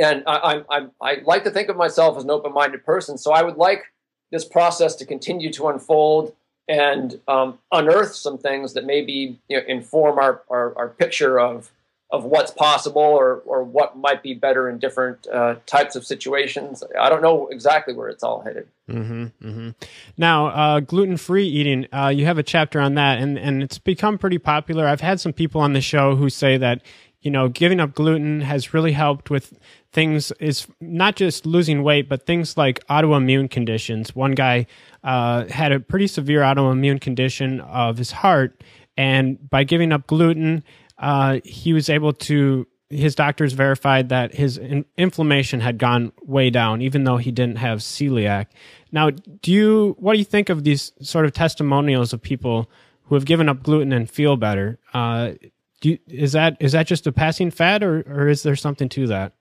and 0.01 0.25
I, 0.27 0.63
I, 0.71 0.87
I, 1.01 1.15
like 1.25 1.45
to 1.45 1.51
think 1.51 1.69
of 1.69 1.77
myself 1.77 2.17
as 2.17 2.25
an 2.25 2.31
open-minded 2.31 2.85
person. 2.85 3.19
So 3.19 3.33
I 3.33 3.43
would 3.43 3.57
like 3.57 3.85
this 4.31 4.45
process 4.45 4.95
to 4.97 5.05
continue 5.05 5.53
to 5.53 5.69
unfold 5.69 6.35
and 6.69 7.21
um, 7.29 7.59
unearth 7.73 8.15
some 8.15 8.39
things 8.39 8.75
that 8.75 8.85
maybe 8.85 9.39
you 9.49 9.57
know, 9.57 9.63
inform 9.67 10.19
our, 10.19 10.43
our, 10.49 10.77
our, 10.77 10.89
picture 10.89 11.39
of 11.39 11.71
of 12.13 12.25
what's 12.25 12.51
possible 12.51 13.03
or 13.03 13.37
or 13.45 13.63
what 13.63 13.97
might 13.97 14.23
be 14.23 14.35
better 14.35 14.69
in 14.69 14.79
different 14.79 15.27
uh, 15.29 15.57
types 15.67 15.95
of 15.95 16.05
situations. 16.05 16.83
I 16.99 17.09
don't 17.09 17.23
know 17.23 17.49
exactly 17.49 17.95
where 17.95 18.09
it's 18.09 18.23
all 18.23 18.41
headed. 18.41 18.69
Mm-hmm, 18.89 19.25
mm-hmm. 19.25 19.71
Now, 20.17 20.47
uh, 20.47 20.81
gluten-free 20.81 21.47
eating, 21.47 21.87
uh, 21.93 22.09
you 22.09 22.27
have 22.27 22.39
a 22.39 22.43
chapter 22.43 22.81
on 22.81 22.95
that, 22.95 23.21
and 23.21 23.39
and 23.39 23.63
it's 23.63 23.79
become 23.79 24.19
pretty 24.19 24.39
popular. 24.39 24.87
I've 24.87 25.01
had 25.01 25.21
some 25.21 25.33
people 25.33 25.61
on 25.61 25.73
the 25.73 25.81
show 25.81 26.17
who 26.17 26.31
say 26.31 26.57
that 26.57 26.83
you 27.21 27.31
know 27.31 27.49
giving 27.49 27.81
up 27.81 27.95
gluten 27.95 28.41
has 28.41 28.73
really 28.73 28.93
helped 28.93 29.31
with 29.31 29.59
things 29.93 30.33
is 30.33 30.67
not 30.81 31.17
just 31.17 31.47
losing 31.47 31.83
weight, 31.83 32.09
but 32.09 32.27
things 32.27 32.57
like 32.57 32.85
autoimmune 32.87 33.51
conditions. 33.51 34.15
One 34.15 34.33
guy 34.33 34.67
uh, 35.05 35.47
had 35.47 35.73
a 35.73 35.81
pretty 35.81 36.07
severe 36.07 36.41
autoimmune 36.41 37.01
condition 37.01 37.61
of 37.61 37.99
his 37.99 38.13
heart, 38.13 38.63
and 38.97 39.51
by 39.51 39.65
giving 39.65 39.93
up 39.93 40.07
gluten, 40.07 40.63
uh, 40.99 41.41
he 41.45 41.73
was 41.73 41.89
able 41.89 42.13
to. 42.13 42.67
His 42.93 43.15
doctors 43.15 43.53
verified 43.53 44.09
that 44.09 44.35
his 44.35 44.59
in- 44.59 44.85
inflammation 44.99 45.61
had 45.61 45.79
gone 45.79 46.11
way 46.25 46.51
down, 46.51 46.83
even 46.83 47.05
though 47.05 47.19
he 47.19 47.31
didn't 47.31 47.59
have 47.59 47.79
celiac. 47.79 48.47
Now, 48.91 49.11
do 49.11 49.53
you 49.53 49.95
what 50.01 50.15
do 50.15 50.19
you 50.19 50.25
think 50.25 50.49
of 50.49 50.65
these 50.65 50.91
sort 51.01 51.25
of 51.25 51.33
testimonials 51.33 52.13
of 52.13 52.21
people 52.21 52.69
who 53.05 53.15
have 53.15 53.27
given 53.27 53.49
up 53.49 53.63
gluten 53.63 53.93
and 53.93 54.11
feel 54.11 54.37
better? 54.37 54.81
Uh, 54.93 55.35
you, 55.83 55.99
is 56.09 56.33
that 56.33 56.57
is 56.61 56.73
that 56.73 56.87
just 56.87 57.07
a 57.07 57.12
passing 57.12 57.51
fad, 57.51 57.83
or 57.83 58.01
or 58.03 58.29
is 58.29 58.43
there 58.43 58.57
something 58.57 58.88
to 58.90 59.07
that? 59.09 59.33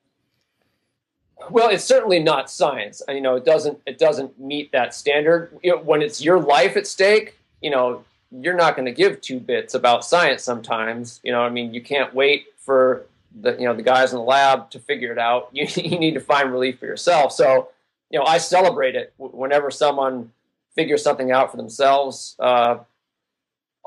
Well, 1.49 1.69
it's 1.69 1.84
certainly 1.84 2.19
not 2.19 2.49
science. 2.49 3.02
You 3.08 3.21
know, 3.21 3.36
it 3.36 3.45
doesn't 3.45 3.80
it 3.86 3.97
doesn't 3.97 4.39
meet 4.39 4.71
that 4.71 4.93
standard. 4.93 5.58
When 5.84 6.02
it's 6.02 6.21
your 6.21 6.39
life 6.39 6.78
at 6.78 6.88
stake, 6.88 7.38
you 7.62 7.69
know, 7.69 8.04
you're 8.32 8.56
not 8.56 8.75
going 8.75 8.86
to 8.86 8.91
give 8.91 9.21
two 9.21 9.39
bits 9.39 9.73
about 9.73 10.06
science. 10.06 10.43
Sometimes, 10.43 11.19
you 11.23 11.32
know, 11.32 11.41
I 11.41 11.49
mean, 11.49 11.73
you 11.73 11.82
can't 11.82 12.13
wait 12.13 12.47
for 12.60 13.06
the 13.41 13.54
you 13.54 13.65
know 13.65 13.73
the 13.73 13.84
guys 13.84 14.12
in 14.12 14.17
the 14.17 14.23
lab 14.23 14.69
to 14.71 14.80
figure 14.80 15.12
it 15.12 15.19
out. 15.19 15.49
You 15.54 15.67
you 15.75 15.99
need 15.99 16.13
to 16.13 16.19
find 16.19 16.52
relief 16.52 16.80
for 16.80 16.86
yourself. 16.86 17.32
So, 17.32 17.69
you 18.10 18.19
know, 18.19 18.25
I 18.25 18.38
celebrate 18.38 18.95
it 18.95 19.13
whenever 19.17 19.71
someone 19.71 20.32
figures 20.75 21.04
something 21.04 21.32
out 21.32 21.52
for 21.52 21.58
themselves. 21.58 22.36
Uh, 22.39 22.80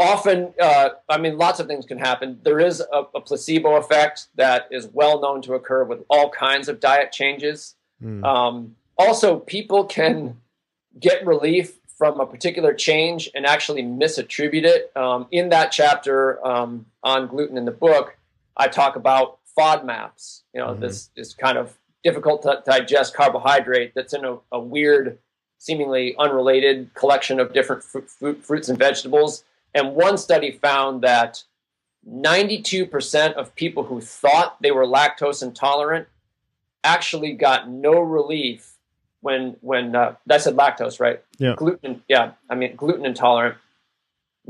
often, 0.02 0.52
uh, 0.60 0.90
I 1.08 1.18
mean, 1.18 1.38
lots 1.38 1.60
of 1.60 1.66
things 1.66 1.86
can 1.86 1.98
happen. 1.98 2.38
There 2.42 2.60
is 2.60 2.80
a, 2.80 3.04
a, 3.14 3.20
placebo 3.20 3.76
effect 3.76 4.26
that 4.36 4.68
is 4.70 4.88
well 4.92 5.20
known 5.20 5.42
to 5.42 5.54
occur 5.54 5.84
with 5.84 6.04
all 6.08 6.30
kinds 6.30 6.68
of 6.68 6.80
diet 6.80 7.12
changes. 7.12 7.74
Mm. 8.02 8.24
Um, 8.24 8.76
also, 8.98 9.38
people 9.38 9.84
can 9.84 10.40
get 10.98 11.26
relief 11.26 11.78
from 11.96 12.20
a 12.20 12.26
particular 12.26 12.74
change 12.74 13.30
and 13.34 13.46
actually 13.46 13.82
misattribute 13.82 14.64
it. 14.64 14.90
Um, 14.96 15.26
in 15.30 15.50
that 15.50 15.72
chapter 15.72 16.44
um, 16.46 16.86
on 17.02 17.28
gluten 17.28 17.56
in 17.56 17.64
the 17.64 17.70
book, 17.70 18.16
I 18.56 18.68
talk 18.68 18.96
about 18.96 19.38
FODMAPs. 19.58 20.42
You 20.54 20.60
know, 20.60 20.68
mm-hmm. 20.68 20.80
this 20.80 21.10
is 21.16 21.34
kind 21.34 21.58
of 21.58 21.78
difficult 22.02 22.42
to 22.42 22.62
digest 22.66 23.14
carbohydrate 23.14 23.94
that's 23.94 24.12
in 24.12 24.24
a, 24.24 24.38
a 24.50 24.58
weird, 24.58 25.18
seemingly 25.58 26.16
unrelated 26.18 26.92
collection 26.94 27.38
of 27.38 27.52
different 27.52 27.84
fr- 27.84 28.00
fruit, 28.00 28.44
fruits 28.44 28.68
and 28.68 28.78
vegetables 28.78 29.44
and 29.74 29.94
one 29.94 30.18
study 30.18 30.52
found 30.52 31.02
that 31.02 31.44
92% 32.08 33.34
of 33.34 33.54
people 33.54 33.84
who 33.84 34.00
thought 34.00 34.60
they 34.60 34.70
were 34.70 34.86
lactose 34.86 35.42
intolerant 35.42 36.08
actually 36.84 37.32
got 37.32 37.68
no 37.68 38.00
relief 38.00 38.74
when 39.20 39.56
when 39.60 39.94
uh, 39.94 40.16
I 40.28 40.38
said 40.38 40.56
lactose, 40.56 40.98
right? 40.98 41.22
Yeah. 41.38 41.54
Gluten, 41.56 42.02
yeah. 42.08 42.32
I 42.50 42.56
mean 42.56 42.74
gluten 42.76 43.06
intolerant. 43.06 43.56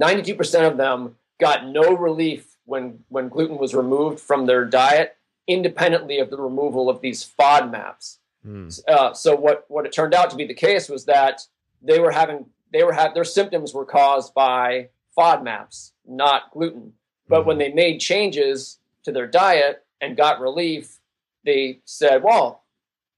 92% 0.01 0.67
of 0.67 0.79
them 0.79 1.17
got 1.39 1.67
no 1.67 1.95
relief 1.95 2.57
when 2.65 3.05
when 3.09 3.29
gluten 3.29 3.59
was 3.59 3.75
removed 3.75 4.19
from 4.19 4.47
their 4.47 4.65
diet, 4.65 5.17
independently 5.47 6.19
of 6.19 6.31
the 6.31 6.39
removal 6.39 6.89
of 6.89 7.03
these 7.03 7.29
FODMAPs. 7.39 8.17
Mm. 8.47 8.81
Uh, 8.89 9.13
so 9.13 9.37
what 9.37 9.67
what 9.69 9.85
it 9.85 9.93
turned 9.93 10.15
out 10.15 10.31
to 10.31 10.37
be 10.37 10.47
the 10.47 10.55
case 10.55 10.89
was 10.89 11.05
that 11.05 11.43
they 11.83 11.99
were 11.99 12.11
having 12.11 12.47
they 12.73 12.83
were 12.83 12.93
had 12.93 13.15
their 13.15 13.25
symptoms 13.25 13.75
were 13.75 13.85
caused 13.85 14.33
by 14.33 14.89
FODMAPs, 15.17 15.93
not 16.07 16.51
gluten. 16.53 16.95
But 17.29 17.41
mm-hmm. 17.41 17.49
when 17.49 17.59
they 17.59 17.73
made 17.73 17.99
changes 17.99 18.79
to 19.05 19.13
their 19.13 19.27
diet 19.27 19.85
and 20.01 20.17
got 20.17 20.41
relief, 20.41 20.99
they 21.45 21.81
said, 21.85 22.23
well, 22.23 22.63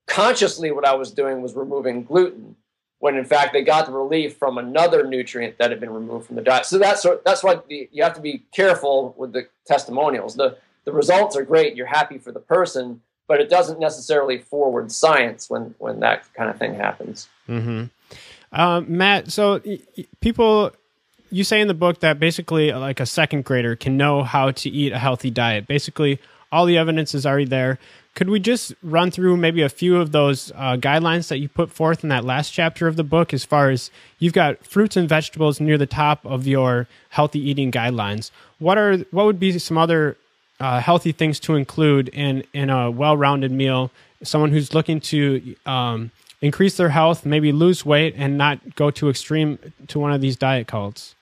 consciously 0.06 0.70
what 0.70 0.86
I 0.86 0.94
was 0.94 1.10
doing 1.10 1.42
was 1.42 1.54
removing 1.54 2.04
gluten, 2.04 2.56
when 2.98 3.16
in 3.16 3.24
fact 3.24 3.52
they 3.52 3.62
got 3.62 3.86
the 3.86 3.92
relief 3.92 4.36
from 4.36 4.58
another 4.58 5.06
nutrient 5.06 5.58
that 5.58 5.70
had 5.70 5.80
been 5.80 5.92
removed 5.92 6.26
from 6.26 6.36
the 6.36 6.42
diet. 6.42 6.66
So 6.66 6.78
that's 6.78 7.06
that's 7.24 7.42
why 7.42 7.60
you 7.68 8.02
have 8.02 8.14
to 8.14 8.20
be 8.20 8.44
careful 8.52 9.14
with 9.16 9.32
the 9.32 9.48
testimonials. 9.66 10.36
The 10.36 10.56
the 10.84 10.92
results 10.92 11.36
are 11.36 11.44
great, 11.44 11.76
you're 11.76 11.86
happy 11.86 12.18
for 12.18 12.32
the 12.32 12.40
person, 12.40 13.00
but 13.26 13.40
it 13.40 13.48
doesn't 13.48 13.78
necessarily 13.78 14.38
forward 14.38 14.92
science 14.92 15.48
when 15.50 15.74
when 15.78 16.00
that 16.00 16.32
kind 16.34 16.50
of 16.50 16.58
thing 16.58 16.74
happens. 16.74 17.28
Mm-hmm. 17.48 17.84
Um, 18.52 18.86
Matt, 18.88 19.32
so 19.32 19.60
people 20.20 20.72
you 21.34 21.42
say 21.42 21.60
in 21.60 21.66
the 21.66 21.74
book 21.74 21.98
that 21.98 22.20
basically 22.20 22.72
like 22.72 23.00
a 23.00 23.06
second 23.06 23.44
grader 23.44 23.74
can 23.74 23.96
know 23.96 24.22
how 24.22 24.52
to 24.52 24.70
eat 24.70 24.92
a 24.92 24.98
healthy 24.98 25.30
diet. 25.30 25.66
Basically, 25.66 26.20
all 26.52 26.64
the 26.64 26.78
evidence 26.78 27.12
is 27.12 27.26
already 27.26 27.44
there. 27.44 27.80
Could 28.14 28.30
we 28.30 28.38
just 28.38 28.72
run 28.84 29.10
through 29.10 29.36
maybe 29.36 29.60
a 29.60 29.68
few 29.68 29.96
of 29.96 30.12
those 30.12 30.52
uh, 30.54 30.76
guidelines 30.76 31.26
that 31.28 31.38
you 31.38 31.48
put 31.48 31.72
forth 31.72 32.04
in 32.04 32.10
that 32.10 32.24
last 32.24 32.50
chapter 32.50 32.86
of 32.86 32.94
the 32.94 33.02
book? 33.02 33.34
As 33.34 33.44
far 33.44 33.70
as 33.70 33.90
you've 34.20 34.32
got 34.32 34.64
fruits 34.64 34.96
and 34.96 35.08
vegetables 35.08 35.58
near 35.58 35.76
the 35.76 35.86
top 35.86 36.24
of 36.24 36.46
your 36.46 36.86
healthy 37.08 37.40
eating 37.40 37.72
guidelines, 37.72 38.30
what 38.60 38.78
are 38.78 38.98
what 39.10 39.26
would 39.26 39.40
be 39.40 39.58
some 39.58 39.76
other 39.76 40.16
uh, 40.60 40.78
healthy 40.78 41.10
things 41.10 41.40
to 41.40 41.56
include 41.56 42.08
in 42.10 42.44
in 42.52 42.70
a 42.70 42.92
well-rounded 42.92 43.50
meal? 43.50 43.90
Someone 44.22 44.52
who's 44.52 44.72
looking 44.72 45.00
to 45.00 45.56
um, 45.66 46.12
increase 46.40 46.76
their 46.76 46.90
health, 46.90 47.26
maybe 47.26 47.50
lose 47.50 47.84
weight, 47.84 48.14
and 48.16 48.38
not 48.38 48.76
go 48.76 48.92
too 48.92 49.10
extreme 49.10 49.58
to 49.88 49.98
one 49.98 50.12
of 50.12 50.20
these 50.20 50.36
diet 50.36 50.68
cults. 50.68 51.16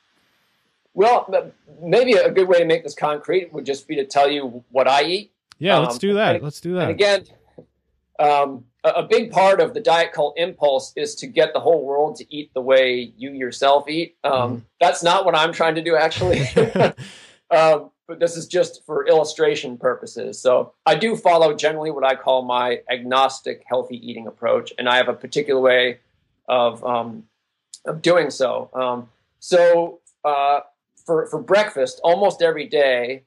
Well, 0.94 1.54
maybe 1.80 2.12
a 2.12 2.30
good 2.30 2.48
way 2.48 2.58
to 2.58 2.64
make 2.64 2.84
this 2.84 2.94
concrete 2.94 3.52
would 3.52 3.64
just 3.64 3.88
be 3.88 3.96
to 3.96 4.04
tell 4.04 4.30
you 4.30 4.62
what 4.70 4.86
I 4.88 5.04
eat. 5.04 5.32
Yeah, 5.58 5.78
let's 5.78 5.94
um, 5.94 5.98
do 5.98 6.14
that. 6.14 6.34
And, 6.36 6.44
let's 6.44 6.60
do 6.60 6.74
that. 6.74 6.82
And 6.82 6.90
again, 6.90 7.24
um, 8.18 8.64
a, 8.84 8.90
a, 8.90 9.02
big 9.02 9.30
part 9.30 9.60
of 9.60 9.74
the 9.74 9.80
diet 9.80 10.12
cult 10.12 10.34
impulse 10.36 10.92
is 10.96 11.14
to 11.16 11.26
get 11.26 11.52
the 11.52 11.60
whole 11.60 11.84
world 11.84 12.16
to 12.16 12.34
eat 12.34 12.52
the 12.52 12.60
way 12.60 13.12
you 13.16 13.30
yourself 13.30 13.88
eat. 13.88 14.16
Um, 14.24 14.32
mm-hmm. 14.32 14.58
That's 14.80 15.02
not 15.02 15.24
what 15.24 15.34
I'm 15.34 15.52
trying 15.52 15.76
to 15.76 15.82
do, 15.82 15.96
actually. 15.96 16.42
um, 17.50 17.90
but 18.08 18.18
this 18.18 18.36
is 18.36 18.46
just 18.46 18.84
for 18.84 19.06
illustration 19.06 19.78
purposes. 19.78 20.40
So 20.40 20.74
I 20.84 20.96
do 20.96 21.16
follow 21.16 21.54
generally 21.54 21.90
what 21.90 22.04
I 22.04 22.16
call 22.16 22.42
my 22.42 22.80
agnostic 22.90 23.62
healthy 23.66 23.96
eating 24.06 24.26
approach, 24.26 24.72
and 24.78 24.88
I 24.88 24.96
have 24.96 25.08
a 25.08 25.14
particular 25.14 25.60
way 25.60 26.00
of 26.48 26.84
um, 26.84 27.24
of 27.86 28.02
doing 28.02 28.30
so. 28.30 28.68
Um, 28.74 29.08
so 29.38 30.00
uh, 30.24 30.60
for 31.04 31.26
for 31.26 31.40
breakfast 31.40 32.00
almost 32.02 32.42
every 32.42 32.66
day. 32.66 33.24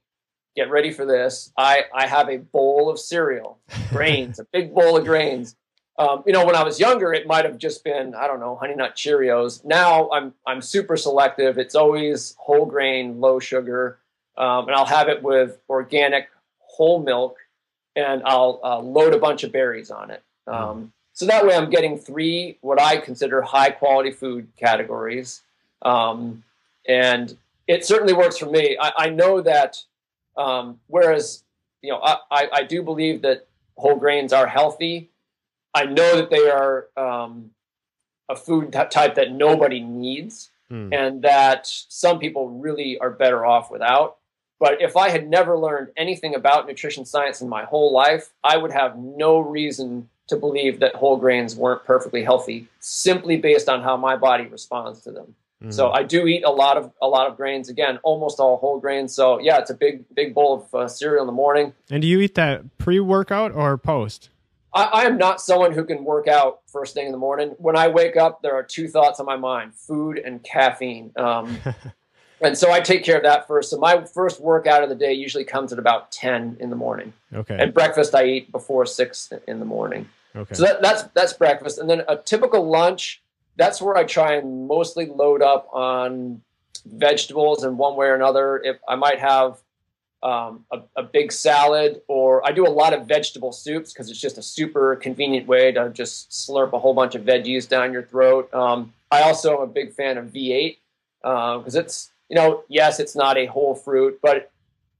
Get 0.56 0.70
ready 0.70 0.92
for 0.92 1.06
this. 1.06 1.52
I 1.58 1.84
I 1.94 2.08
have 2.08 2.30
a 2.30 2.38
bowl 2.38 2.90
of 2.90 3.00
cereal, 3.00 3.60
grains, 3.90 4.40
a 4.40 4.46
big 4.52 4.74
bowl 4.74 4.98
of 4.98 5.06
grains. 5.06 5.56
Um, 5.98 6.24
you 6.26 6.34
know, 6.34 6.46
when 6.46 6.56
I 6.56 6.64
was 6.64 6.80
younger, 6.80 7.14
it 7.14 7.26
might 7.26 7.46
have 7.46 7.58
just 7.58 7.84
been 7.84 8.16
I 8.16 8.28
don't 8.28 8.40
know, 8.40 8.56
Honey 8.56 8.76
Nut 8.76 8.96
Cheerios. 8.96 9.64
Now 9.66 10.10
I'm 10.12 10.34
I'm 10.46 10.62
super 10.62 10.98
selective. 10.98 11.58
It's 11.58 11.76
always 11.76 12.36
whole 12.38 12.66
grain, 12.66 13.20
low 13.20 13.40
sugar, 13.40 14.00
um, 14.38 14.68
and 14.68 14.76
I'll 14.76 14.86
have 14.86 15.10
it 15.10 15.24
with 15.24 15.60
organic 15.70 16.30
whole 16.60 17.02
milk, 17.02 17.38
and 17.96 18.22
I'll 18.26 18.60
uh, 18.64 18.80
load 18.80 19.14
a 19.14 19.20
bunch 19.20 19.44
of 19.44 19.52
berries 19.52 19.92
on 19.92 20.12
it. 20.12 20.22
Um, 20.48 20.94
so 21.14 21.26
that 21.28 21.46
way, 21.46 21.56
I'm 21.56 21.70
getting 21.70 21.98
three 21.98 22.58
what 22.62 22.80
I 22.80 22.98
consider 22.98 23.42
high 23.42 23.72
quality 23.72 24.12
food 24.12 24.50
categories, 24.58 25.42
um, 25.82 26.44
and 26.88 27.38
it 27.67 27.86
certainly 27.86 28.13
works 28.13 28.38
for 28.38 28.47
me. 28.47 28.78
I, 28.80 28.91
I 28.97 29.10
know 29.10 29.41
that 29.41 29.78
um, 30.38 30.80
whereas 30.88 31.43
you 31.82 31.91
know 31.91 31.99
I, 32.01 32.17
I, 32.32 32.49
I, 32.54 32.63
do 32.63 32.84
believe 32.84 33.21
that 33.21 33.47
whole 33.78 33.95
grains 33.95 34.34
are 34.34 34.47
healthy. 34.47 35.12
I 35.73 35.86
know 35.86 36.17
that 36.17 36.30
they 36.30 36.49
are 36.49 36.88
um, 36.97 37.51
a 38.30 38.36
food 38.36 38.73
type 38.73 39.15
that 39.15 39.32
nobody 39.32 39.80
needs, 39.80 40.51
hmm. 40.69 40.89
and 40.91 41.21
that 41.21 41.67
some 41.67 42.19
people 42.19 42.49
really 42.49 42.97
are 42.99 43.12
better 43.12 43.45
off 43.45 43.71
without. 43.71 44.17
But 44.60 44.82
if 44.82 44.95
I 44.95 45.10
had 45.10 45.28
never 45.28 45.58
learned 45.58 45.89
anything 45.97 46.34
about 46.34 46.67
nutrition 46.67 47.06
science 47.06 47.41
in 47.41 47.49
my 47.49 47.65
whole 47.65 47.91
life, 47.91 48.32
I 48.43 48.58
would 48.58 48.71
have 48.71 48.97
no 48.97 49.39
reason 49.39 50.10
to 50.28 50.38
believe 50.38 50.80
that 50.80 50.95
whole 50.95 51.17
grains 51.17 51.56
weren't 51.56 51.84
perfectly 51.84 52.23
healthy 52.23 52.67
simply 52.80 53.38
based 53.38 53.69
on 53.69 53.84
how 53.84 53.97
my 53.97 54.15
body 54.15 54.45
responds 54.45 55.01
to 55.01 55.12
them. 55.12 55.36
Mm-hmm. 55.65 55.71
So 55.71 55.91
I 55.91 56.04
do 56.04 56.28
eat 56.28 56.43
a 56.43 56.51
lot 56.51 56.78
of 56.78 56.91
a 57.01 57.08
lot 57.08 57.28
of 57.28 57.36
grains. 57.36 57.69
Again, 57.69 57.97
almost 58.04 58.39
all 58.39 58.58
whole 58.58 58.80
grains. 58.80 59.15
So 59.15 59.39
yeah, 59.39 59.58
it's 59.58 59.71
a 59.71 59.73
big 59.73 60.06
big 60.13 60.36
bowl 60.36 60.54
of 60.54 60.75
uh, 60.75 60.88
cereal 60.88 61.23
in 61.23 61.28
the 61.28 61.34
morning. 61.34 61.73
And 61.89 62.04
do 62.04 62.08
you 62.08 62.19
eat 62.19 62.36
that 62.36 62.78
pre 62.78 62.99
workout 62.99 63.51
or 63.51 63.75
post? 63.78 64.30
I, 64.75 64.84
I, 64.84 65.04
am 65.06 65.17
not 65.17 65.41
someone 65.41 65.71
who 65.71 65.84
can 65.84 66.04
work 66.04 66.28
out 66.28 66.60
first 66.67 66.93
thing 66.93 67.08
in 67.08 67.12
the 67.12 67.17
morning. 67.17 67.56
When 67.58 67.75
I 67.75 67.88
wake 67.88 68.15
up, 68.15 68.41
there 68.41 68.54
are 68.54 68.62
two 68.62 68.88
thoughts 68.88 69.19
on 69.19 69.25
my 69.25 69.38
mind: 69.38 69.73
food 69.73 70.19
and 70.19 70.43
caffeine. 70.43 71.12
Um, 71.15 71.58
and 72.41 72.56
so 72.56 72.71
I 72.71 72.80
take 72.80 73.04
care 73.04 73.17
of 73.17 73.23
that 73.23 73.47
first. 73.47 73.71
So 73.71 73.80
my 73.80 74.04
first 74.04 74.39
workout 74.39 74.84
of 74.84 74.89
the 74.89 74.95
day 74.95 75.13
usually 75.13 75.45
comes 75.45 75.73
at 75.73 75.80
about 75.80 76.12
ten 76.12 76.58
in 76.60 76.69
the 76.69 76.75
morning. 76.75 77.12
Okay. 77.34 77.58
And 77.60 77.73
breakfast 77.73 78.13
I 78.13 78.25
eat 78.25 78.51
before 78.51 78.86
six 78.86 79.34
in 79.47 79.60
the 79.60 79.65
morning. 79.65 80.10
Okay. 80.36 80.54
So 80.54 80.63
that, 80.63 80.84
that's 80.84 81.04
that's 81.15 81.34
breakfast, 81.34 81.80
and 81.80 81.89
then 81.89 82.04
a 82.08 82.17
typical 82.17 82.69
lunch 82.69 83.23
that's 83.58 83.82
where 83.82 83.96
I 83.96 84.04
try 84.04 84.36
and 84.36 84.68
mostly 84.68 85.08
load 85.08 85.41
up 85.41 85.70
on 85.72 86.41
vegetables 86.86 87.63
in 87.63 87.78
one 87.78 87.96
way 87.96 88.08
or 88.08 88.15
another. 88.15 88.62
If 88.63 88.78
I 88.88 88.96
might 88.96 89.20
have 89.20 89.58
um, 90.24 90.65
a, 90.72 90.82
a, 90.96 91.04
big 91.04 91.32
salad, 91.32 92.02
or 92.08 92.46
I 92.46 92.52
do 92.52 92.65
a 92.65 92.70
lot 92.70 92.94
of 92.94 93.06
vegetable 93.06 93.52
soups 93.52 93.94
because 93.94 94.10
it's 94.10 94.20
just 94.20 94.39
a 94.39 94.41
super 94.41 94.96
convenient 94.96 95.46
way 95.48 95.72
to 95.72 95.89
just 95.89 96.32
slurp 96.32 96.74
a 96.74 96.80
whole 96.80 96.96
bunch 96.96 97.13
of 97.13 97.22
veggies 97.24 97.70
down 97.70 97.94
your 97.94 98.02
throat. 98.02 98.52
Um, 98.52 98.91
I 99.12 99.22
also 99.22 99.58
am 99.58 99.62
a 99.62 99.68
big 99.68 99.94
fan 99.94 100.18
of 100.18 100.28
V8 100.28 100.78
because 101.22 101.76
uh, 101.76 101.80
it's 101.80 102.12
you 102.30 102.36
know 102.36 102.63
yes 102.70 103.00
it's 103.00 103.15
not 103.15 103.38
a 103.38 103.46
whole 103.46 103.76
fruit, 103.76 104.20
but 104.22 104.52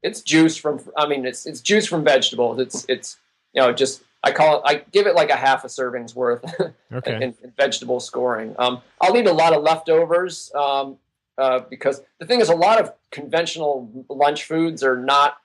it's 0.04 0.22
juice 0.22 0.58
from 0.58 0.80
I 0.96 1.08
mean 1.08 1.26
it's 1.26 1.48
it's 1.48 1.62
juice 1.62 1.88
from 1.88 2.04
vegetables. 2.04 2.60
It's 2.60 2.86
it's 2.88 3.18
you 3.54 3.62
know 3.62 3.74
just 3.74 4.04
I 4.26 4.32
call 4.32 4.58
it. 4.58 4.62
I 4.66 4.84
give 4.92 5.06
it 5.06 5.14
like 5.14 5.30
a 5.30 5.36
half 5.36 5.64
a 5.64 5.70
serving's 5.70 6.16
worth 6.16 6.44
okay. 6.92 7.16
in, 7.16 7.22
in, 7.22 7.54
vegetable 7.56 8.00
scoring. 8.00 8.56
Um, 8.58 8.82
I'll 9.00 9.16
eat 9.16 9.28
a 9.28 9.32
lot 9.32 9.54
of 9.54 9.62
leftovers 9.62 10.52
um, 10.56 10.98
uh, 11.38 11.60
because 11.70 12.02
the 12.20 12.26
thing 12.26 12.42
is, 12.42 12.50
a 12.50 12.56
lot 12.56 12.82
of 12.82 12.92
conventional 13.12 14.06
lunch 14.10 14.46
foods 14.46 14.84
are 14.84 14.98
not. 14.98 15.38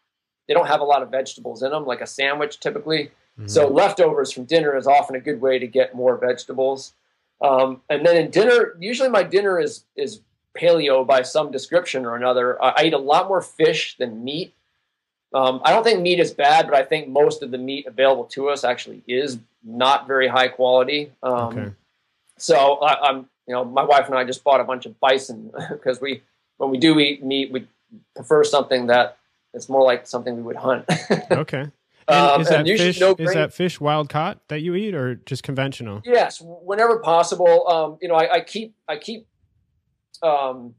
They 0.48 0.54
don't 0.54 0.66
have 0.66 0.80
a 0.80 0.84
lot 0.84 1.02
of 1.02 1.10
vegetables 1.10 1.62
in 1.62 1.70
them, 1.70 1.84
like 1.84 2.00
a 2.00 2.06
sandwich 2.06 2.58
typically. 2.58 3.10
Mm-hmm. 3.38 3.48
So 3.48 3.68
leftovers 3.68 4.32
from 4.32 4.44
dinner 4.44 4.74
is 4.76 4.86
often 4.86 5.14
a 5.14 5.20
good 5.20 5.42
way 5.42 5.58
to 5.58 5.66
get 5.66 5.94
more 5.94 6.16
vegetables. 6.16 6.94
Um, 7.42 7.82
and 7.90 8.04
then 8.04 8.16
in 8.16 8.30
dinner, 8.30 8.76
usually 8.80 9.10
my 9.10 9.22
dinner 9.22 9.60
is 9.60 9.84
is 9.94 10.22
paleo 10.58 11.06
by 11.06 11.20
some 11.20 11.50
description 11.50 12.06
or 12.06 12.16
another. 12.16 12.60
I, 12.62 12.74
I 12.78 12.84
eat 12.84 12.94
a 12.94 12.98
lot 12.98 13.28
more 13.28 13.42
fish 13.42 13.96
than 13.98 14.24
meat. 14.24 14.54
Um, 15.32 15.60
I 15.64 15.70
don't 15.70 15.84
think 15.84 16.00
meat 16.00 16.18
is 16.18 16.32
bad, 16.32 16.66
but 16.66 16.74
I 16.74 16.84
think 16.84 17.08
most 17.08 17.42
of 17.42 17.50
the 17.50 17.58
meat 17.58 17.86
available 17.86 18.24
to 18.24 18.48
us 18.48 18.64
actually 18.64 19.02
is 19.06 19.38
not 19.62 20.06
very 20.06 20.26
high 20.26 20.48
quality. 20.48 21.12
Um, 21.22 21.32
okay. 21.32 21.72
So 22.38 22.78
I, 22.78 23.10
am 23.10 23.28
you 23.46 23.54
know, 23.54 23.64
my 23.64 23.84
wife 23.84 24.06
and 24.06 24.16
I 24.16 24.24
just 24.24 24.42
bought 24.42 24.60
a 24.60 24.64
bunch 24.64 24.86
of 24.86 24.98
bison 24.98 25.52
because 25.70 26.00
we, 26.00 26.22
when 26.56 26.70
we 26.70 26.78
do 26.78 26.98
eat 26.98 27.22
meat, 27.22 27.52
we 27.52 27.66
prefer 28.14 28.44
something 28.44 28.86
that 28.86 29.18
it's 29.54 29.68
more 29.68 29.84
like 29.84 30.06
something 30.06 30.36
we 30.36 30.42
would 30.42 30.56
hunt. 30.56 30.84
okay. 31.30 31.66
Um, 32.08 32.40
is, 32.40 32.48
that 32.48 32.66
fish, 32.66 32.98
no 32.98 33.14
is 33.18 33.34
that 33.34 33.52
fish 33.52 33.80
wild 33.80 34.08
caught 34.08 34.40
that 34.48 34.60
you 34.60 34.74
eat, 34.74 34.94
or 34.94 35.14
just 35.14 35.44
conventional? 35.44 36.02
Yes, 36.04 36.40
whenever 36.40 36.98
possible. 36.98 37.68
Um, 37.68 37.98
you 38.00 38.08
know, 38.08 38.16
I, 38.16 38.36
I, 38.36 38.40
keep 38.40 38.74
I 38.88 38.96
keep 38.96 39.26
um, 40.22 40.74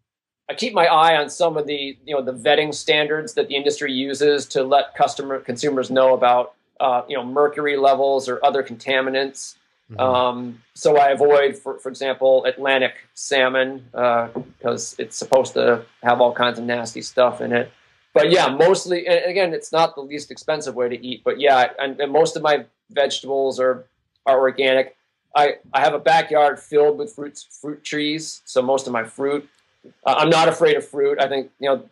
I 0.51 0.53
keep 0.53 0.73
my 0.73 0.85
eye 0.85 1.15
on 1.15 1.29
some 1.29 1.55
of 1.55 1.65
the 1.65 1.97
you 2.05 2.13
know 2.13 2.21
the 2.21 2.33
vetting 2.33 2.73
standards 2.73 3.35
that 3.35 3.47
the 3.47 3.55
industry 3.55 3.93
uses 3.93 4.45
to 4.47 4.63
let 4.63 4.93
customer 4.95 5.39
consumers 5.39 5.89
know 5.89 6.13
about 6.13 6.55
uh, 6.81 7.03
you 7.07 7.15
know 7.15 7.23
mercury 7.23 7.77
levels 7.77 8.27
or 8.27 8.43
other 8.43 8.61
contaminants. 8.61 9.55
Mm-hmm. 9.89 10.01
Um, 10.01 10.61
so 10.73 10.97
I 10.97 11.11
avoid, 11.11 11.57
for, 11.57 11.79
for 11.79 11.87
example, 11.87 12.43
Atlantic 12.43 12.95
salmon 13.13 13.85
because 13.91 14.93
uh, 14.93 15.03
it's 15.03 15.17
supposed 15.17 15.53
to 15.53 15.85
have 16.03 16.19
all 16.19 16.33
kinds 16.33 16.59
of 16.59 16.65
nasty 16.65 17.01
stuff 17.01 17.39
in 17.39 17.53
it. 17.53 17.71
But 18.13 18.29
yeah, 18.29 18.49
mostly, 18.49 19.07
and 19.07 19.23
again, 19.25 19.53
it's 19.53 19.71
not 19.71 19.95
the 19.95 20.01
least 20.01 20.31
expensive 20.31 20.75
way 20.75 20.89
to 20.89 21.05
eat. 21.05 21.23
But 21.23 21.39
yeah, 21.39 21.71
and, 21.79 21.97
and 22.01 22.11
most 22.11 22.35
of 22.35 22.43
my 22.43 22.65
vegetables 22.89 23.57
are 23.57 23.85
are 24.25 24.37
organic. 24.37 24.97
I, 25.33 25.59
I 25.73 25.79
have 25.79 25.93
a 25.93 25.99
backyard 25.99 26.59
filled 26.59 26.97
with 26.97 27.13
fruits, 27.13 27.47
fruit 27.61 27.85
trees, 27.85 28.41
so 28.43 28.61
most 28.61 28.85
of 28.85 28.91
my 28.91 29.05
fruit 29.05 29.47
uh, 30.05 30.15
I'm 30.17 30.29
not 30.29 30.47
afraid 30.47 30.77
of 30.77 30.87
fruit. 30.87 31.19
I 31.19 31.27
think 31.27 31.51
you 31.59 31.69
know, 31.69 31.89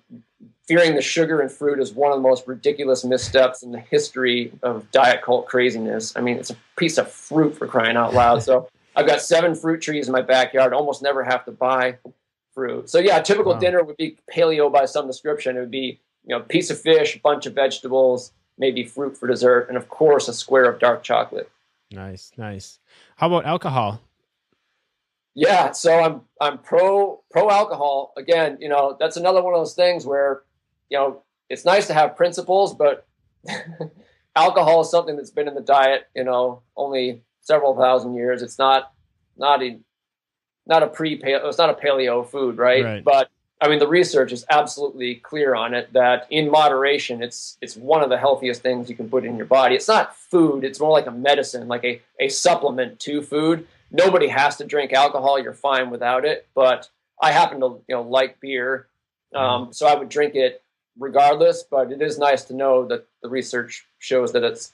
fearing 0.67 0.95
the 0.95 1.01
sugar 1.01 1.41
in 1.41 1.49
fruit 1.49 1.79
is 1.79 1.93
one 1.93 2.11
of 2.11 2.17
the 2.17 2.27
most 2.27 2.47
ridiculous 2.47 3.03
missteps 3.03 3.63
in 3.63 3.71
the 3.71 3.79
history 3.79 4.51
of 4.61 4.89
diet 4.91 5.21
cult 5.21 5.47
craziness. 5.47 6.15
I 6.15 6.21
mean, 6.21 6.37
it's 6.37 6.49
a 6.49 6.55
piece 6.77 6.97
of 6.97 7.11
fruit 7.11 7.57
for 7.57 7.67
crying 7.67 7.97
out 7.97 8.13
loud. 8.13 8.43
So 8.43 8.69
I've 8.95 9.07
got 9.07 9.21
seven 9.21 9.55
fruit 9.55 9.81
trees 9.81 10.07
in 10.07 10.11
my 10.11 10.21
backyard. 10.21 10.73
Almost 10.73 11.01
never 11.01 11.23
have 11.23 11.45
to 11.45 11.51
buy 11.51 11.97
fruit. 12.53 12.89
So 12.89 12.99
yeah, 12.99 13.17
a 13.17 13.23
typical 13.23 13.53
wow. 13.53 13.59
dinner 13.59 13.83
would 13.83 13.97
be 13.97 14.17
paleo 14.33 14.71
by 14.71 14.85
some 14.85 15.07
description. 15.07 15.57
It 15.57 15.61
would 15.61 15.71
be 15.71 15.99
you 16.25 16.35
know, 16.35 16.37
a 16.37 16.43
piece 16.43 16.69
of 16.69 16.79
fish, 16.79 17.15
a 17.15 17.19
bunch 17.19 17.45
of 17.45 17.53
vegetables, 17.53 18.31
maybe 18.57 18.83
fruit 18.83 19.17
for 19.17 19.27
dessert, 19.27 19.67
and 19.69 19.77
of 19.77 19.89
course 19.89 20.27
a 20.27 20.33
square 20.33 20.65
of 20.65 20.79
dark 20.79 21.01
chocolate. 21.01 21.49
Nice, 21.91 22.31
nice. 22.37 22.79
How 23.15 23.27
about 23.27 23.45
alcohol? 23.45 24.01
Yeah, 25.35 25.71
so 25.71 25.99
I'm 25.99 26.21
I'm 26.41 26.57
pro 26.57 27.21
pro 27.31 27.49
alcohol. 27.49 28.13
Again, 28.17 28.57
you 28.59 28.69
know, 28.69 28.97
that's 28.99 29.17
another 29.17 29.41
one 29.41 29.53
of 29.53 29.59
those 29.59 29.75
things 29.75 30.05
where, 30.05 30.41
you 30.89 30.97
know, 30.97 31.23
it's 31.49 31.65
nice 31.65 31.87
to 31.87 31.93
have 31.93 32.15
principles, 32.15 32.73
but 32.73 33.07
alcohol 34.35 34.81
is 34.81 34.91
something 34.91 35.15
that's 35.15 35.29
been 35.29 35.47
in 35.47 35.55
the 35.55 35.61
diet, 35.61 36.07
you 36.15 36.23
know, 36.23 36.61
only 36.75 37.23
several 37.41 37.75
thousand 37.75 38.15
years. 38.15 38.41
It's 38.41 38.59
not 38.59 38.91
not 39.37 39.63
a 39.63 39.79
not 40.67 40.83
a 40.83 40.87
pre 40.87 41.21
it's 41.23 41.57
not 41.57 41.69
a 41.69 41.73
paleo 41.73 42.27
food, 42.27 42.57
right? 42.57 42.83
Right. 42.83 43.03
But 43.03 43.29
I 43.61 43.67
mean, 43.67 43.79
the 43.79 43.87
research 43.87 44.31
is 44.31 44.45
absolutely 44.49 45.15
clear 45.15 45.53
on 45.53 45.73
it 45.73 45.91
that 45.93 46.27
in 46.29 46.49
moderation, 46.49 47.21
it's 47.21 47.57
it's 47.61 47.75
one 47.75 48.01
of 48.01 48.09
the 48.09 48.17
healthiest 48.17 48.61
things 48.61 48.89
you 48.89 48.95
can 48.95 49.09
put 49.09 49.25
in 49.25 49.35
your 49.35 49.45
body. 49.45 49.75
It's 49.75 49.87
not 49.87 50.15
food; 50.15 50.63
it's 50.63 50.79
more 50.79 50.91
like 50.91 51.07
a 51.07 51.11
medicine, 51.11 51.67
like 51.67 51.83
a 51.83 52.01
a 52.19 52.29
supplement 52.29 52.99
to 53.01 53.21
food. 53.21 53.67
Nobody 53.91 54.27
has 54.27 54.57
to 54.57 54.65
drink 54.65 54.93
alcohol; 54.93 55.39
you're 55.39 55.53
fine 55.53 55.89
without 55.89 56.25
it. 56.25 56.47
But 56.53 56.89
I 57.21 57.31
happen 57.31 57.59
to 57.61 57.81
you 57.87 57.95
know 57.95 58.01
like 58.01 58.39
beer, 58.39 58.87
um, 59.33 59.73
so 59.73 59.87
I 59.87 59.95
would 59.95 60.09
drink 60.09 60.35
it 60.35 60.63
regardless. 60.97 61.63
But 61.63 61.91
it 61.91 62.01
is 62.01 62.17
nice 62.19 62.43
to 62.45 62.53
know 62.53 62.85
that 62.87 63.07
the 63.21 63.29
research 63.29 63.85
shows 63.99 64.31
that 64.33 64.43
it's 64.43 64.71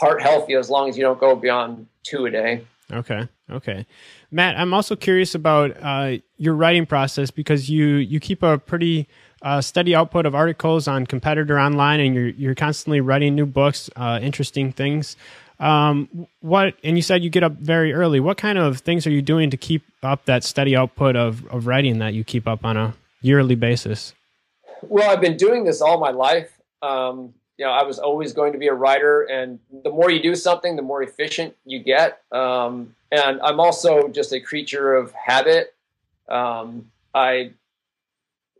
heart 0.00 0.22
healthy 0.22 0.54
as 0.54 0.70
long 0.70 0.88
as 0.88 0.96
you 0.96 1.02
don't 1.02 1.20
go 1.20 1.36
beyond 1.36 1.86
two 2.02 2.26
a 2.26 2.30
day. 2.30 2.64
Okay. 2.92 3.28
Okay. 3.50 3.86
Matt, 4.30 4.58
I'm 4.58 4.72
also 4.72 4.96
curious 4.96 5.34
about 5.34 5.76
uh, 5.80 6.18
your 6.36 6.54
writing 6.54 6.86
process 6.86 7.30
because 7.30 7.68
you 7.68 7.96
you 7.96 8.20
keep 8.20 8.42
a 8.42 8.58
pretty 8.58 9.08
uh, 9.42 9.60
steady 9.60 9.94
output 9.94 10.26
of 10.26 10.34
articles 10.34 10.88
on 10.88 11.06
Competitor 11.06 11.58
Online, 11.58 12.00
and 12.00 12.14
you're 12.14 12.28
you're 12.28 12.54
constantly 12.54 13.00
writing 13.00 13.34
new 13.34 13.46
books, 13.46 13.90
uh, 13.96 14.18
interesting 14.22 14.72
things. 14.72 15.16
Um, 15.64 16.28
what 16.40 16.74
and 16.84 16.96
you 16.96 17.02
said 17.02 17.24
you 17.24 17.30
get 17.30 17.42
up 17.42 17.52
very 17.52 17.94
early. 17.94 18.20
What 18.20 18.36
kind 18.36 18.58
of 18.58 18.80
things 18.80 19.06
are 19.06 19.10
you 19.10 19.22
doing 19.22 19.48
to 19.48 19.56
keep 19.56 19.82
up 20.02 20.26
that 20.26 20.44
steady 20.44 20.76
output 20.76 21.16
of 21.16 21.46
of 21.46 21.66
writing 21.66 21.98
that 22.00 22.12
you 22.12 22.22
keep 22.22 22.46
up 22.46 22.66
on 22.66 22.76
a 22.76 22.94
yearly 23.22 23.54
basis? 23.54 24.12
Well, 24.82 25.10
I've 25.10 25.22
been 25.22 25.38
doing 25.38 25.64
this 25.64 25.80
all 25.80 25.98
my 25.98 26.10
life. 26.10 26.50
Um, 26.82 27.32
you 27.56 27.64
know, 27.64 27.70
I 27.70 27.84
was 27.84 27.98
always 27.98 28.34
going 28.34 28.52
to 28.52 28.58
be 28.58 28.66
a 28.66 28.74
writer, 28.74 29.22
and 29.22 29.58
the 29.82 29.90
more 29.90 30.10
you 30.10 30.22
do 30.22 30.34
something, 30.34 30.76
the 30.76 30.82
more 30.82 31.02
efficient 31.02 31.56
you 31.64 31.78
get. 31.78 32.20
Um, 32.30 32.94
and 33.10 33.40
I'm 33.40 33.58
also 33.58 34.08
just 34.08 34.34
a 34.34 34.40
creature 34.40 34.94
of 34.94 35.12
habit. 35.12 35.74
Um, 36.28 36.90
I 37.14 37.52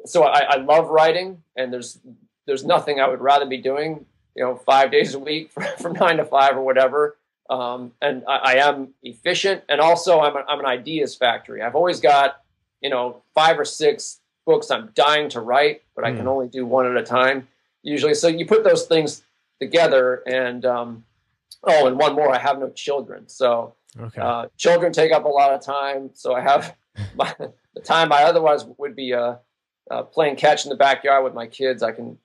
so 0.07 0.23
I, 0.23 0.41
I, 0.41 0.57
love 0.57 0.89
writing, 0.89 1.43
and 1.57 1.73
there's 1.73 1.99
there's 2.47 2.65
nothing 2.65 3.01
I 3.01 3.09
would 3.09 3.21
rather 3.21 3.47
be 3.47 3.59
doing. 3.59 4.07
You 4.35 4.45
know, 4.45 4.57
five 4.57 4.91
days 4.91 5.15
a 5.15 5.19
week 5.19 5.53
from 5.79 5.93
nine 5.95 6.17
to 6.19 6.25
five 6.25 6.57
or 6.57 6.63
whatever. 6.63 7.17
Um, 7.51 7.93
and 8.01 8.25
I, 8.27 8.37
I, 8.37 8.55
am 8.69 8.95
efficient, 9.03 9.65
and 9.69 9.79
also 9.79 10.21
I'm, 10.21 10.35
a, 10.35 10.45
I'm 10.49 10.61
an 10.61 10.67
ideas 10.67 11.15
factory. 11.15 11.61
I've 11.61 11.75
always 11.75 12.01
got 12.01 12.41
you 12.81 12.89
know 12.89 13.23
five 13.35 13.59
or 13.59 13.67
six 13.67 14.21
books 14.47 14.71
I'm 14.71 14.91
dying 14.95 15.29
to 15.31 15.41
write, 15.41 15.83
but 15.95 16.05
mm. 16.05 16.09
I 16.09 16.11
can 16.13 16.23
hmm. 16.23 16.29
only 16.29 16.49
do 16.49 16.65
one 16.65 16.87
at 16.87 16.97
a 16.97 17.03
time 17.03 17.49
usually. 17.83 18.15
So 18.15 18.29
you 18.29 18.47
put 18.47 18.65
those 18.65 18.87
things 18.87 19.23
together, 19.61 20.23
and 20.27 20.65
um, 20.65 21.05
oh, 21.63 21.87
and 21.87 21.99
one 21.99 22.15
more, 22.15 22.35
I 22.35 22.39
have 22.39 22.59
no 22.59 22.71
children, 22.71 23.29
so 23.29 23.75
okay. 24.01 24.21
uh, 24.21 24.47
children 24.57 24.93
take 24.93 25.13
up 25.13 25.25
a 25.25 25.29
lot 25.29 25.53
of 25.53 25.61
time. 25.61 26.11
So 26.15 26.35
I 26.35 26.41
have 26.41 26.75
my, 27.15 27.35
the 27.39 27.81
time 27.83 28.13
I 28.13 28.23
otherwise 28.23 28.65
would 28.79 28.97
be 28.97 29.13
uh, 29.13 29.37
uh, 29.91 30.03
playing 30.03 30.37
catch 30.37 30.65
in 30.65 30.71
the 30.71 30.77
backyard 30.77 31.25
with 31.25 31.35
my 31.35 31.47
kids. 31.47 31.83
I 31.83 31.93
can 31.93 32.19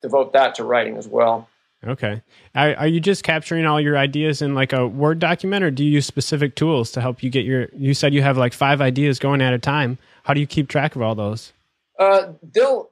devote 0.00 0.32
that 0.32 0.56
to 0.56 0.64
writing 0.64 0.96
as 0.96 1.06
well. 1.06 1.48
Okay. 1.84 2.22
Are, 2.54 2.76
are, 2.76 2.86
you 2.86 3.00
just 3.00 3.24
capturing 3.24 3.66
all 3.66 3.80
your 3.80 3.98
ideas 3.98 4.40
in 4.40 4.54
like 4.54 4.72
a 4.72 4.86
Word 4.86 5.18
document, 5.18 5.64
or 5.64 5.70
do 5.70 5.84
you 5.84 5.90
use 5.90 6.06
specific 6.06 6.54
tools 6.54 6.92
to 6.92 7.00
help 7.00 7.22
you 7.22 7.30
get 7.30 7.44
your? 7.44 7.68
You 7.76 7.92
said 7.92 8.14
you 8.14 8.22
have 8.22 8.38
like 8.38 8.52
five 8.52 8.80
ideas 8.80 9.18
going 9.18 9.40
at 9.40 9.52
a 9.52 9.58
time. 9.58 9.98
How 10.22 10.32
do 10.34 10.40
you 10.40 10.46
keep 10.46 10.68
track 10.68 10.94
of 10.94 11.02
all 11.02 11.16
those? 11.16 11.52
Uh, 11.98 12.34
they'll 12.54 12.90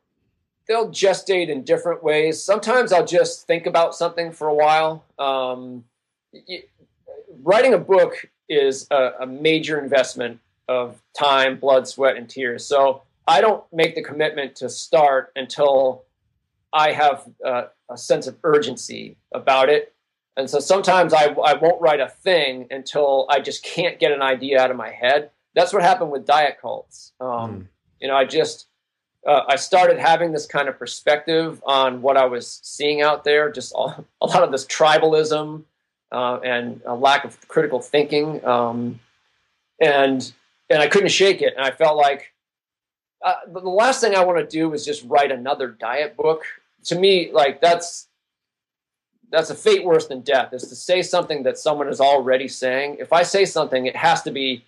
they'll 0.66 0.90
gestate 0.90 1.48
in 1.48 1.62
different 1.62 2.02
ways. 2.02 2.42
Sometimes 2.42 2.92
I'll 2.92 3.06
just 3.06 3.46
think 3.46 3.66
about 3.66 3.94
something 3.94 4.32
for 4.32 4.48
a 4.48 4.54
while. 4.54 5.04
Um, 5.18 5.84
writing 7.42 7.74
a 7.74 7.78
book 7.78 8.26
is 8.48 8.86
a, 8.90 9.12
a, 9.20 9.26
major 9.26 9.80
investment 9.80 10.40
of 10.68 11.00
time, 11.16 11.58
blood, 11.58 11.88
sweat, 11.88 12.16
and 12.16 12.28
tears. 12.28 12.64
So 12.64 13.02
I 13.26 13.40
don't 13.40 13.64
make 13.72 13.94
the 13.94 14.02
commitment 14.02 14.56
to 14.56 14.68
start 14.68 15.32
until 15.36 16.04
I 16.72 16.92
have 16.92 17.28
uh, 17.44 17.64
a 17.90 17.96
sense 17.96 18.26
of 18.26 18.36
urgency 18.44 19.16
about 19.34 19.68
it. 19.68 19.94
And 20.36 20.48
so 20.48 20.60
sometimes 20.60 21.12
I, 21.12 21.26
I 21.26 21.54
won't 21.54 21.80
write 21.80 22.00
a 22.00 22.08
thing 22.08 22.66
until 22.70 23.26
I 23.28 23.40
just 23.40 23.62
can't 23.62 23.98
get 23.98 24.12
an 24.12 24.22
idea 24.22 24.60
out 24.60 24.70
of 24.70 24.76
my 24.76 24.90
head. 24.90 25.30
That's 25.54 25.72
what 25.72 25.82
happened 25.82 26.12
with 26.12 26.26
diet 26.26 26.58
cults. 26.60 27.12
Um, 27.20 27.28
mm. 27.28 27.66
You 28.00 28.08
know, 28.08 28.16
I 28.16 28.24
just 28.24 28.66
uh, 29.26 29.42
I 29.48 29.56
started 29.56 29.98
having 29.98 30.32
this 30.32 30.46
kind 30.46 30.68
of 30.68 30.78
perspective 30.78 31.62
on 31.66 32.00
what 32.00 32.16
I 32.16 32.24
was 32.24 32.60
seeing 32.62 33.02
out 33.02 33.24
there, 33.24 33.50
just 33.50 33.72
all, 33.72 34.06
a 34.20 34.26
lot 34.26 34.42
of 34.42 34.50
this 34.50 34.64
tribalism 34.64 35.64
uh, 36.10 36.38
and 36.42 36.80
a 36.86 36.94
lack 36.94 37.24
of 37.24 37.46
critical 37.48 37.80
thinking, 37.80 38.44
um, 38.44 39.00
and 39.80 40.32
and 40.70 40.80
I 40.80 40.86
couldn't 40.86 41.10
shake 41.10 41.42
it. 41.42 41.54
And 41.56 41.64
I 41.64 41.70
felt 41.70 41.96
like 41.96 42.32
uh, 43.24 43.34
the 43.46 43.60
last 43.60 44.00
thing 44.00 44.14
I 44.14 44.24
want 44.24 44.38
to 44.38 44.46
do 44.46 44.72
is 44.72 44.84
just 44.84 45.04
write 45.06 45.30
another 45.30 45.68
diet 45.68 46.16
book. 46.16 46.44
To 46.84 46.98
me, 46.98 47.30
like 47.32 47.60
that's 47.60 48.08
that's 49.30 49.50
a 49.50 49.54
fate 49.54 49.84
worse 49.84 50.06
than 50.06 50.20
death. 50.22 50.52
Is 50.52 50.68
to 50.68 50.74
say 50.74 51.02
something 51.02 51.44
that 51.44 51.58
someone 51.58 51.88
is 51.88 52.00
already 52.00 52.48
saying. 52.48 52.96
If 52.98 53.12
I 53.12 53.22
say 53.22 53.44
something, 53.44 53.86
it 53.86 53.96
has 53.96 54.22
to 54.22 54.30
be 54.30 54.64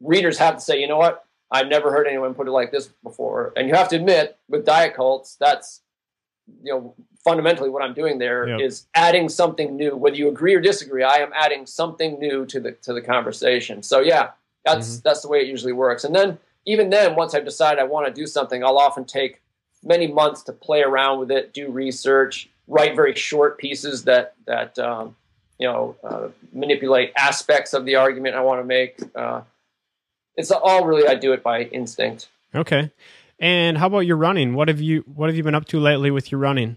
readers 0.00 0.38
have 0.38 0.56
to 0.56 0.60
say, 0.60 0.80
you 0.80 0.86
know 0.86 0.96
what, 0.96 1.24
I've 1.50 1.68
never 1.68 1.90
heard 1.90 2.06
anyone 2.06 2.34
put 2.34 2.46
it 2.46 2.52
like 2.52 2.70
this 2.70 2.88
before. 3.02 3.52
And 3.56 3.68
you 3.68 3.74
have 3.74 3.88
to 3.88 3.96
admit, 3.96 4.38
with 4.48 4.64
diet 4.64 4.94
cults, 4.94 5.36
that's 5.40 5.82
you 6.62 6.72
know 6.72 6.94
fundamentally 7.24 7.68
what 7.68 7.82
I'm 7.82 7.94
doing 7.94 8.18
there 8.18 8.48
yep. 8.48 8.60
is 8.60 8.86
adding 8.94 9.28
something 9.28 9.76
new. 9.76 9.96
Whether 9.96 10.16
you 10.16 10.28
agree 10.28 10.54
or 10.54 10.60
disagree, 10.60 11.02
I 11.02 11.18
am 11.18 11.32
adding 11.34 11.66
something 11.66 12.18
new 12.18 12.46
to 12.46 12.60
the 12.60 12.72
to 12.72 12.92
the 12.92 13.02
conversation. 13.02 13.82
So 13.82 14.00
yeah, 14.00 14.30
that's 14.64 14.88
mm-hmm. 14.88 15.00
that's 15.04 15.22
the 15.22 15.28
way 15.28 15.40
it 15.40 15.46
usually 15.46 15.72
works. 15.72 16.04
And 16.04 16.14
then 16.14 16.38
even 16.66 16.90
then, 16.90 17.16
once 17.16 17.34
I've 17.34 17.44
decided 17.44 17.80
I 17.80 17.84
want 17.84 18.06
to 18.06 18.12
do 18.12 18.26
something, 18.26 18.62
I'll 18.62 18.78
often 18.78 19.04
take 19.04 19.40
many 19.88 20.06
months 20.06 20.42
to 20.42 20.52
play 20.52 20.82
around 20.82 21.18
with 21.18 21.30
it, 21.30 21.52
do 21.52 21.70
research, 21.70 22.48
write 22.68 22.94
very 22.94 23.14
short 23.14 23.58
pieces 23.58 24.04
that 24.04 24.34
that 24.46 24.78
um, 24.78 25.16
you 25.58 25.66
know 25.66 25.96
uh, 26.04 26.28
manipulate 26.52 27.12
aspects 27.16 27.72
of 27.72 27.84
the 27.84 27.96
argument 27.96 28.36
I 28.36 28.40
want 28.42 28.60
to 28.60 28.64
make. 28.64 28.98
Uh, 29.14 29.42
it's 30.36 30.50
all 30.50 30.84
really 30.84 31.08
I 31.08 31.14
do 31.14 31.32
it 31.32 31.42
by 31.42 31.62
instinct. 31.64 32.28
Okay. 32.54 32.92
And 33.40 33.78
how 33.78 33.86
about 33.86 34.00
your 34.00 34.16
running? 34.16 34.54
What 34.54 34.68
have 34.68 34.80
you 34.80 35.04
What 35.14 35.28
have 35.28 35.36
you 35.36 35.42
been 35.42 35.54
up 35.54 35.66
to 35.66 35.80
lately 35.80 36.10
with 36.10 36.30
your 36.30 36.40
running? 36.40 36.76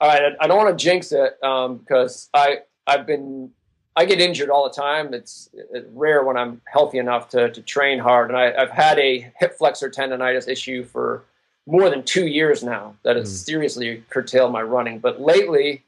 All 0.00 0.08
right, 0.08 0.34
I 0.40 0.46
don't 0.46 0.56
want 0.56 0.78
to 0.78 0.82
jinx 0.82 1.12
it 1.12 1.42
um, 1.42 1.78
because 1.78 2.28
I 2.34 2.60
I've 2.86 3.06
been 3.06 3.50
I 3.98 4.04
get 4.04 4.20
injured 4.20 4.48
all 4.48 4.62
the 4.62 4.74
time. 4.74 5.12
It's, 5.12 5.50
it's 5.72 5.88
rare 5.92 6.22
when 6.22 6.36
I'm 6.36 6.60
healthy 6.66 6.98
enough 6.98 7.30
to, 7.30 7.50
to 7.50 7.60
train 7.62 7.98
hard, 7.98 8.30
and 8.30 8.38
I, 8.38 8.52
have 8.56 8.70
had 8.70 8.96
a 9.00 9.32
hip 9.40 9.58
flexor 9.58 9.90
tendonitis 9.90 10.46
issue 10.46 10.84
for 10.84 11.24
more 11.68 11.90
than 11.90 12.02
two 12.02 12.26
years 12.26 12.64
now 12.64 12.96
that 13.02 13.16
has 13.16 13.30
mm. 13.30 13.44
seriously 13.44 14.02
curtailed 14.08 14.50
my 14.52 14.62
running. 14.62 14.98
But 14.98 15.20
lately, 15.20 15.84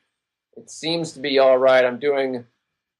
it 0.56 0.70
seems 0.70 1.12
to 1.12 1.20
be 1.20 1.38
all 1.38 1.56
right. 1.56 1.84
I'm 1.84 1.98
doing 1.98 2.44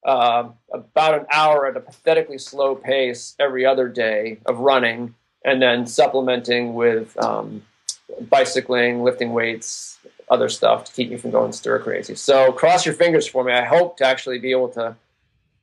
uh, 0.03 0.49
about 0.73 1.19
an 1.19 1.25
hour 1.31 1.67
at 1.67 1.77
a 1.77 1.79
pathetically 1.79 2.39
slow 2.39 2.75
pace 2.75 3.35
every 3.39 3.65
other 3.65 3.87
day 3.87 4.39
of 4.47 4.57
running, 4.59 5.13
and 5.45 5.61
then 5.61 5.85
supplementing 5.85 6.73
with 6.73 7.15
um, 7.23 7.61
bicycling, 8.29 9.03
lifting 9.03 9.31
weights, 9.31 9.99
other 10.29 10.49
stuff 10.49 10.85
to 10.85 10.91
keep 10.93 11.11
me 11.11 11.17
from 11.17 11.29
going 11.29 11.53
stir 11.53 11.77
crazy. 11.79 12.15
So 12.15 12.51
cross 12.51 12.85
your 12.85 12.95
fingers 12.95 13.27
for 13.27 13.43
me. 13.43 13.53
I 13.53 13.65
hope 13.65 13.97
to 13.97 14.05
actually 14.07 14.39
be 14.39 14.51
able 14.51 14.69
to 14.69 14.95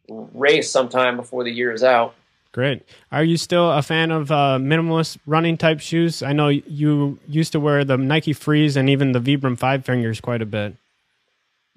race 0.09 0.71
sometime 0.71 1.17
before 1.17 1.43
the 1.43 1.51
year 1.51 1.73
is 1.73 1.83
out. 1.83 2.15
Great. 2.53 2.83
Are 3.13 3.23
you 3.23 3.37
still 3.37 3.71
a 3.71 3.83
fan 3.83 4.11
of 4.11 4.31
uh, 4.31 4.59
minimalist 4.61 5.19
running 5.27 5.57
type 5.57 5.81
shoes? 5.81 6.23
I 6.23 6.33
know 6.33 6.49
you 6.49 7.19
used 7.29 7.53
to 7.53 7.61
wear 7.61 7.85
the 7.85 7.97
Nike 7.99 8.33
Frees 8.33 8.77
and 8.77 8.89
even 8.89 9.13
the 9.13 9.21
Vibram 9.21 9.59
Five 9.59 9.85
Fingers 9.85 10.21
quite 10.21 10.43
a 10.43 10.47
bit 10.47 10.75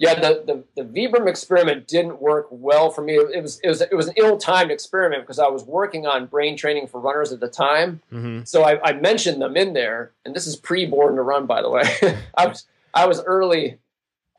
yeah, 0.02 0.16
the, 0.16 0.64
the, 0.76 0.82
the 0.82 0.90
Vibram 0.90 1.30
experiment 1.30 1.88
didn't 1.88 2.20
work 2.20 2.48
well 2.50 2.90
for 2.90 3.04
me. 3.04 3.18
It 3.18 3.44
was 3.44 3.60
it 3.64 3.68
was 3.68 3.82
it 3.82 3.94
was 3.94 4.08
an 4.08 4.16
ill-timed 4.18 4.72
experiment 4.72 5.22
because 5.22 5.38
I 5.38 5.48
was 5.48 5.64
working 5.64 6.08
on 6.08 6.26
brain 6.26 6.58
training 6.58 6.88
for 6.88 7.00
runners 7.00 7.32
at 7.32 7.40
the 7.40 7.48
time. 7.48 8.02
Mm-hmm. 8.12 8.46
So 8.46 8.64
I, 8.64 8.82
I, 8.84 8.94
mentioned 8.94 9.40
them 9.40 9.56
in 9.56 9.74
there, 9.74 10.12
and 10.26 10.36
this 10.36 10.48
is 10.48 10.56
pre-born 10.56 11.18
to 11.18 11.22
run, 11.22 11.46
by 11.46 11.62
the 11.62 11.70
way. 11.70 11.84
I 12.36 12.48
was 12.48 12.66
I 12.96 13.06
was 13.06 13.22
early. 13.22 13.78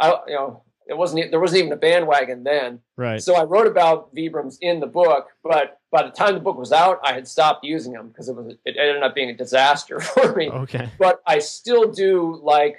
I 0.01 0.17
you 0.27 0.35
know 0.35 0.62
it 0.87 0.97
wasn't 0.97 1.31
there 1.31 1.41
wasn't 1.41 1.61
even 1.61 1.73
a 1.73 1.77
bandwagon 1.77 2.45
then. 2.45 2.81
Right. 2.97 3.23
So 3.23 3.35
I 3.35 3.45
wrote 3.45 3.67
about 3.67 4.15
Vibrams 4.15 4.59
in 4.61 4.81
the 4.81 4.87
book, 4.87 5.29
but 5.43 5.81
by 5.91 6.05
the 6.05 6.11
time 6.11 6.35
the 6.35 6.41
book 6.41 6.57
was 6.57 6.73
out, 6.73 7.01
I 7.05 7.13
had 7.13 7.29
stopped 7.29 7.65
using 7.65 7.93
them 7.93 8.09
because 8.09 8.29
it 8.29 8.37
was 8.37 8.55
it 8.65 8.77
ended 8.79 9.03
up 9.03 9.15
being 9.15 9.31
a 9.31 9.37
disaster 9.37 10.01
for 10.01 10.35
me. 10.35 10.51
Okay. 10.51 10.89
But 10.99 11.23
I 11.27 11.39
still 11.39 11.91
do 11.91 12.41
like 12.43 12.79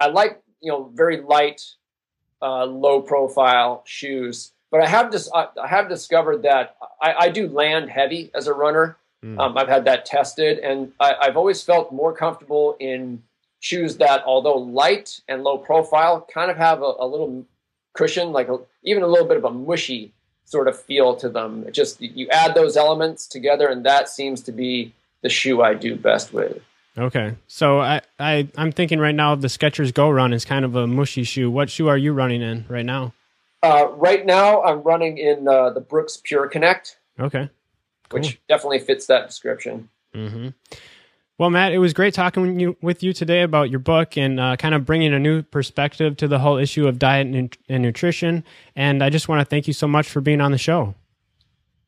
I 0.00 0.08
like 0.08 0.42
you 0.60 0.70
know 0.70 0.90
very 0.94 1.20
light, 1.20 1.62
uh, 2.42 2.64
low 2.64 3.00
profile 3.00 3.82
shoes. 3.86 4.52
But 4.70 4.82
I 4.82 4.86
have 4.86 5.12
just 5.12 5.30
I, 5.34 5.48
I 5.62 5.68
have 5.68 5.88
discovered 5.88 6.42
that 6.42 6.76
I, 7.00 7.14
I, 7.14 7.28
do 7.28 7.48
land 7.48 7.90
heavy 7.90 8.30
as 8.34 8.48
a 8.48 8.52
runner. 8.52 8.96
Mm. 9.24 9.38
Um, 9.38 9.56
I've 9.56 9.68
had 9.68 9.84
that 9.84 10.04
tested, 10.04 10.58
and 10.58 10.92
I, 10.98 11.14
I've 11.22 11.36
always 11.36 11.62
felt 11.62 11.92
more 11.92 12.12
comfortable 12.12 12.76
in 12.80 13.22
shoes 13.64 13.96
that, 13.96 14.22
although 14.26 14.58
light 14.58 15.22
and 15.26 15.42
low 15.42 15.56
profile, 15.56 16.28
kind 16.32 16.50
of 16.50 16.58
have 16.58 16.82
a, 16.82 16.92
a 16.98 17.06
little 17.06 17.46
cushion, 17.94 18.30
like 18.30 18.48
a, 18.48 18.58
even 18.82 19.02
a 19.02 19.06
little 19.06 19.26
bit 19.26 19.38
of 19.38 19.44
a 19.44 19.50
mushy 19.50 20.12
sort 20.44 20.68
of 20.68 20.78
feel 20.78 21.16
to 21.16 21.30
them. 21.30 21.64
It 21.66 21.72
just 21.72 21.98
you 21.98 22.28
add 22.28 22.54
those 22.54 22.76
elements 22.76 23.26
together, 23.26 23.66
and 23.66 23.84
that 23.86 24.10
seems 24.10 24.42
to 24.42 24.52
be 24.52 24.92
the 25.22 25.30
shoe 25.30 25.62
I 25.62 25.72
do 25.72 25.96
best 25.96 26.34
with. 26.34 26.60
Okay, 26.98 27.36
so 27.46 27.80
I, 27.80 28.02
I 28.20 28.48
I'm 28.58 28.70
thinking 28.70 28.98
right 28.98 29.14
now 29.14 29.34
the 29.34 29.48
Skechers 29.48 29.94
Go 29.94 30.10
Run 30.10 30.34
is 30.34 30.44
kind 30.44 30.66
of 30.66 30.76
a 30.76 30.86
mushy 30.86 31.24
shoe. 31.24 31.50
What 31.50 31.70
shoe 31.70 31.88
are 31.88 31.96
you 31.96 32.12
running 32.12 32.42
in 32.42 32.66
right 32.68 32.84
now? 32.84 33.14
Uh, 33.62 33.88
right 33.92 34.26
now, 34.26 34.62
I'm 34.62 34.82
running 34.82 35.16
in 35.16 35.48
uh, 35.48 35.70
the 35.70 35.80
Brooks 35.80 36.20
Pure 36.22 36.48
Connect. 36.48 36.98
Okay, 37.18 37.48
cool. 38.10 38.20
which 38.20 38.38
definitely 38.46 38.80
fits 38.80 39.06
that 39.06 39.26
description. 39.26 39.88
Mm-hmm. 40.14 40.48
Well, 41.36 41.50
Matt, 41.50 41.72
it 41.72 41.78
was 41.78 41.92
great 41.92 42.14
talking 42.14 42.46
with 42.46 42.60
you, 42.60 42.76
with 42.80 43.02
you 43.02 43.12
today 43.12 43.42
about 43.42 43.68
your 43.68 43.80
book 43.80 44.16
and 44.16 44.38
uh, 44.38 44.56
kind 44.56 44.72
of 44.72 44.84
bringing 44.84 45.12
a 45.12 45.18
new 45.18 45.42
perspective 45.42 46.16
to 46.18 46.28
the 46.28 46.38
whole 46.38 46.58
issue 46.58 46.86
of 46.86 47.00
diet 47.00 47.26
and, 47.26 47.56
and 47.68 47.82
nutrition. 47.82 48.44
And 48.76 49.02
I 49.02 49.10
just 49.10 49.28
want 49.28 49.40
to 49.40 49.44
thank 49.44 49.66
you 49.66 49.72
so 49.72 49.88
much 49.88 50.08
for 50.08 50.20
being 50.20 50.40
on 50.40 50.52
the 50.52 50.58
show. 50.58 50.94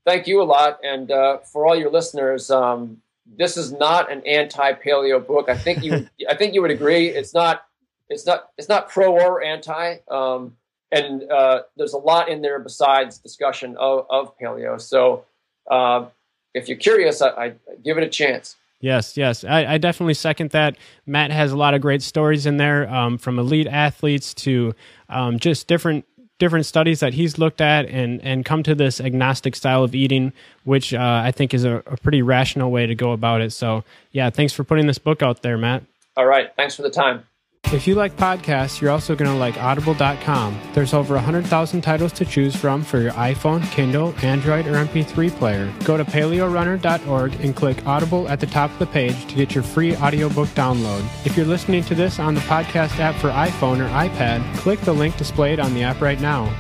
Thank 0.05 0.27
you 0.27 0.43
a 0.43 0.45
lot. 0.45 0.81
And 0.83 1.13
uh, 1.13 1.39
for 1.39 1.65
all 1.65 1.77
your 1.77 1.91
listeners, 1.91 2.51
um, 2.51 3.01
this 3.37 3.57
is 3.57 3.71
not 3.71 4.11
an 4.11 4.27
anti-paleo 4.27 5.25
book. 5.25 5.49
I 5.49 5.57
think 5.57 5.85
you, 5.85 6.09
I 6.29 6.35
think 6.35 6.53
you 6.53 6.63
would 6.63 6.73
agree. 6.73 7.09
It's 7.09 7.33
not, 7.33 7.67
it's 8.09 8.27
not, 8.27 8.51
it's 8.59 8.69
not 8.69 8.89
pro 8.89 9.13
or 9.13 9.45
anti. 9.45 9.99
Um, 10.11 10.57
and 10.91 11.23
uh, 11.31 11.63
there's 11.77 11.93
a 11.93 11.99
lot 11.99 12.29
in 12.29 12.43
there 12.43 12.59
besides 12.59 13.19
discussion 13.19 13.77
of, 13.77 14.07
of 14.11 14.37
paleo. 14.39 14.81
So 14.81 15.25
uh, 15.71 16.07
if 16.53 16.69
you're 16.69 16.79
curious, 16.79 17.23
I, 17.23 17.29
I 17.29 17.53
give 17.85 17.97
it 17.97 18.03
a 18.03 18.09
chance. 18.09 18.57
Yes, 18.81 19.17
yes, 19.17 19.43
I, 19.43 19.65
I, 19.75 19.79
definitely 19.79 20.15
second 20.15 20.51
that. 20.51 20.77
Matt 21.07 21.31
has 21.31 21.51
a 21.51 21.57
lot 21.57 21.73
of 21.73 21.81
great 21.81 22.03
stories 22.03 22.45
in 22.45 22.59
there, 22.59 22.89
um, 22.93 23.17
from 23.17 23.39
elite 23.39 23.67
athletes 23.67 24.35
to 24.35 24.75
um, 25.09 25.39
just 25.39 25.67
different 25.67 26.05
different 26.39 26.67
studies 26.67 27.01
that 27.01 27.15
he's 27.15 27.39
looked 27.39 27.63
at, 27.63 27.87
and 27.87 28.21
and 28.23 28.45
come 28.45 28.63
to 28.63 28.75
this 28.75 29.01
agnostic 29.01 29.57
style 29.57 29.83
of 29.83 29.95
eating, 29.95 30.33
which 30.65 30.93
uh, 30.93 31.23
I 31.25 31.31
think 31.33 31.55
is 31.55 31.65
a, 31.65 31.77
a 31.87 31.97
pretty 31.97 32.21
rational 32.21 32.71
way 32.71 32.87
to 32.87 32.95
go 32.95 33.13
about 33.13 33.41
it. 33.41 33.53
So, 33.53 33.83
yeah, 34.13 34.29
thanks 34.29 34.53
for 34.53 34.63
putting 34.63 34.87
this 34.87 34.99
book 34.99 35.23
out 35.23 35.43
there, 35.43 35.57
Matt. 35.57 35.83
All 36.17 36.27
right, 36.27 36.51
thanks 36.57 36.75
for 36.75 36.83
the 36.83 36.91
time. 36.91 37.25
If 37.73 37.89
you 37.89 37.97
like 37.97 38.17
podcasts, 38.17 38.81
you're 38.81 38.93
also 38.93 39.17
going 39.17 39.29
to 39.29 39.37
like 39.37 39.61
audible.com. 39.61 40.57
There's 40.73 40.95
over 40.95 41.15
100,000 41.15 41.81
titles 41.81 42.13
to 42.13 42.25
choose 42.25 42.55
from 42.55 42.85
for 42.85 43.01
your 43.01 43.11
iPhone, 43.13 43.69
Kindle, 43.73 44.15
Android, 44.23 44.69
or 44.69 44.75
MP3 44.75 45.31
player. 45.33 45.73
Go 45.83 45.97
to 45.97 46.05
paleorunner.org 46.05 47.35
and 47.41 47.57
click 47.57 47.85
Audible 47.85 48.29
at 48.29 48.39
the 48.39 48.47
top 48.47 48.71
of 48.71 48.79
the 48.79 48.87
page 48.87 49.27
to 49.27 49.35
get 49.35 49.53
your 49.53 49.65
free 49.65 49.97
audiobook 49.97 50.49
download. 50.51 51.05
If 51.27 51.37
you're 51.37 51.45
listening 51.45 51.83
to 51.85 51.97
this 51.97 52.21
on 52.21 52.35
the 52.35 52.41
podcast 52.43 53.01
app 53.01 53.17
for 53.17 53.31
iPhone 53.31 53.85
or 53.85 53.89
iPad, 53.89 54.57
click 54.59 54.81
the 54.83 54.93
link 54.93 55.17
displayed 55.17 55.59
on 55.59 55.75
the 55.75 55.83
app 55.83 56.01
right 56.01 56.21
now. 56.21 56.55